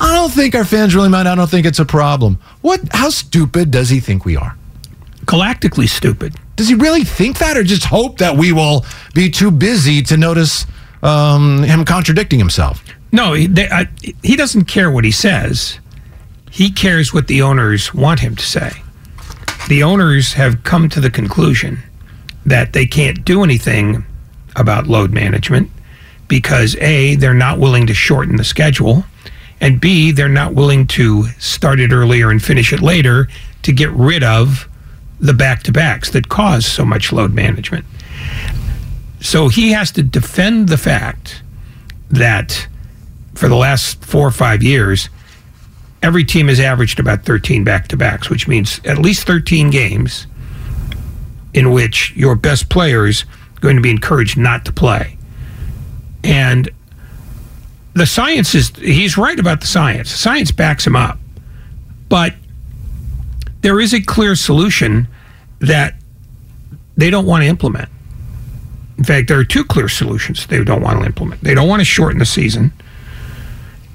I 0.00 0.14
don't 0.14 0.32
think 0.32 0.54
our 0.54 0.64
fans 0.64 0.94
really 0.94 1.08
mind. 1.08 1.28
I 1.28 1.34
don't 1.34 1.50
think 1.50 1.66
it's 1.66 1.78
a 1.78 1.84
problem." 1.84 2.38
What 2.60 2.80
how 2.92 3.10
stupid 3.10 3.70
does 3.70 3.90
he 3.90 4.00
think 4.00 4.24
we 4.24 4.36
are? 4.36 4.56
Galactically 5.26 5.88
stupid. 5.88 6.34
Does 6.56 6.68
he 6.68 6.74
really 6.74 7.04
think 7.04 7.38
that 7.38 7.56
or 7.56 7.62
just 7.62 7.84
hope 7.84 8.18
that 8.18 8.36
we 8.36 8.52
will 8.52 8.84
be 9.14 9.30
too 9.30 9.50
busy 9.50 10.02
to 10.02 10.16
notice 10.16 10.66
um, 11.02 11.62
him 11.62 11.84
contradicting 11.84 12.38
himself? 12.38 12.82
No, 13.12 13.32
he, 13.32 13.46
they, 13.46 13.68
I, 13.68 13.88
he 14.22 14.36
doesn't 14.36 14.66
care 14.66 14.90
what 14.90 15.04
he 15.04 15.10
says. 15.10 15.78
He 16.50 16.70
cares 16.70 17.14
what 17.14 17.28
the 17.28 17.42
owners 17.42 17.94
want 17.94 18.20
him 18.20 18.36
to 18.36 18.44
say. 18.44 18.72
The 19.68 19.82
owners 19.82 20.34
have 20.34 20.64
come 20.64 20.88
to 20.90 21.00
the 21.00 21.10
conclusion 21.10 21.78
that 22.44 22.72
they 22.72 22.86
can't 22.86 23.24
do 23.24 23.42
anything 23.42 24.04
about 24.56 24.86
load 24.86 25.12
management 25.12 25.70
because 26.28 26.76
A, 26.76 27.14
they're 27.16 27.34
not 27.34 27.58
willing 27.58 27.86
to 27.86 27.94
shorten 27.94 28.36
the 28.36 28.44
schedule, 28.44 29.04
and 29.60 29.80
B, 29.80 30.10
they're 30.10 30.28
not 30.28 30.54
willing 30.54 30.86
to 30.88 31.26
start 31.38 31.80
it 31.80 31.92
earlier 31.92 32.30
and 32.30 32.42
finish 32.42 32.72
it 32.72 32.80
later 32.80 33.28
to 33.62 33.72
get 33.72 33.90
rid 33.90 34.24
of 34.24 34.68
the 35.18 35.34
back 35.34 35.62
to 35.64 35.72
backs 35.72 36.10
that 36.10 36.28
cause 36.28 36.64
so 36.64 36.84
much 36.84 37.12
load 37.12 37.34
management. 37.34 37.84
So 39.20 39.48
he 39.48 39.72
has 39.72 39.90
to 39.92 40.02
defend 40.02 40.68
the 40.68 40.78
fact 40.78 41.42
that 42.10 42.66
for 43.34 43.48
the 43.48 43.56
last 43.56 44.02
four 44.02 44.26
or 44.26 44.30
five 44.30 44.62
years, 44.62 45.10
every 46.02 46.24
team 46.24 46.48
has 46.48 46.58
averaged 46.58 46.98
about 46.98 47.24
13 47.24 47.62
back 47.62 47.88
to 47.88 47.96
backs, 47.96 48.30
which 48.30 48.48
means 48.48 48.80
at 48.84 48.98
least 48.98 49.26
13 49.26 49.70
games 49.70 50.26
in 51.52 51.72
which 51.72 52.14
your 52.16 52.34
best 52.34 52.70
players 52.70 53.24
are 53.56 53.60
going 53.60 53.76
to 53.76 53.82
be 53.82 53.90
encouraged 53.90 54.38
not 54.38 54.64
to 54.64 54.72
play. 54.72 55.18
And 56.24 56.70
the 58.00 58.06
science 58.06 58.54
is, 58.54 58.70
he's 58.76 59.18
right 59.18 59.38
about 59.38 59.60
the 59.60 59.66
science. 59.66 60.10
Science 60.10 60.50
backs 60.50 60.86
him 60.86 60.96
up. 60.96 61.18
But 62.08 62.34
there 63.60 63.78
is 63.78 63.92
a 63.92 64.00
clear 64.00 64.34
solution 64.34 65.06
that 65.58 65.96
they 66.96 67.10
don't 67.10 67.26
want 67.26 67.42
to 67.42 67.46
implement. 67.46 67.90
In 68.96 69.04
fact, 69.04 69.28
there 69.28 69.38
are 69.38 69.44
two 69.44 69.64
clear 69.64 69.86
solutions 69.86 70.46
they 70.46 70.64
don't 70.64 70.80
want 70.80 70.98
to 71.00 71.04
implement. 71.04 71.42
They 71.42 71.54
don't 71.54 71.68
want 71.68 71.80
to 71.80 71.84
shorten 71.84 72.18
the 72.18 72.24
season, 72.24 72.72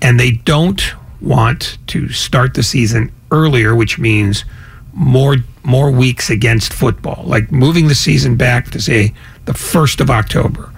and 0.04 0.20
they 0.20 0.34
don't 0.34 0.84
want 1.20 1.80
to 1.88 2.10
start 2.10 2.54
the 2.54 2.62
season 2.62 3.12
earlier, 3.32 3.74
which 3.76 3.98
means 3.98 4.46
more 4.94 5.38
more 5.64 5.90
weeks 5.90 6.30
against 6.30 6.72
football, 6.74 7.24
like 7.26 7.52
moving 7.52 7.88
the 7.88 7.96
season 7.96 8.36
back 8.36 8.70
to 8.70 8.80
say 8.80 9.16
the 9.46 9.54
first 9.56 10.00
of 10.00 10.12
October. 10.12 10.72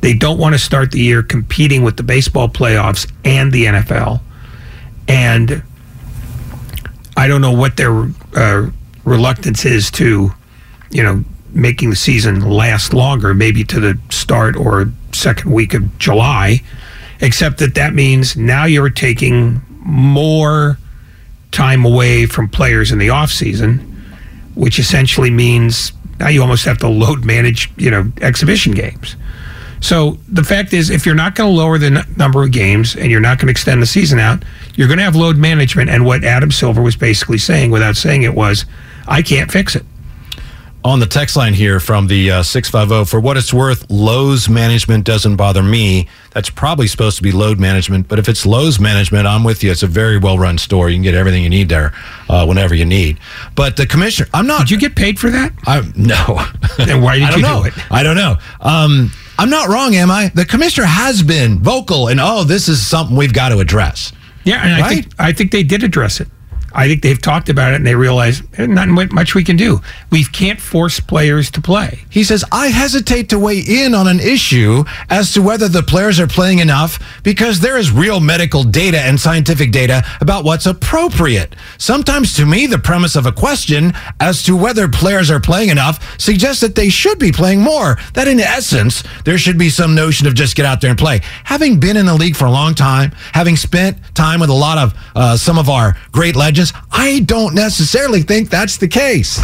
They 0.00 0.14
don't 0.14 0.38
want 0.38 0.54
to 0.54 0.58
start 0.58 0.92
the 0.92 1.00
year 1.00 1.22
competing 1.22 1.82
with 1.82 1.96
the 1.96 2.02
baseball 2.02 2.48
playoffs 2.48 3.10
and 3.24 3.52
the 3.52 3.64
NFL, 3.64 4.20
and 5.08 5.62
I 7.16 7.28
don't 7.28 7.40
know 7.40 7.52
what 7.52 7.76
their 7.76 8.08
uh, 8.34 8.70
reluctance 9.04 9.64
is 9.64 9.90
to, 9.92 10.30
you 10.90 11.02
know, 11.02 11.24
making 11.50 11.90
the 11.90 11.96
season 11.96 12.40
last 12.42 12.92
longer, 12.92 13.32
maybe 13.32 13.64
to 13.64 13.80
the 13.80 13.98
start 14.10 14.56
or 14.56 14.90
second 15.12 15.50
week 15.52 15.72
of 15.72 15.98
July, 15.98 16.60
except 17.20 17.58
that 17.58 17.74
that 17.74 17.94
means 17.94 18.36
now 18.36 18.64
you're 18.66 18.90
taking 18.90 19.62
more 19.80 20.78
time 21.52 21.84
away 21.84 22.26
from 22.26 22.48
players 22.48 22.92
in 22.92 22.98
the 22.98 23.08
off 23.08 23.30
season, 23.30 23.78
which 24.54 24.78
essentially 24.78 25.30
means 25.30 25.92
now 26.18 26.28
you 26.28 26.42
almost 26.42 26.64
have 26.66 26.78
to 26.78 26.88
load 26.88 27.24
manage, 27.24 27.70
you 27.76 27.90
know, 27.90 28.12
exhibition 28.20 28.72
games. 28.72 29.16
So 29.80 30.18
the 30.28 30.42
fact 30.42 30.72
is, 30.72 30.90
if 30.90 31.04
you're 31.06 31.14
not 31.14 31.34
going 31.34 31.50
to 31.50 31.56
lower 31.56 31.78
the 31.78 31.86
n- 31.86 32.14
number 32.16 32.42
of 32.42 32.50
games 32.50 32.96
and 32.96 33.10
you're 33.10 33.20
not 33.20 33.38
going 33.38 33.46
to 33.46 33.50
extend 33.50 33.82
the 33.82 33.86
season 33.86 34.18
out, 34.18 34.44
you're 34.74 34.88
going 34.88 34.98
to 34.98 35.04
have 35.04 35.16
load 35.16 35.36
management. 35.36 35.90
And 35.90 36.04
what 36.04 36.24
Adam 36.24 36.50
Silver 36.50 36.82
was 36.82 36.96
basically 36.96 37.38
saying, 37.38 37.70
without 37.70 37.96
saying 37.96 38.22
it, 38.22 38.34
was, 38.34 38.64
I 39.06 39.22
can't 39.22 39.50
fix 39.50 39.76
it. 39.76 39.84
On 40.86 41.00
the 41.00 41.06
text 41.06 41.34
line 41.36 41.52
here 41.52 41.80
from 41.80 42.06
the 42.06 42.30
uh, 42.30 42.42
650 42.44 43.10
for 43.10 43.18
what 43.18 43.36
it's 43.36 43.52
worth 43.52 43.90
lowe's 43.90 44.48
management 44.48 45.04
doesn't 45.04 45.34
bother 45.34 45.60
me. 45.60 46.06
That's 46.30 46.48
probably 46.48 46.86
supposed 46.86 47.16
to 47.16 47.24
be 47.24 47.32
load 47.32 47.58
management 47.58 48.06
but 48.06 48.20
if 48.20 48.28
it's 48.28 48.46
lowe's 48.46 48.78
management 48.78 49.26
i'm 49.26 49.42
with 49.42 49.64
you. 49.64 49.72
It's 49.72 49.82
a 49.82 49.88
very 49.88 50.16
well 50.16 50.38
run 50.38 50.58
store. 50.58 50.88
You 50.88 50.94
can 50.94 51.02
get 51.02 51.14
everything 51.14 51.42
you 51.42 51.50
need 51.50 51.68
there 51.68 51.92
uh, 52.28 52.46
whenever 52.46 52.72
you 52.72 52.84
need. 52.84 53.18
But 53.56 53.76
the 53.76 53.84
commissioner 53.84 54.28
i'm 54.32 54.46
not 54.46 54.60
Did 54.60 54.70
you 54.70 54.78
get 54.78 54.94
paid 54.94 55.18
for 55.18 55.28
that? 55.28 55.52
I, 55.66 55.80
no. 55.96 56.38
Then 56.84 57.02
why 57.02 57.18
did 57.18 57.30
you 57.36 57.42
know. 57.42 57.62
do 57.62 57.68
it? 57.68 57.92
i 57.92 58.04
don't 58.04 58.16
know. 58.16 58.36
Um, 58.60 59.10
i'm 59.40 59.50
not 59.50 59.68
wrong 59.68 59.96
am 59.96 60.12
i? 60.12 60.30
The 60.34 60.44
commissioner 60.44 60.86
has 60.86 61.20
been 61.20 61.58
vocal 61.58 62.06
and 62.08 62.20
oh 62.22 62.44
this 62.44 62.68
is 62.68 62.86
something 62.86 63.16
we've 63.16 63.34
got 63.34 63.48
to 63.48 63.58
address. 63.58 64.12
Yeah, 64.44 64.62
and 64.64 64.84
I 64.84 64.88
think 64.88 65.06
I 65.18 65.32
think 65.32 65.50
they 65.50 65.64
did 65.64 65.82
address 65.82 66.20
it. 66.20 66.28
I 66.76 66.88
think 66.88 67.02
they've 67.02 67.20
talked 67.20 67.48
about 67.48 67.72
it 67.72 67.76
and 67.76 67.86
they 67.86 67.94
realize 67.94 68.42
"Eh, 68.58 68.66
not 68.66 68.88
much 68.88 69.34
we 69.34 69.42
can 69.42 69.56
do. 69.56 69.80
We 70.10 70.24
can't 70.24 70.60
force 70.60 71.00
players 71.00 71.50
to 71.52 71.60
play. 71.60 72.00
He 72.10 72.22
says, 72.22 72.44
I 72.52 72.68
hesitate 72.68 73.30
to 73.30 73.38
weigh 73.38 73.60
in 73.60 73.94
on 73.94 74.06
an 74.06 74.20
issue 74.20 74.84
as 75.08 75.32
to 75.32 75.42
whether 75.42 75.68
the 75.68 75.82
players 75.82 76.20
are 76.20 76.26
playing 76.26 76.58
enough 76.58 76.98
because 77.22 77.60
there 77.60 77.78
is 77.78 77.90
real 77.90 78.20
medical 78.20 78.62
data 78.62 79.00
and 79.00 79.18
scientific 79.18 79.72
data 79.72 80.04
about 80.20 80.44
what's 80.44 80.66
appropriate. 80.66 81.56
Sometimes, 81.78 82.34
to 82.34 82.44
me, 82.44 82.66
the 82.66 82.78
premise 82.78 83.16
of 83.16 83.24
a 83.26 83.32
question 83.32 83.94
as 84.20 84.42
to 84.42 84.54
whether 84.54 84.86
players 84.88 85.30
are 85.30 85.40
playing 85.40 85.70
enough 85.70 86.20
suggests 86.20 86.60
that 86.60 86.74
they 86.74 86.90
should 86.90 87.18
be 87.18 87.32
playing 87.32 87.60
more. 87.62 87.96
That, 88.12 88.28
in 88.28 88.38
essence, 88.38 89.02
there 89.24 89.38
should 89.38 89.58
be 89.58 89.70
some 89.70 89.94
notion 89.94 90.26
of 90.26 90.34
just 90.34 90.56
get 90.56 90.66
out 90.66 90.80
there 90.80 90.90
and 90.90 90.98
play. 90.98 91.20
Having 91.44 91.80
been 91.80 91.96
in 91.96 92.06
the 92.06 92.14
league 92.14 92.36
for 92.36 92.44
a 92.44 92.50
long 92.50 92.74
time, 92.74 93.12
having 93.32 93.56
spent 93.56 93.96
time 94.14 94.40
with 94.40 94.50
a 94.50 94.54
lot 94.54 94.78
of 94.78 94.94
uh, 95.14 95.36
some 95.36 95.58
of 95.58 95.68
our 95.70 95.96
great 96.12 96.36
legends, 96.36 96.65
I 96.92 97.20
don't 97.20 97.54
necessarily 97.54 98.22
think 98.22 98.50
that's 98.50 98.76
the 98.78 98.88
case. 98.88 99.40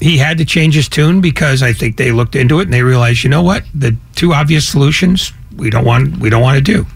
He 0.00 0.18
had 0.18 0.38
to 0.38 0.44
change 0.44 0.74
his 0.74 0.88
tune 0.88 1.20
because 1.20 1.62
I 1.62 1.72
think 1.72 1.96
they 1.96 2.12
looked 2.12 2.36
into 2.36 2.60
it 2.60 2.64
and 2.64 2.72
they 2.72 2.82
realized, 2.82 3.24
you 3.24 3.30
know 3.30 3.42
what, 3.42 3.64
the 3.74 3.96
two 4.14 4.32
obvious 4.32 4.68
solutions 4.68 5.32
we 5.56 5.70
don't 5.70 5.84
want 5.84 6.18
we 6.18 6.30
don't 6.30 6.42
want 6.42 6.56
to 6.56 6.62
do. 6.62 6.86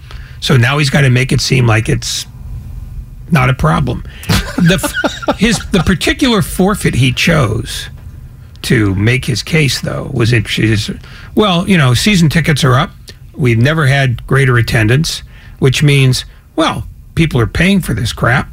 So 0.40 0.56
now 0.56 0.78
he's 0.78 0.90
got 0.90 1.02
to 1.02 1.10
make 1.10 1.32
it 1.32 1.40
seem 1.40 1.66
like 1.66 1.88
it's 1.88 2.26
not 3.30 3.50
a 3.50 3.54
problem. 3.54 4.04
The 4.56 5.34
his 5.38 5.58
the 5.70 5.80
particular 5.80 6.42
forfeit 6.42 6.94
he 6.94 7.12
chose 7.12 7.88
to 8.62 8.94
make 8.94 9.24
his 9.24 9.42
case 9.42 9.80
though 9.80 10.10
was 10.12 10.32
interesting. 10.32 11.00
Well, 11.34 11.68
you 11.68 11.78
know, 11.78 11.94
season 11.94 12.28
tickets 12.28 12.64
are 12.64 12.74
up. 12.74 12.90
We've 13.34 13.58
never 13.58 13.86
had 13.86 14.26
greater 14.26 14.56
attendance, 14.58 15.20
which 15.58 15.82
means 15.82 16.24
well, 16.56 16.86
people 17.14 17.40
are 17.40 17.46
paying 17.46 17.80
for 17.80 17.94
this 17.94 18.12
crap. 18.12 18.48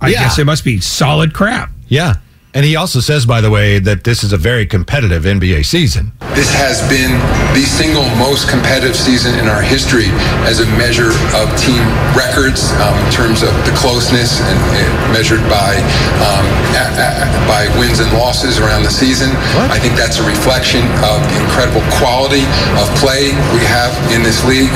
I 0.00 0.08
Yeah. 0.08 0.22
guess 0.24 0.38
it 0.38 0.44
must 0.46 0.64
be 0.64 0.80
solid 0.80 1.32
crap. 1.34 1.70
Yeah. 1.88 2.14
And 2.54 2.64
he 2.64 2.72
also 2.74 3.00
says, 3.00 3.26
by 3.26 3.42
the 3.44 3.50
way, 3.50 3.78
that 3.80 4.04
this 4.04 4.24
is 4.24 4.32
a 4.32 4.38
very 4.40 4.64
competitive 4.64 5.26
NBA 5.26 5.60
season. 5.66 6.12
This 6.32 6.48
has 6.56 6.80
been 6.88 7.12
the 7.52 7.68
single 7.68 8.08
most 8.16 8.48
competitive 8.48 8.96
season 8.96 9.36
in 9.36 9.44
our 9.44 9.60
history 9.60 10.08
as 10.48 10.60
a 10.60 10.66
measure 10.80 11.12
of 11.36 11.52
team 11.60 11.84
records 12.16 12.72
um, 12.80 12.96
in 13.04 13.12
terms 13.12 13.44
of 13.44 13.52
the 13.68 13.76
closeness 13.76 14.40
and, 14.40 14.56
and 14.72 14.88
measured 15.12 15.44
by 15.52 15.76
um, 16.24 16.44
a- 16.80 16.96
a- 16.96 17.28
by 17.44 17.68
wins 17.76 18.00
and 18.00 18.08
losses 18.16 18.56
around 18.56 18.84
the 18.88 18.94
season. 19.04 19.28
I 19.68 19.76
think 19.78 19.92
that's 19.92 20.16
a 20.16 20.24
reflection 20.24 20.80
of 21.04 21.20
the 21.28 21.36
incredible 21.44 21.84
quality 22.00 22.48
of 22.80 22.88
play 22.96 23.36
we 23.52 23.60
have 23.68 23.92
in 24.16 24.24
this 24.24 24.40
league. 24.48 24.72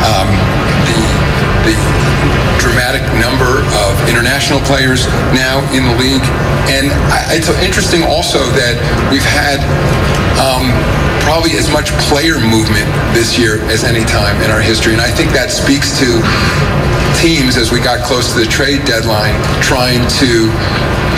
Um, 0.00 0.32
the, 0.88 0.96
the 1.68 1.76
dramatic 2.58 3.02
number 3.16 3.62
of 3.86 3.94
international 4.10 4.60
players 4.66 5.06
now 5.32 5.62
in 5.72 5.86
the 5.86 5.94
league. 5.96 6.26
And 6.68 6.90
I, 7.10 7.38
it's 7.38 7.48
interesting 7.62 8.02
also 8.02 8.42
that 8.58 8.76
we've 9.08 9.24
had 9.24 9.62
um, 10.36 10.74
probably 11.22 11.56
as 11.56 11.70
much 11.70 11.90
player 12.10 12.38
movement 12.38 12.86
this 13.14 13.38
year 13.38 13.60
as 13.70 13.84
any 13.84 14.04
time 14.04 14.40
in 14.42 14.50
our 14.50 14.60
history. 14.60 14.92
And 14.92 15.02
I 15.02 15.10
think 15.10 15.32
that 15.32 15.50
speaks 15.50 15.98
to 15.98 16.08
teams 17.18 17.56
as 17.56 17.72
we 17.72 17.80
got 17.80 18.04
close 18.06 18.32
to 18.32 18.38
the 18.38 18.46
trade 18.46 18.84
deadline 18.84 19.34
trying 19.62 20.06
to 20.22 20.46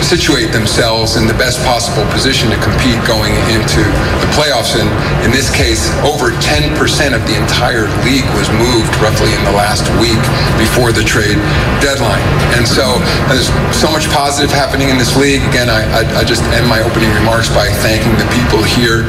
situate 0.01 0.51
themselves 0.51 1.15
in 1.15 1.27
the 1.27 1.37
best 1.37 1.61
possible 1.63 2.03
position 2.11 2.49
to 2.49 2.57
compete 2.57 2.97
going 3.05 3.31
into 3.53 3.85
the 4.19 4.29
playoffs. 4.33 4.73
And 4.73 4.89
in 5.23 5.31
this 5.31 5.53
case, 5.53 5.93
over 6.01 6.33
10% 6.41 6.73
of 7.13 7.21
the 7.29 7.35
entire 7.37 7.85
league 8.01 8.25
was 8.33 8.49
moved 8.49 8.91
roughly 8.97 9.29
in 9.37 9.43
the 9.45 9.53
last 9.53 9.85
week 10.01 10.19
before 10.57 10.91
the 10.91 11.05
trade 11.05 11.37
deadline. 11.79 12.21
And 12.57 12.67
so 12.67 12.97
there's 13.29 13.53
so 13.69 13.93
much 13.93 14.09
positive 14.09 14.49
happening 14.49 14.89
in 14.89 14.97
this 14.97 15.15
league. 15.15 15.41
Again, 15.53 15.69
I, 15.69 15.85
I, 16.01 16.21
I 16.21 16.23
just 16.23 16.43
end 16.49 16.67
my 16.67 16.81
opening 16.81 17.13
remarks 17.13 17.49
by 17.49 17.69
thanking 17.85 18.11
the 18.17 18.27
people 18.33 18.63
here. 18.63 19.05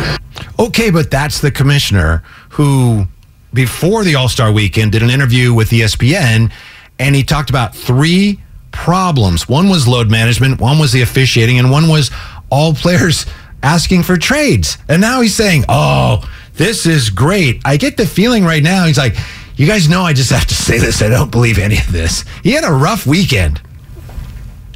Okay, 0.59 0.91
but 0.91 1.11
that's 1.11 1.41
the 1.41 1.51
commissioner 1.51 2.23
who, 2.51 3.07
before 3.53 4.05
the 4.05 4.15
All 4.15 4.29
Star 4.29 4.53
weekend, 4.53 4.93
did 4.93 5.03
an 5.03 5.11
interview 5.11 5.53
with 5.55 5.71
ESPN 5.71 6.53
and 6.99 7.15
he 7.15 7.23
talked 7.25 7.51
about 7.51 7.75
three 7.75 8.41
problems. 8.71 9.49
One 9.49 9.69
was 9.69 9.89
load 9.89 10.11
management, 10.11 10.61
one 10.61 10.79
was 10.79 10.93
the 10.93 11.03
officiating, 11.03 11.59
and 11.59 11.71
one 11.71 11.89
was 11.89 12.11
all 12.51 12.75
players 12.75 13.27
asking 13.63 14.03
for 14.05 14.17
trades. 14.17 14.79
And 14.89 15.01
now 15.01 15.21
he's 15.21 15.35
saying, 15.35 15.65
oh, 15.69 16.29
this 16.55 16.87
is 16.87 17.11
great. 17.11 17.61
I 17.65 17.77
get 17.77 17.97
the 17.97 18.07
feeling 18.07 18.45
right 18.45 18.63
now, 18.63 18.87
he's 18.87 18.99
like, 18.99 19.17
you 19.57 19.67
guys 19.67 19.89
know 19.89 20.03
I 20.03 20.13
just 20.13 20.31
have 20.31 20.47
to 20.47 20.55
say 20.55 20.79
this. 20.79 21.03
I 21.03 21.09
don't 21.09 21.31
believe 21.31 21.59
any 21.59 21.79
of 21.79 21.93
this. 21.93 22.25
He 22.43 22.53
had 22.53 22.65
a 22.65 22.73
rough 22.73 23.07
weekend. 23.07 23.61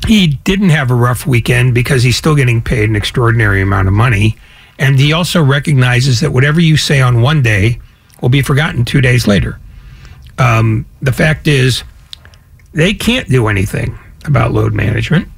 he 0.06 0.26
didn't 0.44 0.68
have 0.68 0.90
a 0.90 0.94
rough 0.94 1.26
weekend 1.26 1.74
because 1.74 2.02
he's 2.02 2.16
still 2.16 2.34
getting 2.36 2.62
paid 2.62 2.88
an 2.88 2.96
extraordinary 2.96 3.62
amount 3.62 3.88
of 3.88 3.94
money. 3.94 4.36
And 4.78 4.98
he 4.98 5.12
also 5.12 5.42
recognizes 5.42 6.20
that 6.20 6.32
whatever 6.32 6.60
you 6.60 6.76
say 6.76 7.00
on 7.00 7.22
one 7.22 7.42
day 7.42 7.78
will 8.20 8.28
be 8.28 8.42
forgotten 8.42 8.84
two 8.84 9.00
days 9.00 9.26
later. 9.26 9.58
Um, 10.38 10.84
the 11.00 11.12
fact 11.12 11.46
is, 11.48 11.82
they 12.72 12.92
can't 12.92 13.28
do 13.28 13.48
anything 13.48 13.98
about 14.26 14.52
load 14.52 14.74
management. 14.74 15.28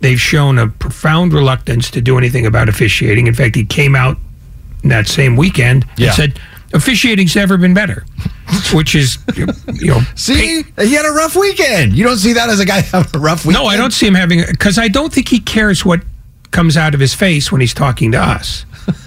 They've 0.00 0.20
shown 0.20 0.58
a 0.58 0.68
profound 0.68 1.32
reluctance 1.32 1.90
to 1.92 2.00
do 2.00 2.18
anything 2.18 2.46
about 2.46 2.68
officiating. 2.68 3.26
In 3.26 3.34
fact, 3.34 3.54
he 3.56 3.64
came 3.64 3.94
out 3.96 4.16
that 4.84 5.06
same 5.08 5.36
weekend 5.36 5.86
Yeah. 5.96 6.08
and 6.08 6.14
said, 6.16 6.40
officiating's 6.72 7.34
never 7.36 7.56
been 7.56 7.74
better, 7.74 8.04
which 8.72 8.94
is, 8.94 9.18
you 9.36 9.46
know, 9.88 10.00
See, 10.16 10.62
he 10.78 10.92
had 10.94 11.04
a 11.04 11.10
rough 11.12 11.34
weekend. 11.36 11.92
You 11.94 12.04
don't 12.04 12.18
see 12.18 12.32
that 12.32 12.48
as 12.48 12.60
a 12.60 12.64
guy 12.64 12.80
having 12.92 13.14
a 13.14 13.18
rough 13.18 13.44
weekend. 13.44 13.64
no, 13.64 13.68
I 13.70 13.76
don't 13.76 13.92
see 13.92 14.06
him 14.06 14.14
having 14.14 14.42
because 14.48 14.78
I 14.78 14.88
don't 14.88 15.12
think 15.12 15.28
he 15.28 15.38
cares 15.40 15.84
what 15.84 16.00
comes 16.52 16.76
out 16.76 16.94
of 16.94 17.00
his 17.00 17.14
face 17.14 17.50
when 17.50 17.60
he's 17.60 17.74
talking 17.74 18.12
to 18.12 18.18
us. 18.18 18.64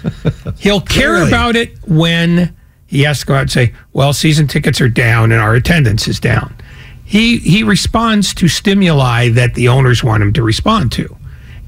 He'll 0.58 0.80
care 0.80 1.12
Really? 1.12 1.28
about 1.28 1.56
it 1.56 1.76
when 1.86 2.54
he 2.86 3.02
has 3.02 3.20
to 3.20 3.26
go 3.26 3.34
out 3.34 3.40
and 3.42 3.50
say, 3.50 3.72
"Well, 3.92 4.12
season 4.12 4.46
tickets 4.46 4.80
are 4.80 4.88
down 4.88 5.32
and 5.32 5.40
our 5.40 5.54
attendance 5.54 6.06
is 6.08 6.20
down." 6.20 6.54
He 7.04 7.38
he 7.38 7.62
responds 7.62 8.34
to 8.34 8.48
stimuli 8.48 9.28
that 9.30 9.54
the 9.54 9.68
owners 9.68 10.02
want 10.04 10.22
him 10.22 10.32
to 10.34 10.42
respond 10.42 10.92
to, 10.92 11.16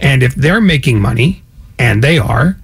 and 0.00 0.22
if 0.22 0.34
they're 0.34 0.60
making 0.60 1.00
money, 1.00 1.42
and 1.78 2.02
they 2.02 2.18
are, 2.18 2.56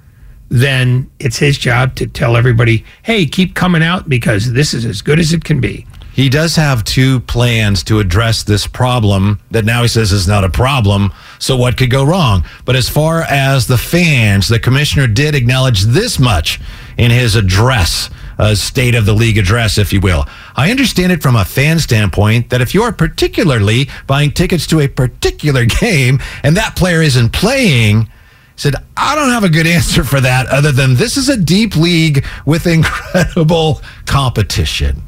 then 0.48 1.08
it's 1.20 1.38
his 1.38 1.56
job 1.58 1.94
to 1.96 2.06
tell 2.06 2.36
everybody, 2.36 2.84
"Hey, 3.02 3.26
keep 3.26 3.54
coming 3.54 3.82
out 3.82 4.08
because 4.08 4.52
this 4.52 4.74
is 4.74 4.84
as 4.84 5.02
good 5.02 5.18
as 5.20 5.32
it 5.32 5.44
can 5.44 5.60
be." 5.60 5.86
He 6.14 6.28
does 6.28 6.54
have 6.54 6.84
two 6.84 7.18
plans 7.18 7.82
to 7.84 7.98
address 7.98 8.44
this 8.44 8.68
problem 8.68 9.40
that 9.50 9.64
now 9.64 9.82
he 9.82 9.88
says 9.88 10.12
is 10.12 10.28
not 10.28 10.44
a 10.44 10.48
problem. 10.48 11.12
So 11.40 11.56
what 11.56 11.76
could 11.76 11.90
go 11.90 12.04
wrong? 12.04 12.44
But 12.64 12.76
as 12.76 12.88
far 12.88 13.22
as 13.22 13.66
the 13.66 13.76
fans, 13.76 14.46
the 14.46 14.60
commissioner 14.60 15.08
did 15.08 15.34
acknowledge 15.34 15.82
this 15.82 16.20
much 16.20 16.60
in 16.96 17.10
his 17.10 17.34
address, 17.34 18.10
uh, 18.38 18.54
state 18.54 18.94
of 18.94 19.06
the 19.06 19.12
league 19.12 19.38
address, 19.38 19.76
if 19.76 19.92
you 19.92 20.00
will. 20.00 20.24
I 20.54 20.70
understand 20.70 21.10
it 21.10 21.20
from 21.20 21.34
a 21.34 21.44
fan 21.44 21.80
standpoint 21.80 22.50
that 22.50 22.60
if 22.60 22.74
you 22.74 22.84
are 22.84 22.92
particularly 22.92 23.88
buying 24.06 24.30
tickets 24.30 24.68
to 24.68 24.78
a 24.78 24.86
particular 24.86 25.64
game 25.80 26.20
and 26.44 26.56
that 26.56 26.76
player 26.76 27.02
isn't 27.02 27.32
playing, 27.32 28.08
said, 28.54 28.76
I 28.96 29.16
don't 29.16 29.30
have 29.30 29.42
a 29.42 29.48
good 29.48 29.66
answer 29.66 30.04
for 30.04 30.20
that 30.20 30.46
other 30.46 30.70
than 30.70 30.94
this 30.94 31.16
is 31.16 31.28
a 31.28 31.36
deep 31.36 31.74
league 31.74 32.24
with 32.46 32.68
incredible 32.68 33.82
competition. 34.06 35.02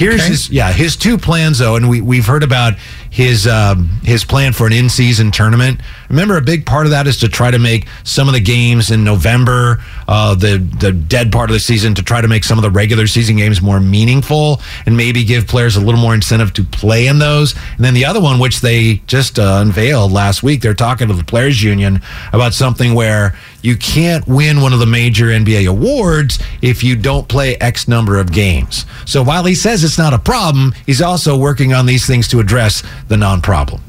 Here's 0.00 0.24
his 0.24 0.50
yeah 0.50 0.72
his 0.72 0.96
two 0.96 1.18
plans 1.18 1.58
though, 1.58 1.76
and 1.76 1.88
we 1.88 2.00
we've 2.00 2.24
heard 2.24 2.42
about 2.42 2.74
his 3.10 3.46
um, 3.46 3.88
his 4.02 4.24
plan 4.24 4.54
for 4.54 4.66
an 4.66 4.72
in 4.72 4.88
season 4.88 5.30
tournament. 5.30 5.80
Remember, 6.08 6.38
a 6.38 6.42
big 6.42 6.64
part 6.64 6.86
of 6.86 6.90
that 6.92 7.06
is 7.06 7.18
to 7.18 7.28
try 7.28 7.50
to 7.50 7.58
make 7.58 7.86
some 8.02 8.26
of 8.26 8.32
the 8.32 8.40
games 8.40 8.90
in 8.90 9.04
November, 9.04 9.82
uh, 10.10 10.34
the 10.34 10.58
the 10.80 10.90
dead 10.90 11.30
part 11.30 11.48
of 11.48 11.54
the 11.54 11.60
season, 11.60 11.94
to 11.94 12.02
try 12.02 12.20
to 12.20 12.28
make 12.28 12.42
some 12.44 12.58
of 12.58 12.62
the 12.62 12.70
regular 12.70 13.06
season 13.06 13.36
games 13.36 13.62
more 13.62 13.78
meaningful 13.78 14.60
and 14.84 14.96
maybe 14.96 15.22
give 15.24 15.46
players 15.46 15.76
a 15.76 15.80
little 15.80 16.00
more 16.00 16.14
incentive 16.14 16.52
to 16.52 16.64
play 16.64 17.06
in 17.06 17.20
those. 17.20 17.54
And 17.76 17.84
then 17.84 17.94
the 17.94 18.04
other 18.04 18.20
one, 18.20 18.40
which 18.40 18.60
they 18.60 18.96
just 19.06 19.38
uh, 19.38 19.58
unveiled 19.62 20.10
last 20.10 20.42
week, 20.42 20.62
they're 20.62 20.74
talking 20.74 21.06
to 21.08 21.14
the 21.14 21.24
players 21.24 21.62
union 21.62 22.00
about 22.32 22.54
something 22.54 22.92
where 22.94 23.38
you 23.62 23.76
can't 23.76 24.26
win 24.26 24.60
one 24.60 24.72
of 24.72 24.80
the 24.80 24.86
major 24.86 25.26
NBA 25.26 25.68
awards 25.68 26.40
if 26.60 26.82
you 26.82 26.96
don't 26.96 27.28
play 27.28 27.54
X 27.56 27.86
number 27.86 28.18
of 28.18 28.32
games. 28.32 28.86
So 29.06 29.22
while 29.22 29.44
he 29.44 29.54
says 29.54 29.84
it's 29.84 29.98
not 29.98 30.12
a 30.12 30.18
problem, 30.18 30.74
he's 30.86 31.00
also 31.00 31.38
working 31.38 31.72
on 31.72 31.86
these 31.86 32.04
things 32.06 32.26
to 32.28 32.40
address 32.40 32.82
the 33.08 33.16
non 33.16 33.40
problem. 33.42 33.80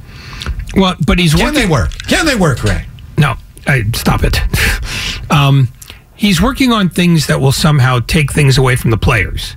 Well, 0.75 0.95
but 1.05 1.19
he's 1.19 1.33
Can 1.33 1.45
working. 1.45 1.61
they 1.61 1.67
work? 1.67 1.91
Can 2.07 2.25
they 2.25 2.35
work, 2.35 2.63
Ray? 2.63 2.85
No, 3.17 3.35
I, 3.67 3.83
stop 3.93 4.21
it. 4.23 4.37
um, 5.31 5.67
he's 6.21 6.39
working 6.39 6.71
on 6.71 6.87
things 6.87 7.25
that 7.25 7.41
will 7.41 7.51
somehow 7.51 7.99
take 7.99 8.31
things 8.31 8.55
away 8.55 8.75
from 8.75 8.91
the 8.91 8.97
players. 8.97 9.55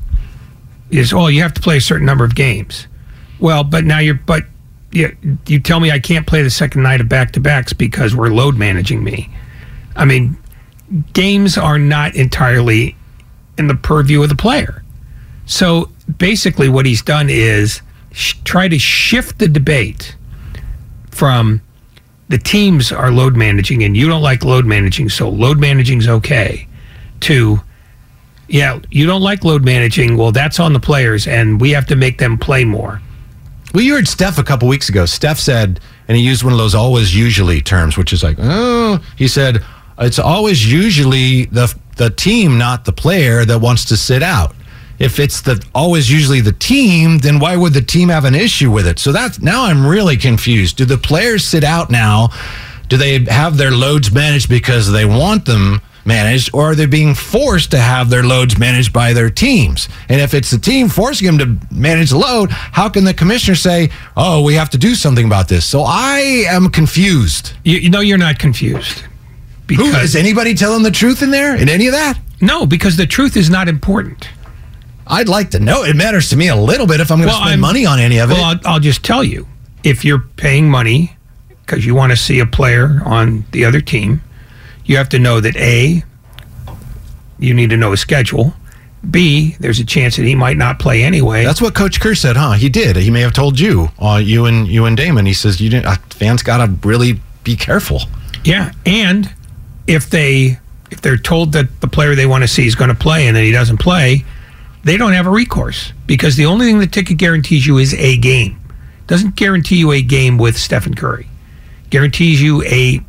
Is 0.91 1.12
oh, 1.12 1.27
you 1.27 1.43
have 1.43 1.53
to 1.55 1.61
play 1.61 1.77
a 1.77 1.81
certain 1.81 2.07
number 2.07 2.25
of 2.25 2.35
games. 2.35 2.87
Well, 3.39 3.65
but 3.65 3.85
now 3.85 3.99
you're 3.99 4.15
but 4.15 4.45
you, 4.91 5.15
you 5.47 5.61
tell 5.61 5.79
me 5.79 5.91
I 5.91 5.99
can't 5.99 6.27
play 6.27 6.43
the 6.43 6.49
second 6.49 6.83
night 6.83 7.03
of 7.03 7.09
back 7.09 7.33
to 7.33 7.41
backs 7.41 7.75
because 7.75 8.17
we're 8.17 8.31
load 8.31 8.57
managing 8.57 9.05
me. 9.05 9.29
I 9.95 10.07
mean, 10.07 10.39
games 11.12 11.59
are 11.59 11.79
not 11.79 12.15
entirely 12.15 12.97
in 13.59 13.67
the 13.67 13.75
purview 13.75 14.23
of 14.23 14.31
the 14.31 14.37
player. 14.37 14.83
So 15.45 15.91
basically, 16.17 16.71
what 16.71 16.87
he's 16.87 17.03
done 17.03 17.29
is 17.29 17.83
sh- 18.12 18.37
try 18.45 18.69
to 18.69 18.79
shift 18.79 19.39
the 19.39 19.49
debate 19.49 20.17
from 21.11 21.61
the 22.35 22.39
teams 22.39 22.91
are 22.91 23.12
load 23.12 23.37
managing 23.37 23.85
and 23.85 23.97
you 23.97 24.09
don't 24.09 24.20
like 24.20 24.43
load 24.43 24.66
managing, 24.66 25.09
so 25.09 25.28
load 25.28 25.61
managing's 25.61 26.09
okay, 26.09 26.66
to 27.20 27.61
yeah, 28.49 28.80
you 28.91 29.07
don't 29.07 29.22
like 29.22 29.45
load 29.45 29.64
managing, 29.64 30.16
well, 30.16 30.32
that's 30.32 30.59
on 30.59 30.72
the 30.72 30.80
players 30.80 31.28
and 31.28 31.61
we 31.61 31.70
have 31.70 31.87
to 31.87 31.95
make 31.95 32.18
them 32.18 32.37
play 32.37 32.64
more. 32.64 33.01
Well, 33.72 33.85
you 33.85 33.95
heard 33.95 34.09
Steph 34.09 34.37
a 34.37 34.43
couple 34.43 34.66
weeks 34.66 34.89
ago. 34.89 35.07
Steph 35.07 35.39
said, 35.39 35.78
and 36.09 36.16
he 36.16 36.24
used 36.24 36.43
one 36.43 36.53
of 36.53 36.59
those 36.59 36.74
always 36.74 37.14
usually 37.14 37.61
terms, 37.61 37.97
which 37.97 38.12
is 38.12 38.24
like, 38.24 38.37
oh, 38.41 38.99
he 39.14 39.28
said, 39.28 39.64
it's 39.99 40.18
always 40.18 40.70
usually 40.70 41.45
the 41.45 41.72
the 41.99 42.11
team, 42.11 42.59
not 42.59 42.85
the 42.85 42.93
player, 42.93 43.45
that 43.45 43.61
wants 43.61 43.85
to 43.85 43.97
sit 43.97 44.24
out. 44.24 44.57
If 44.99 45.18
it's 45.18 45.40
the 45.40 45.64
always 45.74 46.11
usually 46.11 46.40
the 46.40 46.53
team, 46.53 47.18
then 47.18 47.38
why 47.38 47.57
would 47.57 47.74
the 47.74 47.82
team 47.82 48.09
have 48.09 48.24
an 48.24 48.34
issue 48.34 48.70
with 48.70 48.86
it? 48.86 48.99
So 48.99 49.12
that's 49.12 49.40
now 49.40 49.64
I'm 49.64 49.86
really 49.86 50.16
confused. 50.16 50.76
Do 50.76 50.84
the 50.84 50.99
players 50.99 51.45
sit 51.45 51.64
out 51.64 51.90
now? 51.90 52.30
Do 52.88 52.97
they 52.97 53.24
have 53.24 53.57
their 53.57 53.72
loads 53.72 54.12
managed 54.12 54.49
because 54.49 54.90
they 54.90 55.05
want 55.05 55.47
them 55.47 55.80
managed, 56.05 56.51
or 56.53 56.70
are 56.70 56.74
they 56.74 56.86
being 56.86 57.14
forced 57.14 57.70
to 57.70 57.78
have 57.78 58.11
their 58.11 58.22
loads 58.22 58.59
managed 58.59 58.92
by 58.92 59.12
their 59.12 59.30
teams? 59.30 59.88
And 60.09 60.20
if 60.20 60.34
it's 60.34 60.51
the 60.51 60.59
team 60.59 60.88
forcing 60.88 61.26
them 61.26 61.38
to 61.38 61.74
manage 61.74 62.11
the 62.11 62.18
load, 62.18 62.51
how 62.51 62.88
can 62.88 63.05
the 63.05 63.14
commissioner 63.14 63.55
say, 63.55 63.90
"Oh, 64.16 64.42
we 64.42 64.55
have 64.55 64.70
to 64.70 64.78
do 64.78 64.95
something 64.95 65.24
about 65.24 65.49
this"? 65.49 65.64
So 65.64 65.82
I 65.82 66.45
am 66.49 66.68
confused. 66.68 67.53
You, 67.64 67.78
you 67.78 67.90
know, 67.90 68.01
you're 68.01 68.18
not 68.18 68.38
confused. 68.38 69.03
Who 69.68 69.86
is 69.86 70.14
anybody 70.14 70.55
telling 70.55 70.82
the 70.82 70.90
truth 70.90 71.22
in 71.22 71.30
there 71.30 71.57
in 71.57 71.68
any 71.68 71.86
of 71.86 71.92
that? 71.92 72.18
No, 72.40 72.66
because 72.66 72.97
the 72.97 73.07
truth 73.07 73.36
is 73.36 73.49
not 73.49 73.68
important. 73.68 74.28
I'd 75.07 75.28
like 75.28 75.50
to 75.50 75.61
know. 75.61 75.84
It 75.84 75.96
matters 75.96 76.30
to 76.30 76.36
me 76.36 76.48
a 76.48 76.57
little 76.57 76.86
bit 76.86 77.00
if 77.00 77.11
I'm 77.11 77.18
going 77.18 77.28
to 77.28 77.34
spend 77.34 77.50
I'm- 77.50 77.61
money 77.61 77.84
on 77.86 77.98
any 77.98 78.18
of 78.18 78.30
it. 78.30 78.34
Well, 78.34 78.44
I'll, 78.44 78.61
I'll 78.64 78.80
just 78.80 79.05
tell 79.05 79.22
you 79.24 79.46
if 79.82 80.05
you're 80.05 80.20
paying 80.36 80.68
money 80.70 81.16
because 81.48 81.84
you 81.86 81.94
want 81.94 82.11
to 82.12 82.16
see 82.16 82.40
a 82.40 82.46
player 82.46 83.00
on 83.05 83.44
the 83.52 83.64
other 83.64 83.80
team, 83.80 84.22
you 84.84 84.96
have 84.96 85.09
to 85.11 85.18
know 85.18 85.40
that 85.40 85.57
A, 85.57 86.02
you 87.38 87.55
need 87.55 87.70
to 87.70 87.76
know 87.76 87.90
his 87.90 88.00
schedule. 88.00 88.55
B, 89.11 89.55
there's 89.61 89.80
a 89.80 89.84
chance 89.84 90.16
that 90.16 90.24
he 90.24 90.34
might 90.34 90.57
not 90.57 90.78
play 90.78 91.02
anyway. 91.02 91.44
That's 91.44 91.61
what 91.61 91.74
Coach 91.74 92.00
Kerr 92.00 92.14
said, 92.14 92.36
huh? 92.36 92.52
He 92.52 92.70
did. 92.70 92.96
He 92.96 93.11
may 93.11 93.20
have 93.20 93.34
told 93.34 93.61
you, 93.61 93.88
uh, 93.98 94.20
you 94.22 94.46
and 94.46 94.66
you 94.66 94.86
and 94.86 94.96
Damon. 94.96 95.26
He 95.26 95.34
says 95.34 95.61
you 95.61 95.68
didn't. 95.68 95.86
Uh, 95.86 95.96
fans 96.11 96.42
got 96.42 96.64
to 96.64 96.72
really 96.88 97.20
be 97.42 97.55
careful. 97.55 98.00
Yeah, 98.44 98.72
and 98.86 99.30
if 99.86 100.09
they 100.09 100.59
if 100.90 101.02
they're 101.02 101.18
told 101.18 101.52
that 101.52 101.80
the 101.82 101.88
player 101.88 102.14
they 102.14 102.24
want 102.24 102.44
to 102.44 102.48
see 102.48 102.66
is 102.66 102.74
going 102.74 102.88
to 102.88 102.94
play 102.96 103.26
and 103.26 103.36
then 103.36 103.44
he 103.44 103.52
doesn't 103.52 103.78
play, 103.78 104.24
they 104.85 104.97
don't 104.97 105.12
have 105.12 105.26
a 105.26 105.30
recourse 105.30 105.93
because 106.07 106.37
the 106.37 106.47
only 106.47 106.66
thing 106.66 106.78
the 106.78 106.87
ticket 106.87 107.16
guarantees 107.16 107.66
you 107.66 107.78
is 107.78 107.95
a 107.95 108.16
game. 108.18 108.61
Doesn't 109.07 109.37
guarantee 109.37 109.76
you 109.76 109.93
a 109.93 110.03
game 110.03 110.39
with 110.39 110.57
Stephen 110.57 110.95
Curry. 110.95 111.28
Guarantees 111.91 112.41
you 112.41 112.62
a 112.64 113.01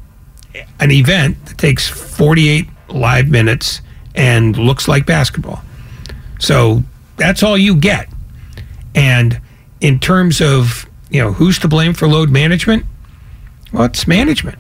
an 0.80 0.91
event 0.91 1.45
that 1.45 1.57
takes 1.57 1.88
48 1.88 2.67
live 2.89 3.28
minutes 3.30 3.82
and 4.13 4.57
looks 4.57 4.88
like 4.88 5.05
basketball. 5.05 5.61
So 6.39 6.84
that's 7.17 7.43
all 7.43 7.57
you 7.57 7.76
get. 7.76 8.07
And 8.93 9.41
in 9.82 9.99
terms 9.99 10.41
of 10.41 10.88
you 11.09 11.21
know, 11.21 11.32
who's 11.32 11.59
to 11.59 11.67
blame 11.67 11.93
for 11.93 12.07
load 12.07 12.30
management? 12.30 12.86
Well, 13.71 13.84
it's 13.84 14.07
management. 14.07 14.57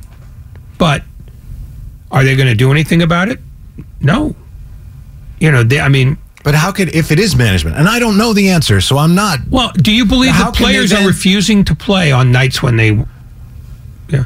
But 0.77 1.03
are 2.11 2.23
they 2.23 2.35
going 2.35 2.47
to 2.47 2.55
do 2.55 2.71
anything 2.71 3.01
about 3.01 3.29
it? 3.29 3.39
No. 3.99 4.35
You 5.39 5.51
know, 5.51 5.63
they, 5.63 5.79
I 5.79 5.89
mean, 5.89 6.17
But 6.45 6.53
how 6.53 6.71
could 6.71 6.95
if 6.95 7.11
it 7.11 7.17
is 7.17 7.35
management? 7.35 7.75
And 7.75 7.87
I 7.89 7.97
don't 7.97 8.19
know 8.19 8.31
the 8.31 8.49
answer, 8.49 8.79
so 8.79 8.99
I'm 8.99 9.15
not. 9.15 9.39
well, 9.49 9.71
do 9.71 9.91
you 9.91 10.05
believe 10.05 10.31
How 10.31 10.51
the 10.51 10.57
players 10.57 10.93
are 10.93 11.05
refusing 11.05 11.65
to 11.65 11.75
play 11.75 12.11
on 12.11 12.31
nights 12.31 12.61
when 12.61 12.77
they? 12.77 12.91
Yeah. 14.09 14.25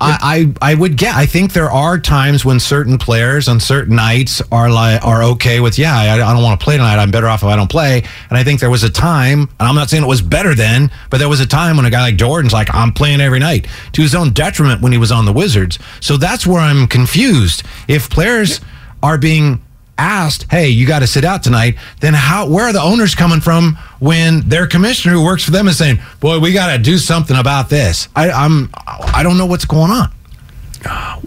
I, 0.00 0.50
I 0.60 0.72
I 0.72 0.74
would 0.74 0.96
get. 0.96 1.14
I 1.14 1.26
think 1.26 1.52
there 1.52 1.70
are 1.70 1.96
times 1.96 2.44
when 2.44 2.58
certain 2.58 2.98
players 2.98 3.46
on 3.46 3.60
certain 3.60 3.94
nights 3.94 4.42
are 4.50 4.68
like 4.68 5.04
are 5.06 5.22
okay 5.22 5.60
with 5.60 5.78
yeah. 5.78 5.96
I, 5.96 6.14
I 6.14 6.32
don't 6.34 6.42
want 6.42 6.58
to 6.58 6.64
play 6.64 6.76
tonight. 6.76 6.96
I'm 6.96 7.12
better 7.12 7.28
off 7.28 7.44
if 7.44 7.48
I 7.48 7.54
don't 7.54 7.70
play. 7.70 8.02
And 8.30 8.36
I 8.36 8.42
think 8.42 8.58
there 8.58 8.70
was 8.70 8.82
a 8.82 8.90
time, 8.90 9.42
and 9.42 9.68
I'm 9.68 9.76
not 9.76 9.90
saying 9.90 10.02
it 10.02 10.08
was 10.08 10.22
better 10.22 10.56
then, 10.56 10.90
but 11.08 11.18
there 11.18 11.28
was 11.28 11.38
a 11.38 11.46
time 11.46 11.76
when 11.76 11.86
a 11.86 11.90
guy 11.90 12.00
like 12.00 12.16
Jordan's 12.16 12.52
like 12.52 12.74
I'm 12.74 12.90
playing 12.90 13.20
every 13.20 13.38
night 13.38 13.68
to 13.92 14.02
his 14.02 14.16
own 14.16 14.30
detriment 14.32 14.82
when 14.82 14.90
he 14.90 14.98
was 14.98 15.12
on 15.12 15.24
the 15.24 15.32
Wizards. 15.32 15.78
So 16.00 16.16
that's 16.16 16.48
where 16.48 16.60
I'm 16.60 16.88
confused. 16.88 17.62
If 17.86 18.10
players 18.10 18.60
are 19.04 19.18
being 19.18 19.62
asked, 20.00 20.46
"Hey, 20.50 20.68
you 20.68 20.86
got 20.86 21.00
to 21.00 21.06
sit 21.06 21.24
out 21.24 21.42
tonight," 21.42 21.76
then 22.00 22.14
how? 22.14 22.46
Where 22.48 22.64
are 22.66 22.72
the 22.72 22.80
owners 22.82 23.14
coming 23.14 23.40
from 23.40 23.76
when 23.98 24.48
their 24.48 24.66
commissioner 24.66 25.14
who 25.14 25.24
works 25.24 25.44
for 25.44 25.50
them 25.50 25.68
is 25.68 25.76
saying, 25.78 26.00
"Boy, 26.20 26.38
we 26.38 26.52
got 26.52 26.72
to 26.72 26.78
do 26.78 26.98
something 26.98 27.36
about 27.36 27.68
this"? 27.68 28.08
I, 28.16 28.30
I'm 28.30 28.70
I 28.76 29.22
don't 29.22 29.38
know 29.38 29.46
what's 29.46 29.64
going 29.66 29.90
on. 29.90 30.10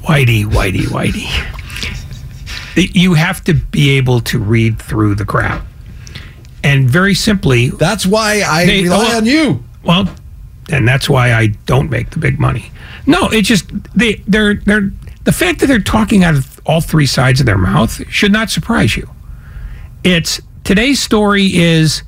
Whitey, 0.02 0.44
Whitey, 0.46 0.86
Whitey. 0.88 1.30
You 2.76 3.14
have 3.14 3.44
to 3.44 3.54
be 3.54 3.92
able 3.92 4.20
to 4.22 4.40
read 4.40 4.80
through 4.82 5.16
the 5.16 5.26
crowd. 5.26 5.62
And 6.64 6.90
very 6.90 7.14
simply, 7.14 7.70
That's 7.70 8.06
why 8.06 8.42
I 8.42 8.66
They- 8.66 8.84
rely 8.84 9.14
on 9.16 9.26
you. 9.26 9.64
well, 9.84 10.10
and 10.70 10.88
that's 10.88 11.08
why 11.10 11.34
I 11.34 11.48
don't 11.66 11.90
make 11.92 12.12
the 12.12 12.20
big 12.20 12.40
money. 12.40 12.72
No, 13.06 13.28
it's 13.30 13.48
just 13.48 13.66
they 13.96 14.24
they're 14.28 14.56
they're 14.56 14.92
the 15.26 15.32
fact 15.34 15.60
that 15.60 15.68
they're 15.68 15.80
talking 15.80 16.24
out 16.24 16.36
of 16.36 16.53
all 16.66 16.82
three 16.82 17.06
sides 17.06 17.40
of 17.40 17.46
their 17.46 17.58
mouth 17.58 18.08
should 18.10 18.32
not 18.32 18.50
surprise 18.50 18.96
you. 18.96 19.10
It's 20.04 20.42
today's 20.64 21.02
story 21.02 21.54
is 21.54 22.04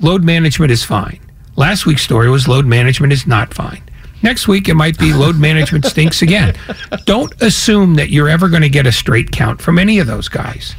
load 0.00 0.24
management 0.24 0.72
is 0.72 0.84
fine. 0.84 1.20
Last 1.56 1.86
week's 1.86 2.02
story 2.02 2.28
was 2.28 2.48
load 2.48 2.66
management 2.66 3.12
is 3.12 3.26
not 3.26 3.54
fine. 3.54 3.82
Next 4.22 4.48
week 4.48 4.68
it 4.68 4.74
might 4.74 4.98
be 4.98 5.12
load 5.12 5.36
management 5.36 5.84
stinks 5.84 6.22
again. 6.22 6.54
Don't 7.04 7.32
assume 7.42 7.94
that 7.96 8.10
you're 8.10 8.28
ever 8.28 8.48
going 8.48 8.62
to 8.62 8.68
get 8.68 8.86
a 8.86 8.92
straight 8.92 9.30
count 9.30 9.60
from 9.60 9.78
any 9.78 9.98
of 9.98 10.06
those 10.06 10.28
guys 10.28 10.74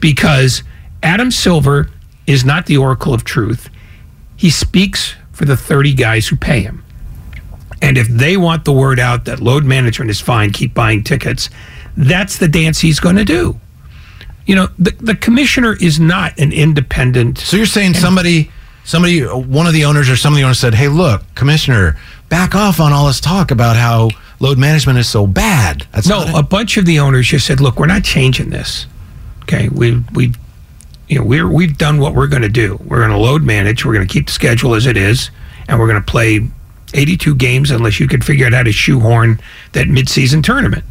because 0.00 0.62
Adam 1.02 1.30
Silver 1.30 1.88
is 2.26 2.44
not 2.44 2.66
the 2.66 2.76
oracle 2.76 3.14
of 3.14 3.24
truth. 3.24 3.70
He 4.36 4.50
speaks 4.50 5.14
for 5.32 5.44
the 5.44 5.56
30 5.56 5.94
guys 5.94 6.28
who 6.28 6.36
pay 6.36 6.60
him. 6.60 6.84
And 7.82 7.96
if 7.96 8.08
they 8.08 8.36
want 8.36 8.64
the 8.64 8.72
word 8.72 8.98
out 8.98 9.24
that 9.24 9.40
load 9.40 9.64
management 9.64 10.10
is 10.10 10.20
fine, 10.20 10.52
keep 10.52 10.74
buying 10.74 11.02
tickets, 11.02 11.48
that's 11.96 12.38
the 12.38 12.48
dance 12.48 12.80
he's 12.80 13.00
going 13.00 13.16
to 13.16 13.24
do. 13.24 13.58
You 14.46 14.56
know, 14.56 14.68
the, 14.78 14.90
the 15.00 15.14
commissioner 15.14 15.76
is 15.80 16.00
not 16.00 16.36
an 16.38 16.52
independent. 16.52 17.38
So 17.38 17.56
you're 17.56 17.66
saying 17.66 17.94
somebody, 17.94 18.50
somebody, 18.84 19.20
one 19.22 19.66
of 19.66 19.72
the 19.72 19.84
owners 19.84 20.08
or 20.10 20.16
some 20.16 20.32
of 20.32 20.38
the 20.38 20.42
owners 20.44 20.58
said, 20.58 20.74
"Hey, 20.74 20.88
look, 20.88 21.22
commissioner, 21.34 21.96
back 22.28 22.54
off 22.54 22.80
on 22.80 22.92
all 22.92 23.06
this 23.06 23.20
talk 23.20 23.50
about 23.50 23.76
how 23.76 24.10
load 24.40 24.58
management 24.58 24.98
is 24.98 25.08
so 25.08 25.26
bad." 25.26 25.86
That's 25.92 26.08
No, 26.08 26.22
it. 26.22 26.34
a 26.34 26.42
bunch 26.42 26.76
of 26.78 26.86
the 26.86 26.98
owners 26.98 27.28
just 27.28 27.46
said, 27.46 27.60
"Look, 27.60 27.78
we're 27.78 27.86
not 27.86 28.02
changing 28.02 28.50
this. 28.50 28.86
Okay, 29.42 29.68
we 29.68 30.02
we, 30.14 30.32
you 31.08 31.18
know, 31.18 31.24
we're 31.24 31.48
we've 31.48 31.76
done 31.78 31.98
what 31.98 32.14
we're 32.14 32.26
going 32.26 32.42
to 32.42 32.48
do. 32.48 32.80
We're 32.84 32.98
going 33.06 33.10
to 33.10 33.18
load 33.18 33.42
manage. 33.42 33.84
We're 33.84 33.94
going 33.94 34.06
to 34.08 34.12
keep 34.12 34.26
the 34.26 34.32
schedule 34.32 34.74
as 34.74 34.86
it 34.86 34.96
is, 34.96 35.30
and 35.68 35.78
we're 35.78 35.86
going 35.88 36.02
to 36.02 36.10
play 36.10 36.40
82 36.94 37.34
games 37.36 37.70
unless 37.70 38.00
you 38.00 38.08
could 38.08 38.24
figure 38.24 38.46
out 38.46 38.52
how 38.52 38.62
to 38.64 38.72
shoehorn 38.72 39.40
that 39.72 39.86
midseason 39.86 40.42
tournament." 40.42 40.82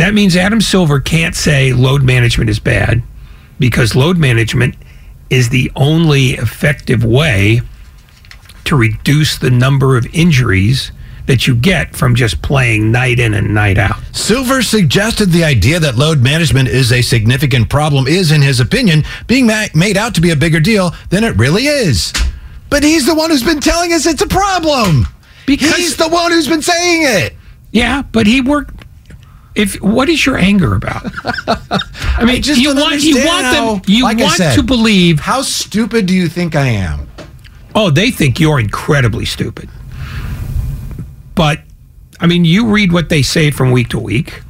That 0.00 0.14
means 0.14 0.34
Adam 0.34 0.62
Silver 0.62 0.98
can't 0.98 1.34
say 1.34 1.74
load 1.74 2.02
management 2.02 2.48
is 2.48 2.58
bad 2.58 3.02
because 3.58 3.94
load 3.94 4.16
management 4.16 4.74
is 5.28 5.50
the 5.50 5.70
only 5.76 6.30
effective 6.30 7.04
way 7.04 7.60
to 8.64 8.76
reduce 8.76 9.36
the 9.36 9.50
number 9.50 9.98
of 9.98 10.06
injuries 10.14 10.90
that 11.26 11.46
you 11.46 11.54
get 11.54 11.94
from 11.94 12.14
just 12.14 12.40
playing 12.40 12.90
night 12.90 13.18
in 13.20 13.34
and 13.34 13.52
night 13.52 13.76
out. 13.76 14.00
Silver 14.12 14.62
suggested 14.62 15.32
the 15.32 15.44
idea 15.44 15.78
that 15.78 15.96
load 15.96 16.22
management 16.22 16.68
is 16.68 16.92
a 16.92 17.02
significant 17.02 17.68
problem 17.68 18.06
is, 18.06 18.32
in 18.32 18.40
his 18.40 18.58
opinion, 18.58 19.04
being 19.26 19.46
ma- 19.46 19.66
made 19.74 19.98
out 19.98 20.14
to 20.14 20.22
be 20.22 20.30
a 20.30 20.36
bigger 20.36 20.60
deal 20.60 20.94
than 21.10 21.24
it 21.24 21.36
really 21.36 21.66
is. 21.66 22.10
But 22.70 22.82
he's 22.82 23.04
the 23.04 23.14
one 23.14 23.28
who's 23.28 23.44
been 23.44 23.60
telling 23.60 23.92
us 23.92 24.06
it's 24.06 24.22
a 24.22 24.26
problem. 24.26 25.06
Because- 25.44 25.76
he's 25.76 25.96
the 25.96 26.08
one 26.08 26.32
who's 26.32 26.48
been 26.48 26.62
saying 26.62 27.02
it. 27.02 27.36
Yeah, 27.70 28.02
but 28.12 28.26
he 28.26 28.40
worked. 28.40 28.79
If 29.60 29.74
what 29.82 30.08
is 30.08 30.24
your 30.24 30.38
anger 30.38 30.74
about? 30.74 31.02
I 31.46 32.24
mean, 32.24 32.40
just 32.40 32.58
you 32.58 32.74
want 32.74 33.02
you 33.02 33.16
want 33.26 33.44
how- 33.44 33.74
them 33.74 33.82
you 33.86 34.04
like 34.04 34.18
want 34.18 34.32
said, 34.32 34.54
to 34.54 34.62
believe. 34.62 35.20
How 35.20 35.42
stupid 35.42 36.06
do 36.06 36.14
you 36.14 36.28
think 36.28 36.56
I 36.56 36.66
am? 36.66 37.06
Oh, 37.74 37.90
they 37.90 38.10
think 38.10 38.40
you're 38.40 38.58
incredibly 38.58 39.26
stupid. 39.26 39.68
But 41.34 41.60
I 42.20 42.26
mean, 42.26 42.46
you 42.46 42.68
read 42.68 42.90
what 42.90 43.10
they 43.10 43.20
say 43.20 43.50
from 43.50 43.70
week 43.70 43.88
to 43.90 43.98
week, 43.98 44.42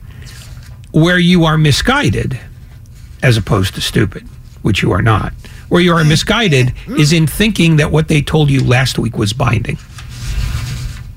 where 0.92 1.18
you 1.18 1.44
are 1.44 1.58
misguided, 1.58 2.38
as 3.20 3.36
opposed 3.36 3.74
to 3.74 3.80
stupid, 3.80 4.22
which 4.62 4.80
you 4.80 4.92
are 4.92 5.02
not. 5.02 5.32
Where 5.68 5.80
you 5.80 5.92
are 5.92 6.02
mm. 6.04 6.08
misguided 6.08 6.68
mm. 6.86 6.98
is 6.98 7.12
in 7.12 7.26
thinking 7.26 7.76
that 7.76 7.90
what 7.90 8.06
they 8.06 8.22
told 8.22 8.48
you 8.48 8.62
last 8.62 8.96
week 8.96 9.18
was 9.18 9.32
binding. 9.32 9.76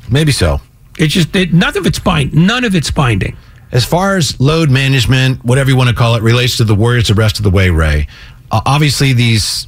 Maybe 0.10 0.32
so. 0.32 0.62
It's 0.98 1.14
just 1.14 1.34
that 1.34 1.54
none 1.54 1.78
of 1.78 1.86
it's 1.86 2.00
binding. 2.00 2.46
None 2.46 2.64
of 2.64 2.76
it's 2.76 2.92
binding. 2.92 3.38
As 3.74 3.84
far 3.84 4.18
as 4.18 4.40
load 4.40 4.70
management, 4.70 5.44
whatever 5.44 5.72
you 5.72 5.76
want 5.76 5.90
to 5.90 5.96
call 5.96 6.14
it, 6.14 6.22
relates 6.22 6.58
to 6.58 6.64
the 6.64 6.76
Warriors 6.76 7.08
the 7.08 7.16
rest 7.16 7.40
of 7.40 7.44
the 7.44 7.50
way, 7.50 7.72
Ray. 7.72 8.08
Uh, 8.52 8.62
obviously, 8.68 9.14
these 9.14 9.68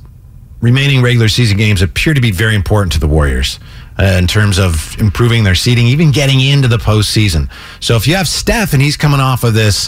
remaining 0.61 1.01
regular 1.01 1.27
season 1.27 1.57
games 1.57 1.81
appear 1.81 2.13
to 2.13 2.21
be 2.21 2.29
very 2.29 2.53
important 2.53 2.93
to 2.93 2.99
the 2.99 3.07
Warriors 3.07 3.59
uh, 3.97 4.03
in 4.03 4.27
terms 4.27 4.59
of 4.59 4.95
improving 4.99 5.43
their 5.43 5.55
seeding, 5.55 5.87
even 5.87 6.11
getting 6.11 6.39
into 6.39 6.67
the 6.67 6.77
postseason. 6.77 7.49
So 7.79 7.95
if 7.95 8.07
you 8.07 8.15
have 8.15 8.27
Steph 8.27 8.73
and 8.73 8.81
he's 8.81 8.95
coming 8.95 9.19
off 9.19 9.43
of 9.43 9.55
this, 9.55 9.87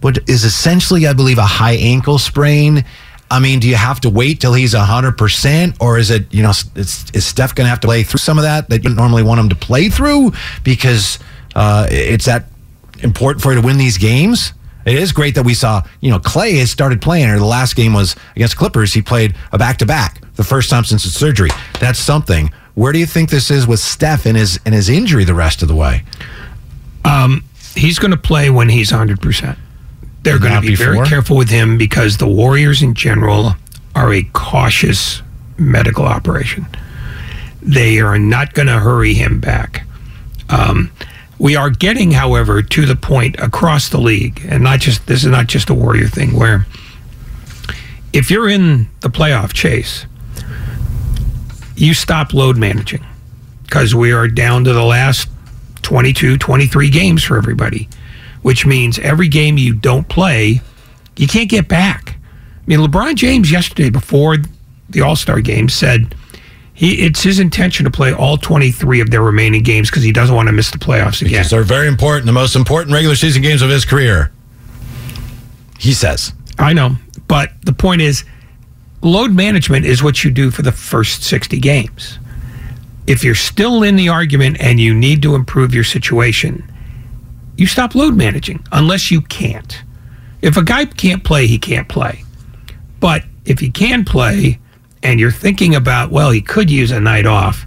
what 0.00 0.18
is 0.26 0.44
essentially, 0.44 1.06
I 1.06 1.12
believe, 1.12 1.36
a 1.36 1.42
high 1.42 1.74
ankle 1.74 2.18
sprain. 2.18 2.86
I 3.30 3.40
mean, 3.40 3.60
do 3.60 3.68
you 3.68 3.76
have 3.76 4.00
to 4.00 4.10
wait 4.10 4.40
till 4.40 4.54
he's 4.54 4.72
100%? 4.72 5.76
Or 5.80 5.98
is 5.98 6.10
it, 6.10 6.32
you 6.32 6.42
know, 6.42 6.50
is, 6.50 7.04
is 7.12 7.26
Steph 7.26 7.54
going 7.54 7.66
to 7.66 7.70
have 7.70 7.80
to 7.80 7.86
play 7.86 8.04
through 8.04 8.18
some 8.18 8.38
of 8.38 8.44
that 8.44 8.70
that 8.70 8.84
you 8.84 8.90
normally 8.90 9.22
want 9.22 9.38
him 9.38 9.50
to 9.50 9.54
play 9.54 9.90
through 9.90 10.32
because 10.64 11.18
uh, 11.54 11.86
it's 11.90 12.24
that 12.24 12.46
important 13.02 13.42
for 13.42 13.52
you 13.52 13.60
to 13.60 13.66
win 13.66 13.78
these 13.78 13.98
games? 13.98 14.52
It 14.86 14.96
is 14.96 15.12
great 15.12 15.34
that 15.34 15.44
we 15.44 15.54
saw, 15.54 15.82
you 16.00 16.10
know, 16.10 16.18
Klay 16.18 16.58
has 16.58 16.70
started 16.70 17.02
playing, 17.02 17.28
or 17.28 17.38
the 17.38 17.44
last 17.44 17.76
game 17.76 17.92
was 17.92 18.16
against 18.34 18.56
Clippers. 18.56 18.92
He 18.92 19.02
played 19.02 19.36
a 19.52 19.58
back 19.58 19.76
to 19.78 19.86
back, 19.86 20.20
the 20.36 20.44
first 20.44 20.70
time 20.70 20.84
since 20.84 21.02
his 21.02 21.14
surgery. 21.14 21.50
That's 21.78 21.98
something. 21.98 22.50
Where 22.74 22.92
do 22.92 22.98
you 22.98 23.06
think 23.06 23.30
this 23.30 23.50
is 23.50 23.66
with 23.66 23.80
Steph 23.80 24.26
and 24.26 24.36
his 24.36 24.58
and 24.64 24.74
his 24.74 24.88
injury 24.88 25.24
the 25.24 25.34
rest 25.34 25.60
of 25.62 25.68
the 25.68 25.74
way? 25.74 26.02
Um, 27.04 27.44
he's 27.74 27.98
going 27.98 28.12
to 28.12 28.16
play 28.16 28.50
when 28.50 28.68
he's 28.68 28.90
100%. 28.90 29.56
They're 30.22 30.38
going 30.38 30.54
to 30.54 30.60
be 30.60 30.74
very 30.74 31.06
careful 31.06 31.36
with 31.36 31.48
him 31.48 31.78
because 31.78 32.18
the 32.18 32.26
Warriors 32.26 32.82
in 32.82 32.94
general 32.94 33.54
are 33.94 34.12
a 34.12 34.22
cautious 34.32 35.22
medical 35.58 36.04
operation. 36.04 36.66
They 37.62 38.00
are 38.00 38.18
not 38.18 38.54
going 38.54 38.68
to 38.68 38.78
hurry 38.78 39.14
him 39.14 39.40
back. 39.40 39.86
Um, 40.48 40.90
we 41.40 41.56
are 41.56 41.70
getting, 41.70 42.10
however, 42.10 42.60
to 42.60 42.84
the 42.84 42.94
point 42.94 43.40
across 43.40 43.88
the 43.88 43.98
league, 43.98 44.42
and 44.46 44.62
not 44.62 44.78
just 44.78 45.06
this 45.06 45.24
is 45.24 45.30
not 45.30 45.46
just 45.46 45.70
a 45.70 45.74
Warrior 45.74 46.06
thing, 46.06 46.36
where 46.36 46.66
if 48.12 48.30
you're 48.30 48.46
in 48.46 48.90
the 49.00 49.08
playoff 49.08 49.54
chase, 49.54 50.04
you 51.76 51.94
stop 51.94 52.34
load 52.34 52.58
managing 52.58 53.02
because 53.64 53.94
we 53.94 54.12
are 54.12 54.28
down 54.28 54.64
to 54.64 54.74
the 54.74 54.84
last 54.84 55.30
22, 55.80 56.36
23 56.36 56.90
games 56.90 57.24
for 57.24 57.38
everybody, 57.38 57.88
which 58.42 58.66
means 58.66 58.98
every 58.98 59.28
game 59.28 59.56
you 59.56 59.72
don't 59.72 60.10
play, 60.10 60.60
you 61.16 61.26
can't 61.26 61.48
get 61.48 61.68
back. 61.68 62.16
I 62.18 62.62
mean, 62.66 62.80
LeBron 62.80 63.14
James 63.14 63.50
yesterday 63.50 63.88
before 63.88 64.36
the 64.90 65.00
All 65.00 65.16
Star 65.16 65.40
game 65.40 65.70
said 65.70 66.14
he 66.80 66.94
it's 67.02 67.22
his 67.22 67.38
intention 67.38 67.84
to 67.84 67.90
play 67.90 68.10
all 68.10 68.38
23 68.38 69.02
of 69.02 69.10
their 69.10 69.20
remaining 69.20 69.62
games 69.62 69.90
because 69.90 70.02
he 70.02 70.12
doesn't 70.12 70.34
want 70.34 70.46
to 70.46 70.52
miss 70.52 70.70
the 70.70 70.78
playoffs 70.78 71.20
again. 71.20 71.32
Because 71.32 71.50
they're 71.50 71.62
very 71.62 71.86
important, 71.86 72.24
the 72.24 72.32
most 72.32 72.56
important 72.56 72.94
regular 72.94 73.16
season 73.16 73.42
games 73.42 73.60
of 73.60 73.68
his 73.68 73.84
career. 73.84 74.32
He 75.78 75.92
says. 75.92 76.32
I 76.58 76.72
know, 76.72 76.96
but 77.28 77.52
the 77.66 77.74
point 77.74 78.00
is, 78.00 78.24
load 79.02 79.34
management 79.34 79.84
is 79.84 80.02
what 80.02 80.24
you 80.24 80.30
do 80.30 80.50
for 80.50 80.62
the 80.62 80.72
first 80.72 81.22
60 81.22 81.58
games. 81.60 82.18
If 83.06 83.24
you're 83.24 83.34
still 83.34 83.82
in 83.82 83.96
the 83.96 84.08
argument 84.08 84.56
and 84.58 84.80
you 84.80 84.94
need 84.94 85.20
to 85.20 85.34
improve 85.34 85.74
your 85.74 85.84
situation, 85.84 86.66
you 87.58 87.66
stop 87.66 87.94
load 87.94 88.16
managing 88.16 88.64
unless 88.72 89.10
you 89.10 89.20
can't. 89.20 89.82
If 90.40 90.56
a 90.56 90.62
guy 90.62 90.86
can't 90.86 91.24
play, 91.24 91.46
he 91.46 91.58
can't 91.58 91.90
play. 91.90 92.24
But 93.00 93.24
if 93.44 93.58
he 93.58 93.70
can 93.70 94.06
play 94.06 94.59
and 95.02 95.18
you're 95.18 95.30
thinking 95.30 95.74
about, 95.74 96.10
well, 96.10 96.30
he 96.30 96.40
could 96.40 96.70
use 96.70 96.90
a 96.90 97.00
night 97.00 97.26
off, 97.26 97.66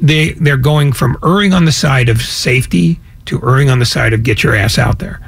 they 0.00 0.32
they're 0.32 0.56
going 0.56 0.92
from 0.92 1.16
erring 1.24 1.52
on 1.52 1.64
the 1.64 1.72
side 1.72 2.08
of 2.08 2.20
safety 2.20 3.00
to 3.26 3.40
erring 3.42 3.68
on 3.68 3.78
the 3.78 3.86
side 3.86 4.12
of 4.12 4.22
get 4.22 4.42
your 4.42 4.54
ass 4.54 4.78
out 4.78 4.98
there. 4.98 5.20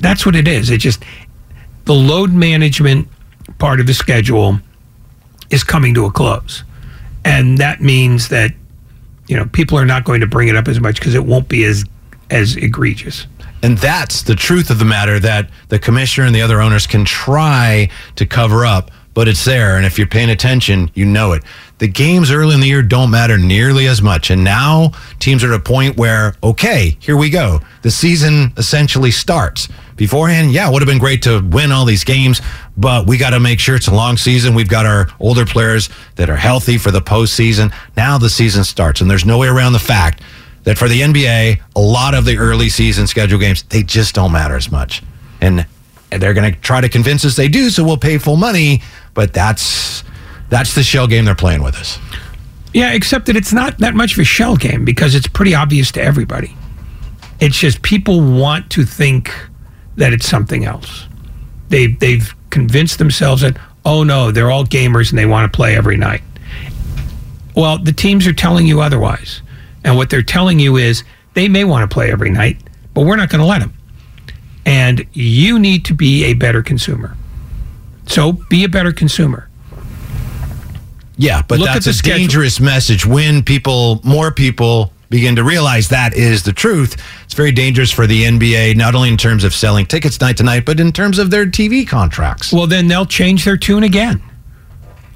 That's 0.00 0.24
what 0.26 0.34
it 0.34 0.48
is. 0.48 0.70
It 0.70 0.78
just 0.78 1.04
the 1.84 1.94
load 1.94 2.32
management 2.32 3.08
part 3.58 3.80
of 3.80 3.86
the 3.86 3.94
schedule 3.94 4.58
is 5.50 5.62
coming 5.62 5.94
to 5.94 6.06
a 6.06 6.10
close. 6.10 6.64
And 7.24 7.58
that 7.58 7.80
means 7.80 8.28
that 8.28 8.52
you 9.28 9.36
know, 9.36 9.46
people 9.46 9.78
are 9.78 9.86
not 9.86 10.04
going 10.04 10.20
to 10.20 10.26
bring 10.26 10.48
it 10.48 10.56
up 10.56 10.68
as 10.68 10.80
much 10.80 10.98
because 10.98 11.14
it 11.14 11.24
won't 11.24 11.48
be 11.48 11.64
as 11.64 11.84
as 12.30 12.56
egregious. 12.56 13.26
And 13.62 13.78
that's 13.78 14.22
the 14.22 14.34
truth 14.34 14.70
of 14.70 14.78
the 14.78 14.84
matter 14.84 15.20
that 15.20 15.48
the 15.68 15.78
commissioner 15.78 16.26
and 16.26 16.34
the 16.34 16.42
other 16.42 16.60
owners 16.60 16.86
can 16.86 17.04
try 17.04 17.88
to 18.16 18.26
cover 18.26 18.66
up, 18.66 18.90
but 19.14 19.28
it's 19.28 19.44
there. 19.44 19.76
And 19.76 19.84
if 19.84 19.98
you're 19.98 20.06
paying 20.06 20.30
attention, 20.30 20.90
you 20.94 21.04
know 21.04 21.32
it. 21.32 21.42
The 21.78 21.88
games 21.88 22.30
early 22.30 22.54
in 22.54 22.60
the 22.60 22.66
year 22.66 22.82
don't 22.82 23.10
matter 23.10 23.36
nearly 23.36 23.86
as 23.86 24.00
much. 24.00 24.30
And 24.30 24.44
now 24.44 24.92
teams 25.18 25.42
are 25.44 25.52
at 25.52 25.60
a 25.60 25.62
point 25.62 25.96
where, 25.96 26.34
okay, 26.42 26.96
here 27.00 27.16
we 27.16 27.28
go. 27.28 27.60
The 27.82 27.90
season 27.90 28.52
essentially 28.56 29.10
starts. 29.10 29.68
Beforehand, 29.96 30.52
yeah, 30.52 30.68
it 30.68 30.72
would 30.72 30.82
have 30.82 30.88
been 30.88 30.98
great 30.98 31.22
to 31.22 31.40
win 31.40 31.72
all 31.72 31.84
these 31.84 32.04
games, 32.04 32.40
but 32.76 33.06
we 33.06 33.18
got 33.18 33.30
to 33.30 33.40
make 33.40 33.60
sure 33.60 33.76
it's 33.76 33.88
a 33.88 33.94
long 33.94 34.16
season. 34.16 34.54
We've 34.54 34.68
got 34.68 34.86
our 34.86 35.08
older 35.20 35.44
players 35.44 35.88
that 36.16 36.30
are 36.30 36.36
healthy 36.36 36.78
for 36.78 36.90
the 36.90 37.02
postseason. 37.02 37.74
Now 37.96 38.18
the 38.18 38.30
season 38.30 38.64
starts, 38.64 39.00
and 39.00 39.10
there's 39.10 39.26
no 39.26 39.38
way 39.38 39.48
around 39.48 39.74
the 39.74 39.78
fact 39.78 40.22
that 40.64 40.78
for 40.78 40.88
the 40.88 41.00
NBA, 41.00 41.60
a 41.76 41.80
lot 41.80 42.14
of 42.14 42.24
the 42.24 42.38
early 42.38 42.68
season 42.68 43.06
schedule 43.06 43.38
games, 43.38 43.64
they 43.64 43.82
just 43.82 44.14
don't 44.14 44.32
matter 44.32 44.56
as 44.56 44.70
much. 44.70 45.02
And 45.40 45.66
they're 46.18 46.34
going 46.34 46.52
to 46.52 46.58
try 46.60 46.80
to 46.80 46.88
convince 46.88 47.24
us 47.24 47.36
they 47.36 47.48
do, 47.48 47.70
so 47.70 47.84
we'll 47.84 47.96
pay 47.96 48.18
full 48.18 48.36
money, 48.36 48.82
but 49.14 49.32
that's 49.32 50.04
that's 50.48 50.74
the 50.74 50.82
shell 50.82 51.06
game 51.06 51.24
they're 51.24 51.34
playing 51.34 51.62
with 51.62 51.76
us. 51.76 51.98
Yeah, 52.74 52.92
except 52.92 53.26
that 53.26 53.36
it's 53.36 53.52
not 53.52 53.78
that 53.78 53.94
much 53.94 54.14
of 54.14 54.18
a 54.18 54.24
shell 54.24 54.56
game 54.56 54.84
because 54.84 55.14
it's 55.14 55.26
pretty 55.26 55.54
obvious 55.54 55.92
to 55.92 56.02
everybody. 56.02 56.56
It's 57.40 57.58
just 57.58 57.82
people 57.82 58.20
want 58.20 58.70
to 58.70 58.84
think 58.84 59.32
that 59.96 60.12
it's 60.12 60.26
something 60.26 60.64
else. 60.64 61.06
They 61.68 61.88
they've 61.88 62.34
convinced 62.50 62.98
themselves 62.98 63.42
that 63.42 63.56
oh 63.84 64.04
no, 64.04 64.30
they're 64.30 64.50
all 64.50 64.64
gamers 64.64 65.10
and 65.10 65.18
they 65.18 65.26
want 65.26 65.50
to 65.50 65.56
play 65.56 65.76
every 65.76 65.96
night. 65.96 66.22
Well, 67.54 67.78
the 67.78 67.92
teams 67.92 68.26
are 68.26 68.32
telling 68.32 68.66
you 68.66 68.80
otherwise. 68.80 69.42
And 69.84 69.96
what 69.96 70.10
they're 70.10 70.22
telling 70.22 70.58
you 70.58 70.76
is 70.76 71.02
they 71.34 71.48
may 71.48 71.64
want 71.64 71.88
to 71.88 71.92
play 71.92 72.10
every 72.10 72.30
night, 72.30 72.58
but 72.94 73.04
we're 73.04 73.16
not 73.16 73.28
going 73.28 73.40
to 73.40 73.46
let 73.46 73.60
them. 73.60 73.74
And 74.64 75.06
you 75.12 75.58
need 75.58 75.84
to 75.86 75.94
be 75.94 76.24
a 76.24 76.34
better 76.34 76.62
consumer. 76.62 77.16
So 78.06 78.32
be 78.32 78.64
a 78.64 78.68
better 78.68 78.92
consumer. 78.92 79.48
Yeah, 81.16 81.42
but 81.42 81.58
Look 81.58 81.68
at 81.68 81.74
that's 81.74 81.86
a 81.86 81.92
schedule. 81.92 82.18
dangerous 82.18 82.60
message 82.60 83.04
when 83.06 83.42
people, 83.42 84.00
more 84.02 84.32
people 84.32 84.92
begin 85.08 85.36
to 85.36 85.44
realize 85.44 85.88
that 85.90 86.14
is 86.14 86.42
the 86.42 86.52
truth. 86.52 86.96
It's 87.24 87.34
very 87.34 87.52
dangerous 87.52 87.90
for 87.90 88.06
the 88.06 88.24
NBA, 88.24 88.76
not 88.76 88.94
only 88.94 89.10
in 89.10 89.16
terms 89.16 89.44
of 89.44 89.54
selling 89.54 89.84
tickets 89.86 90.20
night 90.20 90.38
to 90.38 90.42
night, 90.42 90.64
but 90.64 90.80
in 90.80 90.90
terms 90.90 91.18
of 91.18 91.30
their 91.30 91.44
TV 91.46 91.86
contracts. 91.86 92.52
Well, 92.52 92.66
then 92.66 92.88
they'll 92.88 93.06
change 93.06 93.44
their 93.44 93.58
tune 93.58 93.82
again. 93.82 94.22